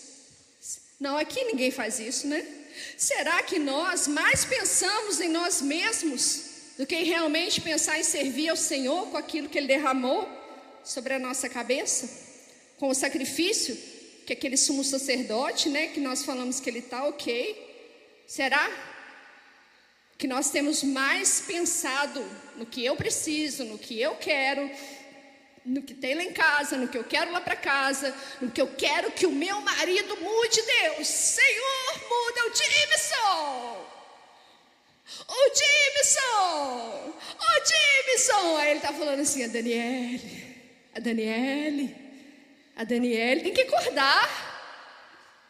Não, 1.00 1.18
aqui 1.18 1.44
ninguém 1.44 1.72
faz 1.72 2.00
isso, 2.00 2.28
né? 2.28 2.46
Será 2.98 3.44
que 3.44 3.60
nós 3.60 4.08
mais 4.08 4.46
pensamos 4.46 5.20
em 5.20 5.30
nós 5.30 5.62
mesmos 5.62 6.52
do 6.78 6.86
que 6.86 7.04
realmente 7.04 7.62
pensar 7.62 8.00
em 8.00 8.04
servir 8.04 8.50
ao 8.50 8.58
Senhor 8.58 9.08
com 9.08 9.18
aquilo 9.18 9.50
que 9.50 9.58
Ele 9.58 9.68
derramou? 9.68 10.44
sobre 10.84 11.14
a 11.14 11.20
nossa 11.20 11.48
cabeça, 11.48 12.10
com 12.78 12.90
o 12.90 12.94
sacrifício 12.94 13.78
que 14.26 14.34
aquele 14.34 14.58
sumo 14.58 14.84
sacerdote, 14.84 15.70
né, 15.70 15.88
que 15.88 16.00
nós 16.00 16.24
falamos 16.24 16.60
que 16.60 16.70
ele 16.70 16.80
está 16.80 17.06
ok. 17.06 18.24
Será 18.28 18.70
que 20.18 20.28
nós 20.28 20.50
temos 20.50 20.84
mais 20.84 21.42
pensado 21.42 22.24
no 22.56 22.66
que 22.66 22.84
eu 22.84 22.96
preciso, 22.96 23.66
no 23.66 23.78
que 23.78 24.00
eu 24.00 24.16
quero, 24.16 24.70
no 25.66 25.82
que 25.82 25.94
tem 25.94 26.16
lá 26.16 26.24
em 26.24 26.34
casa, 26.34 26.78
no 26.78 26.88
que 26.88 26.98
eu 26.98 27.04
quero 27.04 27.32
lá 27.32 27.40
para 27.40 27.56
casa, 27.56 28.14
no 28.42 28.52
que 28.52 28.62
eu 28.62 28.68
quero 28.68 29.12
que 29.12 29.26
o 29.26 29.32
meu 29.32 29.62
marido 29.62 30.18
mude, 30.18 30.62
Deus. 30.62 31.08
Senhor, 31.08 31.94
muda 32.10 32.46
o 32.48 32.56
Jameson. 32.56 33.94
O 35.28 35.52
Jameson! 35.56 37.14
O 37.40 37.66
Jameson! 37.66 38.58
Aí 38.58 38.70
ele 38.70 38.78
está 38.78 38.92
falando 38.94 39.20
assim, 39.20 39.44
a 39.44 39.48
Daniele, 39.48 40.58
a 40.94 41.00
Daniele. 41.00 41.96
A 42.76 42.84
Daniele 42.84 43.42
tem 43.42 43.54
que 43.54 43.62
acordar. 43.62 44.52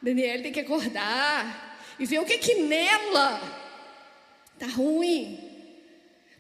Daniele 0.02 0.44
tem 0.44 0.52
que 0.52 0.60
acordar 0.60 1.80
e 1.98 2.06
ver 2.06 2.20
o 2.20 2.26
que 2.26 2.38
que 2.38 2.56
nela 2.56 3.42
tá 4.60 4.68
ruim. 4.68 5.53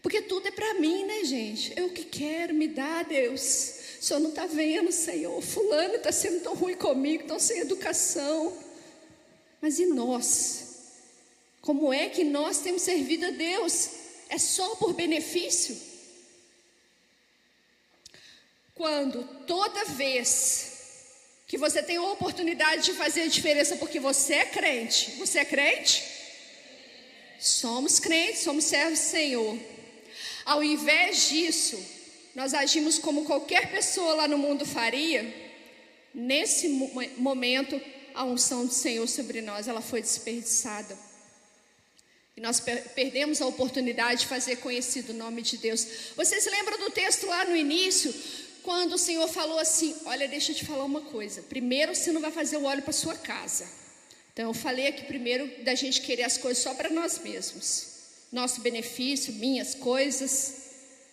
Porque 0.03 0.21
tudo 0.21 0.49
é 0.49 0.51
para 0.51 0.73
mim, 0.75 1.05
né, 1.05 1.23
gente? 1.23 1.73
Eu 1.77 1.89
que 1.89 2.03
quero, 2.03 2.53
me 2.53 2.67
dá, 2.67 3.03
Deus. 3.03 3.41
O 4.01 4.03
Senhor 4.03 4.19
não 4.19 4.31
está 4.31 4.45
vendo, 4.45 4.91
Senhor. 4.91 5.41
Fulano 5.41 5.95
está 5.95 6.11
sendo 6.11 6.41
tão 6.41 6.53
ruim 6.53 6.75
comigo, 6.75 7.23
tão 7.23 7.39
sem 7.39 7.59
educação. 7.59 8.55
Mas 9.61 9.79
e 9.79 9.85
nós? 9.85 10.65
Como 11.61 11.93
é 11.93 12.09
que 12.09 12.25
nós 12.25 12.59
temos 12.59 12.81
servido 12.81 13.27
a 13.27 13.29
Deus? 13.29 13.91
É 14.27 14.37
só 14.37 14.75
por 14.75 14.91
benefício? 14.93 15.77
Quando 18.75 19.23
toda 19.47 19.85
vez 19.85 20.73
que 21.47 21.57
você 21.57 21.81
tem 21.81 21.95
a 21.95 22.03
oportunidade 22.03 22.83
de 22.83 22.93
fazer 22.93 23.21
a 23.21 23.27
diferença 23.27 23.77
porque 23.77 24.01
você 24.01 24.33
é 24.33 24.45
crente, 24.45 25.11
você 25.11 25.39
é 25.39 25.45
crente? 25.45 26.03
Somos 27.39 28.01
crentes, 28.01 28.41
somos 28.41 28.65
servos 28.65 28.99
do 28.99 29.05
Senhor. 29.05 29.72
Ao 30.45 30.63
invés 30.63 31.29
disso, 31.29 31.81
nós 32.35 32.53
agimos 32.53 32.97
como 32.97 33.25
qualquer 33.25 33.71
pessoa 33.71 34.15
lá 34.15 34.27
no 34.27 34.37
mundo 34.37 34.65
faria. 34.65 35.41
Nesse 36.13 36.67
momento, 37.17 37.79
a 38.13 38.23
unção 38.23 38.65
do 38.65 38.73
Senhor 38.73 39.07
sobre 39.07 39.41
nós, 39.41 39.67
ela 39.67 39.81
foi 39.81 40.01
desperdiçada. 40.01 40.97
E 42.35 42.41
nós 42.41 42.59
per 42.59 42.89
perdemos 42.95 43.41
a 43.41 43.45
oportunidade 43.45 44.21
de 44.21 44.27
fazer 44.27 44.57
conhecido 44.57 45.11
o 45.11 45.15
nome 45.15 45.41
de 45.41 45.57
Deus. 45.57 45.85
Vocês 46.15 46.45
lembram 46.47 46.79
do 46.79 46.89
texto 46.89 47.27
lá 47.27 47.45
no 47.45 47.55
início, 47.55 48.13
quando 48.63 48.93
o 48.93 48.97
Senhor 48.97 49.27
falou 49.27 49.59
assim: 49.59 49.95
Olha, 50.05 50.27
deixa 50.27 50.51
eu 50.51 50.55
te 50.55 50.65
falar 50.65 50.83
uma 50.83 51.01
coisa. 51.01 51.43
Primeiro, 51.43 51.93
você 51.93 52.11
não 52.11 52.21
vai 52.21 52.31
fazer 52.31 52.57
o 52.57 52.63
óleo 52.63 52.81
para 52.81 52.93
sua 52.93 53.15
casa. 53.15 53.67
Então, 54.33 54.49
eu 54.49 54.53
falei 54.53 54.87
aqui 54.87 55.03
primeiro 55.03 55.63
da 55.63 55.75
gente 55.75 56.01
querer 56.01 56.23
as 56.23 56.39
coisas 56.39 56.63
só 56.63 56.73
para 56.73 56.89
nós 56.89 57.19
mesmos. 57.19 57.92
Nosso 58.33 58.61
benefício, 58.61 59.31
minhas 59.33 59.75
coisas, 59.75 60.55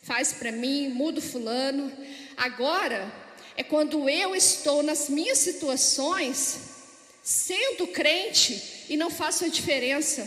faz 0.03 0.33
para 0.33 0.51
mim, 0.51 0.89
muda 0.89 1.21
fulano. 1.21 1.93
Agora, 2.35 3.13
é 3.59 3.63
quando 3.63 4.09
eu 4.09 4.35
estou 4.35 4.83
nas 4.83 5.11
minhas 5.11 5.37
situações, 5.37 6.61
sendo 7.23 7.89
crente 7.89 8.87
e 8.89 8.97
não 8.97 9.11
faço 9.11 9.45
a 9.45 9.49
diferença. 9.49 10.27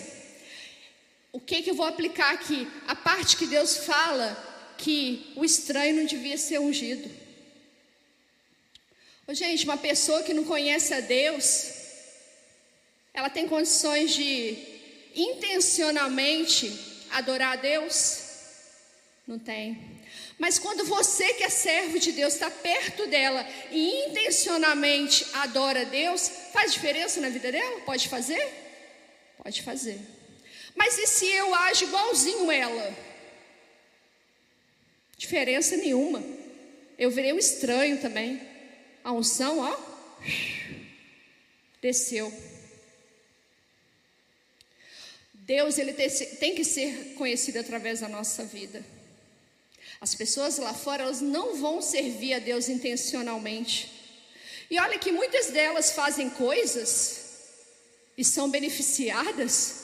O 1.31 1.39
que, 1.39 1.63
que 1.63 1.71
eu 1.71 1.73
vou 1.73 1.87
aplicar 1.87 2.31
aqui? 2.31 2.67
A 2.87 2.95
parte 2.95 3.37
que 3.37 3.47
Deus 3.47 3.77
fala 3.77 4.27
que 4.77 5.33
o 5.35 5.43
estranho 5.43 5.95
não 5.95 6.05
devia 6.05 6.37
ser 6.37 6.59
ungido. 6.59 7.09
Ô, 9.25 9.33
gente, 9.33 9.65
uma 9.65 9.77
pessoa 9.77 10.21
que 10.21 10.31
não 10.31 10.43
conhece 10.43 10.93
a 10.93 10.99
Deus, 10.99 11.71
ela 13.15 13.31
tem 13.31 13.47
condições 13.47 14.13
de 14.13 14.72
intencionalmente 15.15 17.05
adorar 17.11 17.53
a 17.53 17.61
Deus? 17.61 18.19
Não 19.27 19.39
tem. 19.39 19.93
Mas 20.37 20.59
quando 20.59 20.83
você 20.85 21.33
que 21.35 21.43
é 21.43 21.49
servo 21.49 21.99
de 21.99 22.11
Deus 22.11 22.33
está 22.33 22.49
perto 22.51 23.07
dela 23.07 23.47
e 23.71 24.09
intencionalmente 24.09 25.25
adora 25.33 25.81
a 25.81 25.85
Deus, 25.85 26.29
faz 26.51 26.73
diferença 26.73 27.21
na 27.21 27.29
vida 27.29 27.51
dela? 27.51 27.81
Pode 27.81 28.09
fazer? 28.09 28.45
Pode 29.41 29.61
fazer. 29.61 29.99
Mas 30.75 30.97
e 30.97 31.07
se 31.07 31.25
eu 31.25 31.53
ajo 31.53 31.85
igualzinho 31.85 32.51
ela? 32.51 32.95
Diferença 35.17 35.77
nenhuma. 35.77 36.23
Eu 36.97 37.09
virei 37.11 37.31
um 37.31 37.39
estranho 37.39 38.01
também. 38.01 38.41
A 39.03 39.11
unção, 39.11 39.59
ó, 39.59 39.77
desceu. 41.81 42.33
Deus 45.45 45.77
ele 45.77 45.91
tem 45.93 46.55
que 46.55 46.63
ser 46.63 47.15
conhecido 47.15 47.59
através 47.59 47.99
da 47.99 48.07
nossa 48.07 48.45
vida. 48.45 48.83
As 49.99 50.15
pessoas 50.15 50.57
lá 50.57 50.73
fora 50.73 51.03
elas 51.03 51.19
não 51.19 51.57
vão 51.57 51.81
servir 51.81 52.33
a 52.33 52.39
Deus 52.39 52.69
intencionalmente. 52.69 53.91
E 54.69 54.79
olha 54.79 54.97
que 54.97 55.11
muitas 55.11 55.47
delas 55.47 55.91
fazem 55.91 56.29
coisas 56.29 57.23
e 58.17 58.23
são 58.23 58.49
beneficiadas 58.49 59.81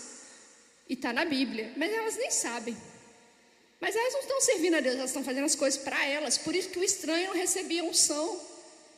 e 0.87 0.93
está 0.93 1.11
na 1.11 1.25
Bíblia, 1.25 1.73
mas 1.75 1.91
elas 1.91 2.15
nem 2.15 2.31
sabem. 2.31 2.77
Mas 3.81 3.95
elas 3.95 4.13
não 4.13 4.21
estão 4.21 4.41
servindo 4.41 4.75
a 4.75 4.79
Deus, 4.79 4.95
elas 4.95 5.09
estão 5.09 5.23
fazendo 5.23 5.45
as 5.45 5.55
coisas 5.55 5.81
para 5.81 6.05
elas. 6.05 6.37
Por 6.37 6.55
isso 6.55 6.69
que 6.69 6.79
o 6.79 6.83
estranho 6.83 7.27
não 7.27 7.35
recebia 7.35 7.83
unção, 7.83 8.41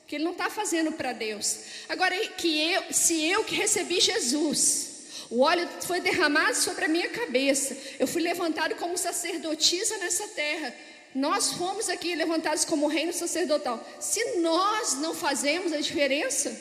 que 0.07 0.15
ele 0.15 0.23
não 0.23 0.31
está 0.31 0.49
fazendo 0.49 0.91
para 0.91 1.11
Deus. 1.11 1.57
Agora 1.89 2.15
que 2.29 2.71
eu, 2.71 2.93
se 2.93 3.25
eu 3.25 3.43
que 3.43 3.55
recebi 3.55 3.99
Jesus, 3.99 4.90
o 5.31 5.39
óleo 5.39 5.67
foi 5.87 6.01
derramado 6.01 6.57
sobre 6.57 6.83
a 6.83 6.89
minha 6.89 7.07
cabeça. 7.07 7.77
Eu 7.97 8.05
fui 8.05 8.21
levantado 8.21 8.75
como 8.75 8.97
sacerdotisa 8.97 9.97
nessa 9.97 10.27
terra. 10.27 10.75
Nós 11.15 11.53
fomos 11.53 11.87
aqui 11.89 12.13
levantados 12.15 12.65
como 12.65 12.87
reino 12.87 13.13
sacerdotal. 13.13 13.81
Se 13.97 14.39
nós 14.39 14.95
não 14.95 15.15
fazemos 15.15 15.71
a 15.71 15.77
diferença, 15.77 16.53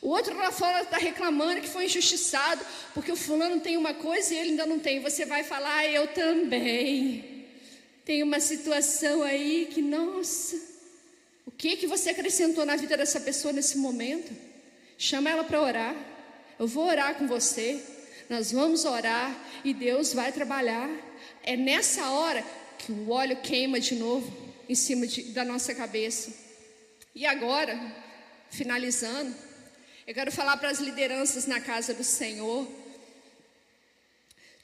o 0.00 0.08
outro 0.08 0.34
lá 0.34 0.50
fora 0.50 0.80
está 0.80 0.96
reclamando 0.96 1.60
que 1.60 1.68
foi 1.68 1.84
injustiçado, 1.84 2.64
porque 2.94 3.12
o 3.12 3.16
fulano 3.16 3.60
tem 3.60 3.76
uma 3.76 3.92
coisa 3.92 4.32
e 4.32 4.38
ele 4.38 4.50
ainda 4.50 4.64
não 4.64 4.78
tem. 4.78 5.00
Você 5.00 5.26
vai 5.26 5.44
falar, 5.44 5.76
ah, 5.76 5.86
eu 5.86 6.08
também. 6.08 7.44
Tem 8.02 8.22
uma 8.22 8.40
situação 8.40 9.22
aí 9.22 9.68
que, 9.70 9.82
nossa, 9.82 10.56
o 11.44 11.50
que 11.50 11.76
que 11.76 11.86
você 11.86 12.10
acrescentou 12.10 12.64
na 12.64 12.76
vida 12.76 12.96
dessa 12.96 13.20
pessoa 13.20 13.52
nesse 13.52 13.76
momento? 13.76 14.34
Chama 14.96 15.28
ela 15.28 15.44
para 15.44 15.60
orar. 15.60 16.15
Eu 16.58 16.66
vou 16.66 16.86
orar 16.86 17.16
com 17.16 17.26
você, 17.28 17.82
nós 18.30 18.50
vamos 18.50 18.86
orar 18.86 19.30
e 19.62 19.74
Deus 19.74 20.14
vai 20.14 20.32
trabalhar. 20.32 20.88
É 21.42 21.54
nessa 21.54 22.08
hora 22.08 22.42
que 22.78 22.90
o 22.90 23.10
óleo 23.10 23.36
queima 23.42 23.78
de 23.78 23.94
novo 23.94 24.26
em 24.66 24.74
cima 24.74 25.06
de, 25.06 25.22
da 25.24 25.44
nossa 25.44 25.74
cabeça. 25.74 26.32
E 27.14 27.26
agora, 27.26 27.78
finalizando, 28.50 29.34
eu 30.06 30.14
quero 30.14 30.32
falar 30.32 30.56
para 30.56 30.70
as 30.70 30.78
lideranças 30.78 31.46
na 31.46 31.60
casa 31.60 31.92
do 31.92 32.02
Senhor. 32.02 32.66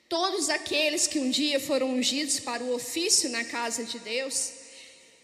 Todos 0.08 0.48
aqueles 0.48 1.06
que 1.06 1.18
um 1.18 1.28
dia 1.30 1.60
foram 1.60 1.90
ungidos 1.90 2.40
para 2.40 2.64
o 2.64 2.74
ofício 2.74 3.28
na 3.28 3.44
casa 3.44 3.84
de 3.84 3.98
Deus, 3.98 4.52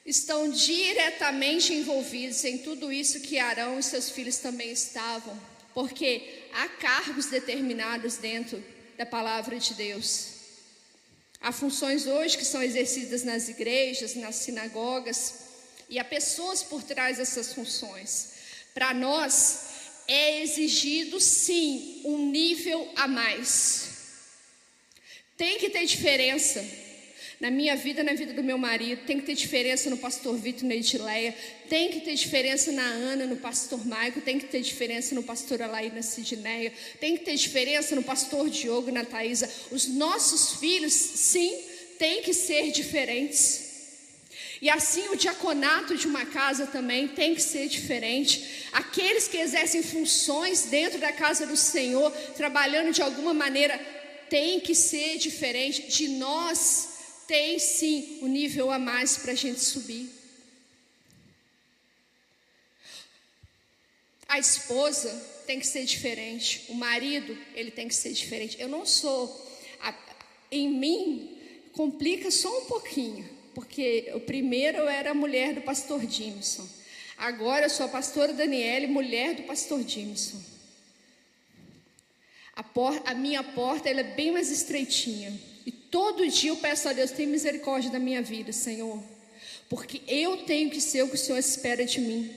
estão 0.05 0.51
diretamente 0.51 1.73
envolvidos 1.73 2.45
em 2.45 2.59
tudo 2.59 2.93
isso 2.93 3.21
que 3.21 3.39
Arão 3.39 3.79
e 3.79 3.83
seus 3.83 4.11
filhos 4.11 4.37
também 4.37 4.71
estavam 4.71 5.48
porque 5.79 6.49
há 6.55 6.69
cargos 6.71 7.27
determinados 7.27 8.17
dentro 8.17 8.61
da 8.97 9.07
palavra 9.07 9.61
de 9.61 9.75
Deus. 9.75 10.31
Há 11.41 11.53
funções 11.53 12.05
hoje 12.05 12.37
que 12.37 12.45
são 12.45 12.61
exercidas 12.61 13.23
nas 13.23 13.49
igrejas, 13.49 14.17
nas 14.17 14.35
sinagogas, 14.35 15.35
e 15.89 16.01
há 16.01 16.05
pessoas 16.05 16.65
por 16.65 16.83
trás 16.83 17.19
dessas 17.19 17.53
funções. 17.53 18.31
Para 18.75 18.93
nós, 18.93 19.67
é 20.09 20.43
exigido 20.43 21.21
sim 21.21 22.03
um 22.05 22.29
nível 22.29 22.93
a 22.97 23.07
mais. 23.07 23.91
Tem 25.37 25.59
que 25.59 25.71
ter 25.71 25.87
diferença 25.87 26.61
na 27.41 27.53
minha 27.53 27.77
vida, 27.77 28.03
na 28.03 28.15
vida 28.15 28.33
do 28.33 28.43
meu 28.43 28.59
marido, 28.59 29.07
tem 29.07 29.21
que 29.21 29.27
ter 29.27 29.35
diferença 29.35 29.89
no 29.89 29.97
pastor 29.97 30.37
Vitor 30.37 30.65
e 30.65 30.67
na 30.67 30.75
Edileia, 30.75 31.35
tem 31.69 31.89
que 31.89 32.01
ter 32.01 32.15
diferença 32.15 32.73
na 32.73 32.83
Ana, 32.83 33.27
no 33.27 33.37
pastor 33.37 33.87
Maico, 33.87 34.21
tem 34.21 34.41
que 34.41 34.47
ter 34.47 34.61
diferença 34.61 35.15
no 35.15 35.23
pastor 35.23 35.63
Alaí, 35.63 35.91
na 35.91 36.03
Sidneia, 36.03 36.73
tem 36.99 37.17
que 37.17 37.25
ter 37.25 37.37
diferença 37.37 37.95
no 37.95 38.03
pastor 38.03 38.51
Diogo 38.51 38.91
na 38.91 39.05
Thaisa. 39.05 39.49
Os 39.71 39.87
nossos 39.87 40.59
filhos, 40.59 40.93
sim, 40.93 41.57
tem 41.97 42.23
que 42.23 42.35
ser 42.35 42.73
diferentes. 42.73 43.69
E 44.61 44.69
assim 44.69 45.09
o 45.11 45.17
diaconato 45.17 45.97
de 45.97 46.09
uma 46.09 46.27
casa 46.27 46.67
também 46.67 47.07
tem 47.07 47.37
que 47.37 47.43
ser 47.43 47.69
diferente. 47.69 48.67
Aqueles 48.73 49.29
que 49.29 49.37
exercem 49.37 49.85
funções 49.85 50.65
dentro 50.65 50.99
da 50.99 51.13
casa 51.13 51.47
do 51.47 51.57
Senhor, 51.57 52.11
trabalhando 52.37 52.93
de 52.93 53.01
alguma 53.01 53.33
maneira, 53.33 53.79
tem 54.29 54.59
que 54.59 54.75
ser 54.75 55.19
diferente 55.19 55.83
de 55.83 56.09
nós 56.09 56.98
tem 57.29 57.59
sim 57.59 58.21
um 58.23 58.27
nível 58.27 58.71
a 58.71 58.79
mais 58.79 59.19
para 59.19 59.33
a 59.33 59.35
gente 59.35 59.61
subir. 59.61 60.11
A 64.27 64.39
esposa 64.39 65.11
tem 65.47 65.61
que 65.61 65.67
ser 65.67 65.85
diferente, 65.85 66.65
o 66.71 66.75
marido 66.75 67.37
ele 67.55 67.71
tem 67.71 67.87
que 67.87 67.95
ser 67.95 68.13
diferente. 68.13 68.59
Eu 68.59 68.69
não 68.69 68.85
sou, 68.87 69.47
a, 69.81 69.95
em 70.51 70.71
mim 70.71 71.39
complica 71.73 72.31
só 72.31 72.63
um 72.63 72.65
pouquinho, 72.65 73.29
porque 73.55 74.11
o 74.15 74.21
primeiro 74.21 74.79
eu 74.79 74.89
era 74.89 75.11
a 75.11 75.15
mulher 75.15 75.55
do 75.55 75.61
pastor 75.61 76.05
Jimson, 76.07 76.67
agora 77.17 77.67
eu 77.67 77.71
sou 77.71 77.87
a 77.87 77.91
pastora 77.91 78.33
Daniele, 78.33 78.87
mulher 78.87 79.35
do 79.35 79.43
pastor 79.43 79.83
Jimson. 79.87 80.43
A, 82.57 82.63
por, 82.63 83.01
a 83.05 83.15
minha 83.15 83.43
porta 83.43 83.89
ela 83.89 84.01
é 84.01 84.15
bem 84.15 84.33
mais 84.33 84.51
estreitinha. 84.51 85.48
Todo 85.91 86.29
dia 86.29 86.51
eu 86.51 86.57
peço 86.57 86.89
a 86.89 86.93
Deus, 86.93 87.11
tem 87.11 87.27
misericórdia 87.27 87.91
da 87.91 87.99
minha 87.99 88.23
vida, 88.23 88.53
Senhor. 88.53 89.03
Porque 89.69 90.03
eu 90.07 90.39
tenho 90.39 90.71
que 90.71 90.81
ser 90.81 91.03
o 91.03 91.09
que 91.09 91.15
o 91.15 91.19
Senhor 91.19 91.39
espera 91.39 91.85
de 91.85 92.01
mim. 92.01 92.31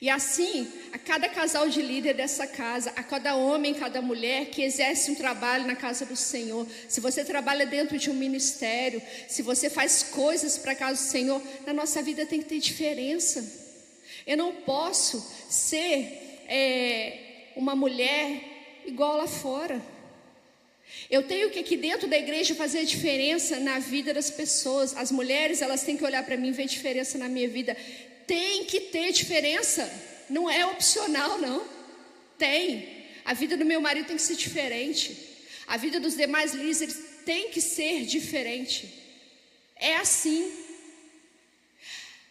E 0.00 0.10
assim, 0.10 0.70
a 0.92 0.98
cada 0.98 1.26
casal 1.28 1.68
de 1.70 1.80
líder 1.80 2.14
dessa 2.14 2.46
casa, 2.46 2.90
a 2.96 3.02
cada 3.02 3.34
homem, 3.34 3.72
cada 3.72 4.02
mulher 4.02 4.46
que 4.46 4.62
exerce 4.62 5.10
um 5.10 5.14
trabalho 5.14 5.66
na 5.66 5.74
casa 5.74 6.04
do 6.04 6.14
Senhor, 6.14 6.66
se 6.86 7.00
você 7.00 7.24
trabalha 7.24 7.64
dentro 7.64 7.98
de 7.98 8.10
um 8.10 8.14
ministério, 8.14 9.00
se 9.26 9.40
você 9.40 9.70
faz 9.70 10.02
coisas 10.02 10.58
para 10.58 10.72
a 10.72 10.76
casa 10.76 11.02
do 11.02 11.08
Senhor, 11.08 11.42
na 11.66 11.72
nossa 11.72 12.02
vida 12.02 12.26
tem 12.26 12.42
que 12.42 12.48
ter 12.48 12.58
diferença. 12.58 13.42
Eu 14.26 14.36
não 14.36 14.52
posso 14.52 15.26
ser 15.48 16.44
é, 16.46 17.52
uma 17.56 17.74
mulher 17.74 18.82
igual 18.84 19.16
lá 19.16 19.26
fora. 19.26 19.95
Eu 21.10 21.22
tenho 21.22 21.50
que 21.50 21.58
aqui 21.58 21.76
dentro 21.76 22.08
da 22.08 22.18
igreja 22.18 22.54
fazer 22.54 22.84
diferença 22.84 23.60
na 23.60 23.78
vida 23.78 24.12
das 24.12 24.30
pessoas. 24.30 24.96
As 24.96 25.10
mulheres, 25.10 25.62
elas 25.62 25.82
têm 25.82 25.96
que 25.96 26.04
olhar 26.04 26.24
para 26.24 26.36
mim 26.36 26.48
e 26.48 26.52
ver 26.52 26.66
diferença 26.66 27.18
na 27.18 27.28
minha 27.28 27.48
vida. 27.48 27.76
Tem 28.26 28.64
que 28.64 28.80
ter 28.80 29.12
diferença. 29.12 29.88
Não 30.28 30.50
é 30.50 30.66
opcional, 30.66 31.38
não. 31.38 31.64
Tem. 32.38 33.06
A 33.24 33.34
vida 33.34 33.56
do 33.56 33.64
meu 33.64 33.80
marido 33.80 34.06
tem 34.06 34.16
que 34.16 34.22
ser 34.22 34.36
diferente. 34.36 35.16
A 35.66 35.76
vida 35.76 36.00
dos 36.00 36.16
demais 36.16 36.54
líderes 36.54 36.98
tem 37.24 37.50
que 37.50 37.60
ser 37.60 38.04
diferente. 38.04 38.92
É 39.76 39.96
assim. 39.96 40.52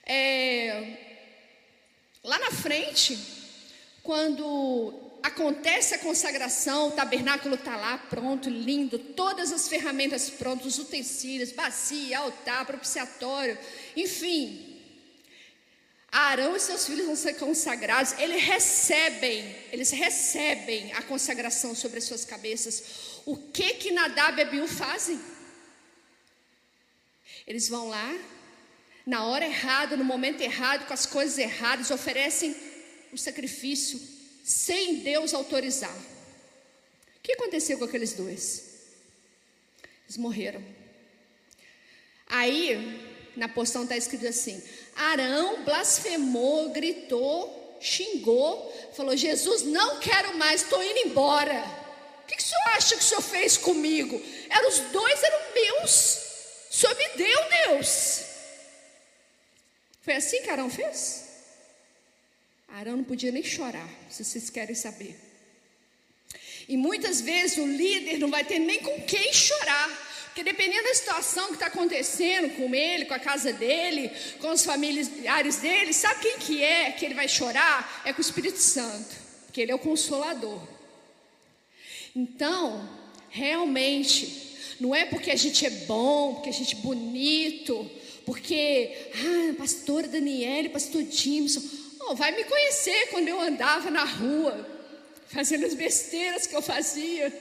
É... 0.05 0.97
Lá 2.23 2.39
na 2.39 2.51
frente, 2.51 3.17
quando 4.01 5.04
acontece 5.25 5.95
a 5.95 5.97
consagração, 5.97 6.89
o 6.89 6.91
tabernáculo 6.91 7.55
está 7.55 7.75
lá 7.75 7.97
pronto, 7.97 8.47
lindo, 8.47 8.99
todas 8.99 9.51
as 9.51 9.67
ferramentas 9.67 10.29
prontas, 10.29 10.67
os 10.67 10.77
utensílios, 10.77 11.51
bacia, 11.51 12.19
altar, 12.19 12.63
propiciatório, 12.63 13.57
enfim. 13.95 14.79
Arão 16.11 16.55
e 16.55 16.59
seus 16.59 16.85
filhos 16.85 17.07
vão 17.07 17.15
ser 17.15 17.33
consagrados, 17.33 18.13
eles 18.19 18.43
recebem, 18.43 19.55
eles 19.71 19.89
recebem 19.89 20.93
a 20.93 21.01
consagração 21.01 21.73
sobre 21.73 21.97
as 21.97 22.03
suas 22.03 22.23
cabeças. 22.23 23.21
O 23.25 23.35
que 23.35 23.73
que 23.73 23.91
Nadab 23.91 24.37
e 24.37 24.43
Abiú 24.43 24.67
fazem? 24.67 25.19
Eles 27.47 27.67
vão 27.67 27.89
lá, 27.89 28.15
na 29.07 29.25
hora 29.25 29.45
errada, 29.45 29.97
no 29.97 30.05
momento 30.05 30.41
errado, 30.41 30.85
com 30.85 30.93
as 30.93 31.07
coisas 31.07 31.39
erradas, 31.39 31.89
oferecem 31.89 32.55
o 33.11 33.17
sacrifício 33.17 34.14
sem 34.45 34.97
Deus 34.97 35.33
autorizar. 35.33 35.97
O 37.17 37.21
que 37.23 37.33
aconteceu 37.33 37.79
com 37.79 37.85
aqueles 37.85 38.13
dois? 38.13 38.63
Eles 40.03 40.17
morreram. 40.17 40.63
Aí, 42.27 43.31
na 43.35 43.49
porção 43.49 43.83
está 43.83 43.97
escrito 43.97 44.27
assim: 44.27 44.61
Arão 44.95 45.63
blasfemou, 45.63 46.69
gritou, 46.69 47.79
xingou, 47.81 48.71
falou: 48.95 49.17
Jesus, 49.17 49.63
não 49.63 49.99
quero 49.99 50.37
mais, 50.37 50.61
estou 50.61 50.83
indo 50.83 51.07
embora. 51.07 51.63
O 52.23 52.27
que, 52.27 52.35
que 52.35 52.43
o 52.43 52.45
senhor 52.45 52.67
acha 52.75 52.95
que 52.95 53.01
o 53.01 53.05
senhor 53.05 53.21
fez 53.21 53.57
comigo? 53.57 54.21
Eram 54.47 54.69
os 54.69 54.79
dois, 54.91 55.23
eram 55.23 55.53
meus. 55.55 56.17
O 56.69 56.73
senhor 56.73 56.95
me 56.95 57.07
deu, 57.17 57.49
Deus. 57.49 58.21
Foi 60.01 60.13
assim 60.13 60.43
que 60.43 60.49
Arão 60.51 60.69
fez? 60.69 61.25
Arão 62.67 62.97
não 62.97 63.03
podia 63.03 63.31
nem 63.31 63.43
chorar, 63.43 63.89
se 64.09 64.23
vocês 64.23 64.49
querem 64.49 64.75
saber. 64.75 65.15
E 66.67 66.75
muitas 66.75 67.21
vezes 67.21 67.57
o 67.57 67.65
líder 67.65 68.17
não 68.17 68.29
vai 68.29 68.43
ter 68.43 68.59
nem 68.59 68.79
com 68.79 69.01
quem 69.01 69.31
chorar. 69.33 70.05
Porque 70.25 70.43
dependendo 70.43 70.83
da 70.83 70.93
situação 70.93 71.47
que 71.47 71.53
está 71.53 71.67
acontecendo 71.67 72.57
com 72.57 72.75
ele, 72.75 73.05
com 73.05 73.13
a 73.13 73.19
casa 73.19 73.53
dele, 73.53 74.11
com 74.41 74.49
os 74.49 74.65
familiares 74.65 75.57
dele, 75.57 75.93
sabe 75.93 76.19
quem 76.19 76.37
que 76.37 76.61
é 76.61 76.91
que 76.91 77.05
ele 77.05 77.13
vai 77.13 77.29
chorar? 77.29 78.01
É 78.03 78.11
com 78.11 78.17
o 78.17 78.21
Espírito 78.21 78.59
Santo, 78.59 79.15
porque 79.45 79.61
ele 79.61 79.71
é 79.71 79.75
o 79.75 79.79
consolador. 79.79 80.61
Então, 82.13 82.89
realmente, 83.29 84.57
não 84.77 84.93
é 84.93 85.05
porque 85.05 85.31
a 85.31 85.37
gente 85.37 85.65
é 85.65 85.69
bom, 85.69 86.33
porque 86.33 86.49
a 86.49 86.53
gente 86.53 86.75
é 86.75 86.79
bonito, 86.79 87.89
porque, 88.25 88.91
ah, 89.13 89.55
pastora 89.57 90.07
Daniele, 90.07 90.67
pastor 90.67 91.03
Jimson, 91.03 91.61
Oh, 92.07 92.13
vai 92.13 92.31
me 92.31 92.43
conhecer 92.43 93.07
quando 93.09 93.27
eu 93.27 93.41
andava 93.41 93.89
na 93.89 94.03
rua, 94.03 94.53
fazendo 95.27 95.65
as 95.65 95.73
besteiras 95.73 96.45
que 96.45 96.55
eu 96.55 96.61
fazia, 96.61 97.33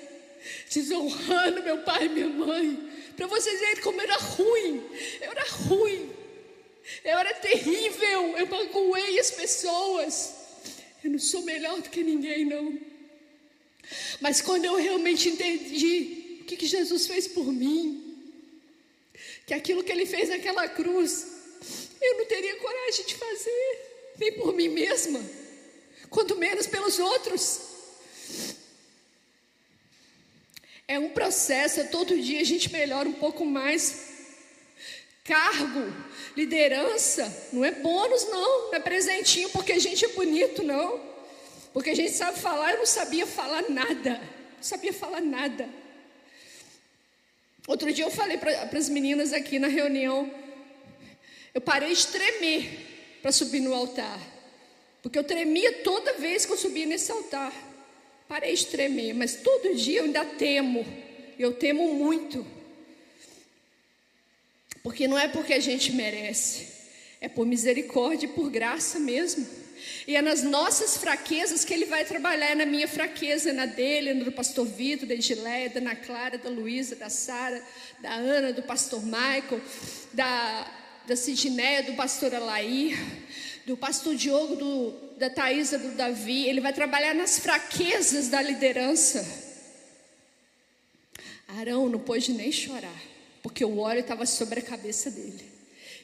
desonrando 0.72 1.62
meu 1.62 1.82
pai 1.82 2.06
e 2.06 2.08
minha 2.08 2.28
mãe, 2.28 2.90
para 3.14 3.26
vocês 3.26 3.60
verem 3.60 3.82
como 3.82 4.00
era 4.00 4.16
ruim. 4.16 4.82
Eu 5.20 5.30
era 5.32 5.44
ruim, 5.50 6.10
eu 7.04 7.18
era 7.18 7.34
terrível, 7.34 8.38
eu 8.38 8.46
magoei 8.46 9.18
as 9.18 9.30
pessoas. 9.30 10.34
Eu 11.04 11.10
não 11.10 11.18
sou 11.18 11.42
melhor 11.42 11.82
do 11.82 11.90
que 11.90 12.02
ninguém, 12.02 12.46
não. 12.46 12.78
Mas 14.18 14.40
quando 14.40 14.64
eu 14.64 14.76
realmente 14.76 15.28
entendi 15.28 16.38
o 16.40 16.44
que, 16.44 16.56
que 16.56 16.66
Jesus 16.66 17.06
fez 17.06 17.28
por 17.28 17.44
mim, 17.52 18.32
que 19.46 19.52
aquilo 19.52 19.84
que 19.84 19.92
ele 19.92 20.06
fez 20.06 20.30
naquela 20.30 20.66
cruz, 20.66 21.26
eu 22.00 22.16
não 22.16 22.24
teria 22.24 22.56
coragem 22.56 23.04
de 23.04 23.14
fazer 23.14 23.93
nem 24.18 24.32
por 24.32 24.54
mim 24.54 24.68
mesma, 24.68 25.20
quanto 26.10 26.36
menos 26.36 26.66
pelos 26.66 26.98
outros. 26.98 27.60
É 30.86 30.98
um 30.98 31.08
processo, 31.10 31.80
é 31.80 31.84
todo 31.84 32.20
dia 32.20 32.40
a 32.40 32.44
gente 32.44 32.70
melhora 32.70 33.08
um 33.08 33.12
pouco 33.12 33.44
mais. 33.44 34.12
Cargo, 35.24 35.90
liderança, 36.36 37.48
não 37.50 37.64
é 37.64 37.70
bônus, 37.70 38.26
não, 38.28 38.66
não 38.66 38.74
é 38.74 38.80
presentinho 38.80 39.48
porque 39.48 39.72
a 39.72 39.78
gente 39.78 40.04
é 40.04 40.08
bonito, 40.08 40.62
não. 40.62 41.00
Porque 41.72 41.90
a 41.90 41.96
gente 41.96 42.12
sabe 42.12 42.38
falar, 42.38 42.72
eu 42.72 42.78
não 42.78 42.86
sabia 42.86 43.26
falar 43.26 43.68
nada, 43.70 44.20
não 44.56 44.62
sabia 44.62 44.92
falar 44.92 45.22
nada. 45.22 45.68
Outro 47.66 47.90
dia 47.90 48.04
eu 48.04 48.10
falei 48.10 48.36
para 48.36 48.78
as 48.78 48.90
meninas 48.90 49.32
aqui 49.32 49.58
na 49.58 49.68
reunião, 49.68 50.30
eu 51.54 51.60
parei 51.62 51.94
de 51.94 52.06
tremer 52.08 52.93
para 53.24 53.32
subir 53.32 53.60
no 53.60 53.72
altar. 53.72 54.20
Porque 55.02 55.18
eu 55.18 55.24
tremia 55.24 55.72
toda 55.82 56.12
vez 56.18 56.44
que 56.44 56.52
eu 56.52 56.58
subia 56.58 56.84
nesse 56.84 57.10
altar. 57.10 57.54
Parei 58.28 58.54
de 58.54 58.66
tremer, 58.66 59.14
mas 59.14 59.36
todo 59.36 59.74
dia 59.74 60.00
eu 60.00 60.04
ainda 60.04 60.26
temo. 60.26 60.84
Eu 61.38 61.54
temo 61.54 61.94
muito. 61.94 62.46
Porque 64.82 65.08
não 65.08 65.18
é 65.18 65.26
porque 65.26 65.54
a 65.54 65.58
gente 65.58 65.90
merece, 65.92 66.68
é 67.18 67.26
por 67.26 67.46
misericórdia 67.46 68.26
e 68.26 68.28
por 68.28 68.50
graça 68.50 68.98
mesmo. 68.98 69.48
E 70.06 70.16
é 70.16 70.20
nas 70.20 70.42
nossas 70.42 70.98
fraquezas 70.98 71.64
que 71.64 71.72
ele 71.72 71.86
vai 71.86 72.04
trabalhar, 72.04 72.50
é 72.50 72.54
na 72.54 72.66
minha 72.66 72.86
fraqueza, 72.86 73.54
na 73.54 73.64
dele, 73.64 74.12
no 74.12 74.26
do 74.26 74.32
pastor 74.32 74.66
Vitor, 74.66 75.08
da 75.08 75.14
Edileia, 75.14 75.70
da 75.70 75.80
Ana 75.80 75.96
Clara, 75.96 76.36
da 76.36 76.50
Luísa, 76.50 76.94
da 76.94 77.08
Sara, 77.08 77.62
da 78.00 78.12
Ana, 78.12 78.52
do 78.52 78.62
pastor 78.62 79.02
Michael, 79.02 79.62
da 80.12 80.83
da 81.06 81.16
Sidneia, 81.16 81.82
do 81.82 81.94
pastor 81.94 82.34
Alair, 82.34 82.98
do 83.66 83.76
pastor 83.76 84.14
Diogo, 84.14 84.56
do, 84.56 84.94
da 85.18 85.30
Thaisa, 85.30 85.78
do 85.78 85.90
Davi. 85.96 86.46
Ele 86.46 86.60
vai 86.60 86.72
trabalhar 86.72 87.14
nas 87.14 87.38
fraquezas 87.38 88.28
da 88.28 88.40
liderança. 88.40 89.24
Arão 91.48 91.88
não 91.88 91.98
pôde 91.98 92.32
nem 92.32 92.50
chorar, 92.50 93.02
porque 93.42 93.64
o 93.64 93.78
óleo 93.78 94.00
estava 94.00 94.26
sobre 94.26 94.60
a 94.60 94.62
cabeça 94.62 95.10
dele. 95.10 95.52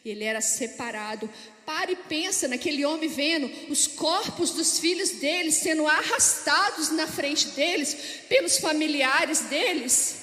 E 0.05 0.11
ele 0.11 0.25
era 0.25 0.41
separado. 0.41 1.29
Para 1.67 1.93
e 1.93 1.97
pensa 1.97 2.49
naquele 2.49 2.85
homem 2.85 3.09
vendo 3.09 3.51
os 3.71 3.87
corpos 3.87 4.51
dos 4.51 4.79
filhos 4.79 5.11
deles 5.13 5.57
sendo 5.57 5.87
arrastados 5.87 6.91
na 6.91 7.07
frente 7.07 7.49
deles, 7.49 7.95
pelos 8.29 8.59
familiares 8.59 9.41
deles, 9.41 10.17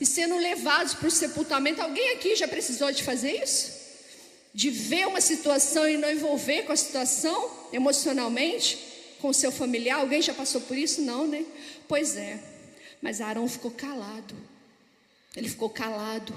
e 0.00 0.06
sendo 0.06 0.36
levados 0.36 0.94
para 0.94 1.08
o 1.08 1.10
sepultamento. 1.10 1.82
Alguém 1.82 2.10
aqui 2.12 2.36
já 2.36 2.48
precisou 2.48 2.90
de 2.92 3.02
fazer 3.02 3.42
isso? 3.42 3.83
De 4.54 4.70
ver 4.70 5.08
uma 5.08 5.20
situação 5.20 5.88
e 5.88 5.96
não 5.96 6.10
envolver 6.10 6.62
com 6.62 6.72
a 6.72 6.76
situação 6.76 7.50
emocionalmente, 7.72 8.78
com 9.20 9.28
o 9.28 9.34
seu 9.34 9.50
familiar. 9.50 9.98
Alguém 9.98 10.22
já 10.22 10.32
passou 10.32 10.60
por 10.60 10.78
isso? 10.78 11.02
Não, 11.02 11.26
né? 11.26 11.44
Pois 11.88 12.16
é. 12.16 12.40
Mas 13.02 13.20
Arão 13.20 13.48
ficou 13.48 13.72
calado. 13.72 14.36
Ele 15.36 15.48
ficou 15.48 15.68
calado. 15.68 16.32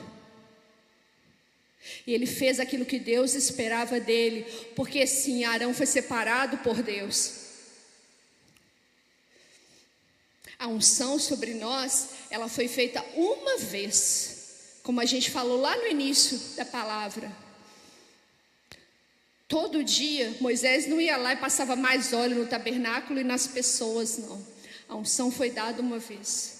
E 2.08 2.14
ele 2.14 2.26
fez 2.26 2.60
aquilo 2.60 2.86
que 2.86 2.98
Deus 2.98 3.36
esperava 3.36 4.00
dele, 4.00 4.46
porque 4.76 5.06
sim, 5.06 5.46
Arão 5.46 5.74
foi 5.74 5.86
separado 5.86 6.58
por 6.58 6.82
Deus. 6.82 7.46
A 10.58 10.68
unção 10.68 11.20
sobre 11.20 11.54
nós, 11.54 12.10
ela 12.32 12.50
foi 12.50 12.68
feita 12.68 13.06
uma 13.16 13.60
vez, 13.60 14.80
como 14.82 15.00
a 15.00 15.06
gente 15.06 15.30
falou 15.30 15.62
lá 15.62 15.78
no 15.78 15.86
início 15.86 16.40
da 16.56 16.66
palavra. 16.66 17.47
Todo 19.48 19.84
dia, 19.84 20.36
Moisés 20.42 20.88
não 20.88 21.00
ia 21.00 21.16
lá 21.16 21.34
e 21.34 21.38
passava 21.38 21.76
mais 21.76 22.12
óleo 22.12 22.40
no 22.40 22.48
tabernáculo 22.48 23.20
e 23.20 23.24
nas 23.24 23.48
pessoas, 23.48 24.18
não. 24.18 24.46
A 24.90 24.96
unção 24.96 25.32
foi 25.32 25.50
dada 25.50 25.82
uma 25.82 26.00
vez. 26.00 26.58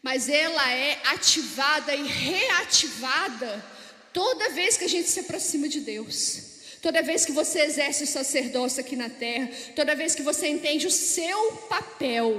Mas 0.00 0.28
ela 0.28 0.72
é 0.72 1.00
ativada 1.04 1.94
e 1.94 2.06
reativada 2.06 3.64
toda 4.12 4.50
vez 4.50 4.76
que 4.76 4.84
a 4.84 4.88
gente 4.88 5.08
se 5.08 5.20
aproxima 5.20 5.68
de 5.68 5.80
Deus. 5.80 6.58
Toda 6.80 7.02
vez 7.02 7.24
que 7.26 7.32
você 7.32 7.62
exerce 7.62 8.04
o 8.04 8.06
sacerdócio 8.06 8.80
aqui 8.80 8.94
na 8.94 9.10
terra, 9.10 9.50
toda 9.74 9.96
vez 9.96 10.14
que 10.14 10.22
você 10.22 10.46
entende 10.46 10.86
o 10.86 10.90
seu 10.92 11.52
papel. 11.68 12.36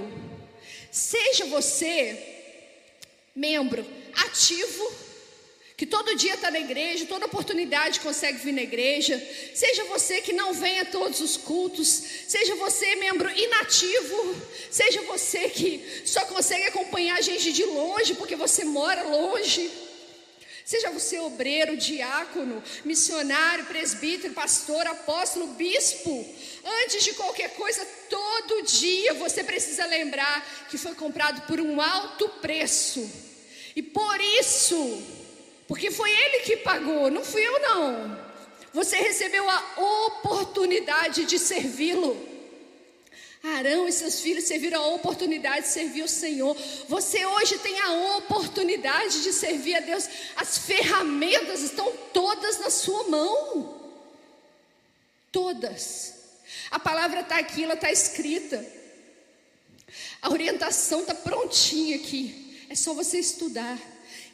Seja 0.89 1.45
você 1.45 2.37
membro 3.35 3.85
ativo 4.13 5.08
que 5.79 5.85
todo 5.85 6.13
dia 6.13 6.33
está 6.33 6.51
na 6.51 6.59
igreja, 6.59 7.05
toda 7.05 7.25
oportunidade 7.25 8.01
consegue 8.01 8.37
vir 8.39 8.51
na 8.51 8.61
igreja, 8.61 9.17
seja 9.55 9.85
você 9.85 10.19
que 10.19 10.33
não 10.33 10.51
vem 10.51 10.77
a 10.81 10.83
todos 10.83 11.21
os 11.21 11.37
cultos, 11.37 11.87
seja 12.27 12.53
você 12.55 12.97
membro 12.97 13.31
inativo, 13.31 14.35
seja 14.69 15.01
você 15.03 15.47
que 15.47 15.81
só 16.03 16.25
consegue 16.25 16.65
acompanhar 16.65 17.17
a 17.17 17.21
gente 17.21 17.53
de 17.53 17.63
longe 17.63 18.13
porque 18.15 18.35
você 18.35 18.65
mora 18.65 19.03
longe. 19.03 19.71
Seja 20.65 20.91
você 20.91 21.17
obreiro, 21.17 21.77
diácono, 21.77 22.61
missionário, 22.83 23.65
presbítero, 23.65 24.33
pastor, 24.33 24.85
apóstolo, 24.85 25.47
bispo. 25.53 26.27
Antes 26.83 27.05
de 27.05 27.13
qualquer 27.13 27.51
coisa, 27.55 27.83
todo 28.09 28.63
dia 28.63 29.13
você 29.13 29.45
precisa 29.45 29.85
lembrar 29.85 30.67
que 30.69 30.77
foi 30.77 30.93
comprado 30.93 31.47
por 31.47 31.61
um 31.61 31.79
alto 31.81 32.27
preço. 32.41 33.09
E 33.75 33.81
por 33.81 34.19
isso, 34.19 35.18
porque 35.69 35.91
foi 35.91 36.09
ele 36.09 36.39
que 36.39 36.57
pagou, 36.57 37.11
não 37.11 37.23
fui 37.23 37.45
eu 37.45 37.59
não. 37.61 38.19
Você 38.73 38.97
recebeu 38.97 39.47
a 39.47 40.05
oportunidade 40.07 41.25
de 41.25 41.37
servi-lo. 41.37 42.27
Arão 43.43 43.87
e 43.87 43.91
seus 43.91 44.19
filhos 44.19 44.45
serviram 44.45 44.81
a 44.83 44.87
oportunidade 44.87 45.67
de 45.67 45.71
servir 45.71 46.01
o 46.01 46.07
Senhor. 46.07 46.57
Você 46.87 47.23
hoje 47.23 47.59
tem 47.59 47.79
a 47.81 48.17
oportunidade 48.17 49.21
de 49.21 49.31
servir 49.31 49.75
a 49.75 49.79
Deus. 49.79 50.09
As 50.35 50.57
ferramentas 50.57 51.61
estão 51.61 51.93
todas 52.11 52.57
na 52.59 52.71
sua 52.71 53.03
mão. 53.03 53.93
Todas. 55.31 56.15
A 56.71 56.79
palavra 56.79 57.19
está 57.19 57.37
aqui, 57.37 57.63
ela 57.63 57.75
está 57.75 57.91
escrita. 57.91 58.65
A 60.19 60.31
orientação 60.31 61.01
está 61.01 61.13
prontinha 61.13 61.95
aqui. 61.97 62.65
É 62.69 62.73
só 62.73 62.95
você 62.95 63.19
estudar. 63.19 63.77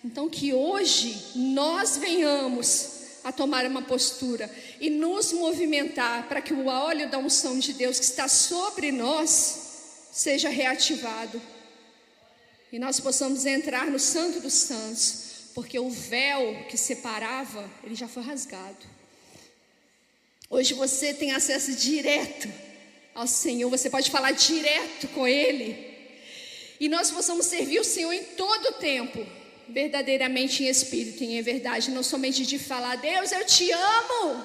Então, 0.05 0.29
que 0.29 0.53
hoje 0.53 1.31
nós 1.33 1.97
venhamos 1.97 2.89
a 3.23 3.31
tomar 3.31 3.65
uma 3.65 3.81
postura 3.81 4.47
e 4.79 4.87
nos 4.87 5.33
movimentar 5.33 6.27
para 6.27 6.43
que 6.43 6.53
o 6.53 6.67
óleo 6.67 7.09
da 7.09 7.17
unção 7.17 7.57
de 7.57 7.73
Deus 7.73 7.97
que 7.97 8.05
está 8.05 8.27
sobre 8.27 8.91
nós 8.91 10.07
seja 10.11 10.47
reativado 10.47 11.41
e 12.71 12.77
nós 12.77 12.99
possamos 12.99 13.47
entrar 13.47 13.89
no 13.89 13.97
Santo 13.97 14.39
dos 14.39 14.53
Santos, 14.53 15.49
porque 15.55 15.79
o 15.79 15.89
véu 15.89 16.65
que 16.69 16.77
separava, 16.77 17.67
ele 17.83 17.95
já 17.95 18.07
foi 18.07 18.21
rasgado. 18.21 18.85
Hoje 20.51 20.75
você 20.75 21.15
tem 21.15 21.31
acesso 21.31 21.71
direto 21.71 22.47
ao 23.15 23.25
Senhor, 23.25 23.71
você 23.71 23.89
pode 23.89 24.11
falar 24.11 24.33
direto 24.33 25.07
com 25.15 25.27
Ele. 25.27 25.95
E 26.79 26.87
nós 26.87 27.09
possamos 27.09 27.47
servir 27.47 27.79
o 27.79 27.83
Senhor 27.83 28.13
em 28.13 28.23
todo 28.23 28.67
o 28.67 28.73
tempo, 28.73 29.25
verdadeiramente 29.69 30.63
em 30.63 30.67
espírito 30.67 31.23
e 31.23 31.37
em 31.37 31.41
verdade, 31.41 31.91
não 31.91 32.03
somente 32.03 32.45
de 32.45 32.59
falar, 32.59 32.95
Deus, 32.95 33.31
eu 33.31 33.45
te 33.45 33.71
amo, 33.71 34.43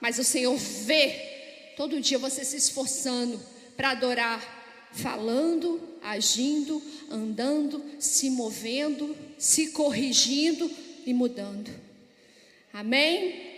mas 0.00 0.18
o 0.18 0.24
Senhor 0.24 0.56
vê 0.56 1.72
todo 1.76 2.00
dia 2.00 2.18
você 2.18 2.44
se 2.44 2.56
esforçando 2.56 3.40
para 3.76 3.90
adorar, 3.90 4.90
falando, 4.92 5.80
agindo, 6.02 6.82
andando, 7.10 7.82
se 7.98 8.28
movendo, 8.30 9.16
se 9.38 9.68
corrigindo 9.68 10.70
e 11.06 11.14
mudando. 11.14 11.70
Amém? 12.72 13.51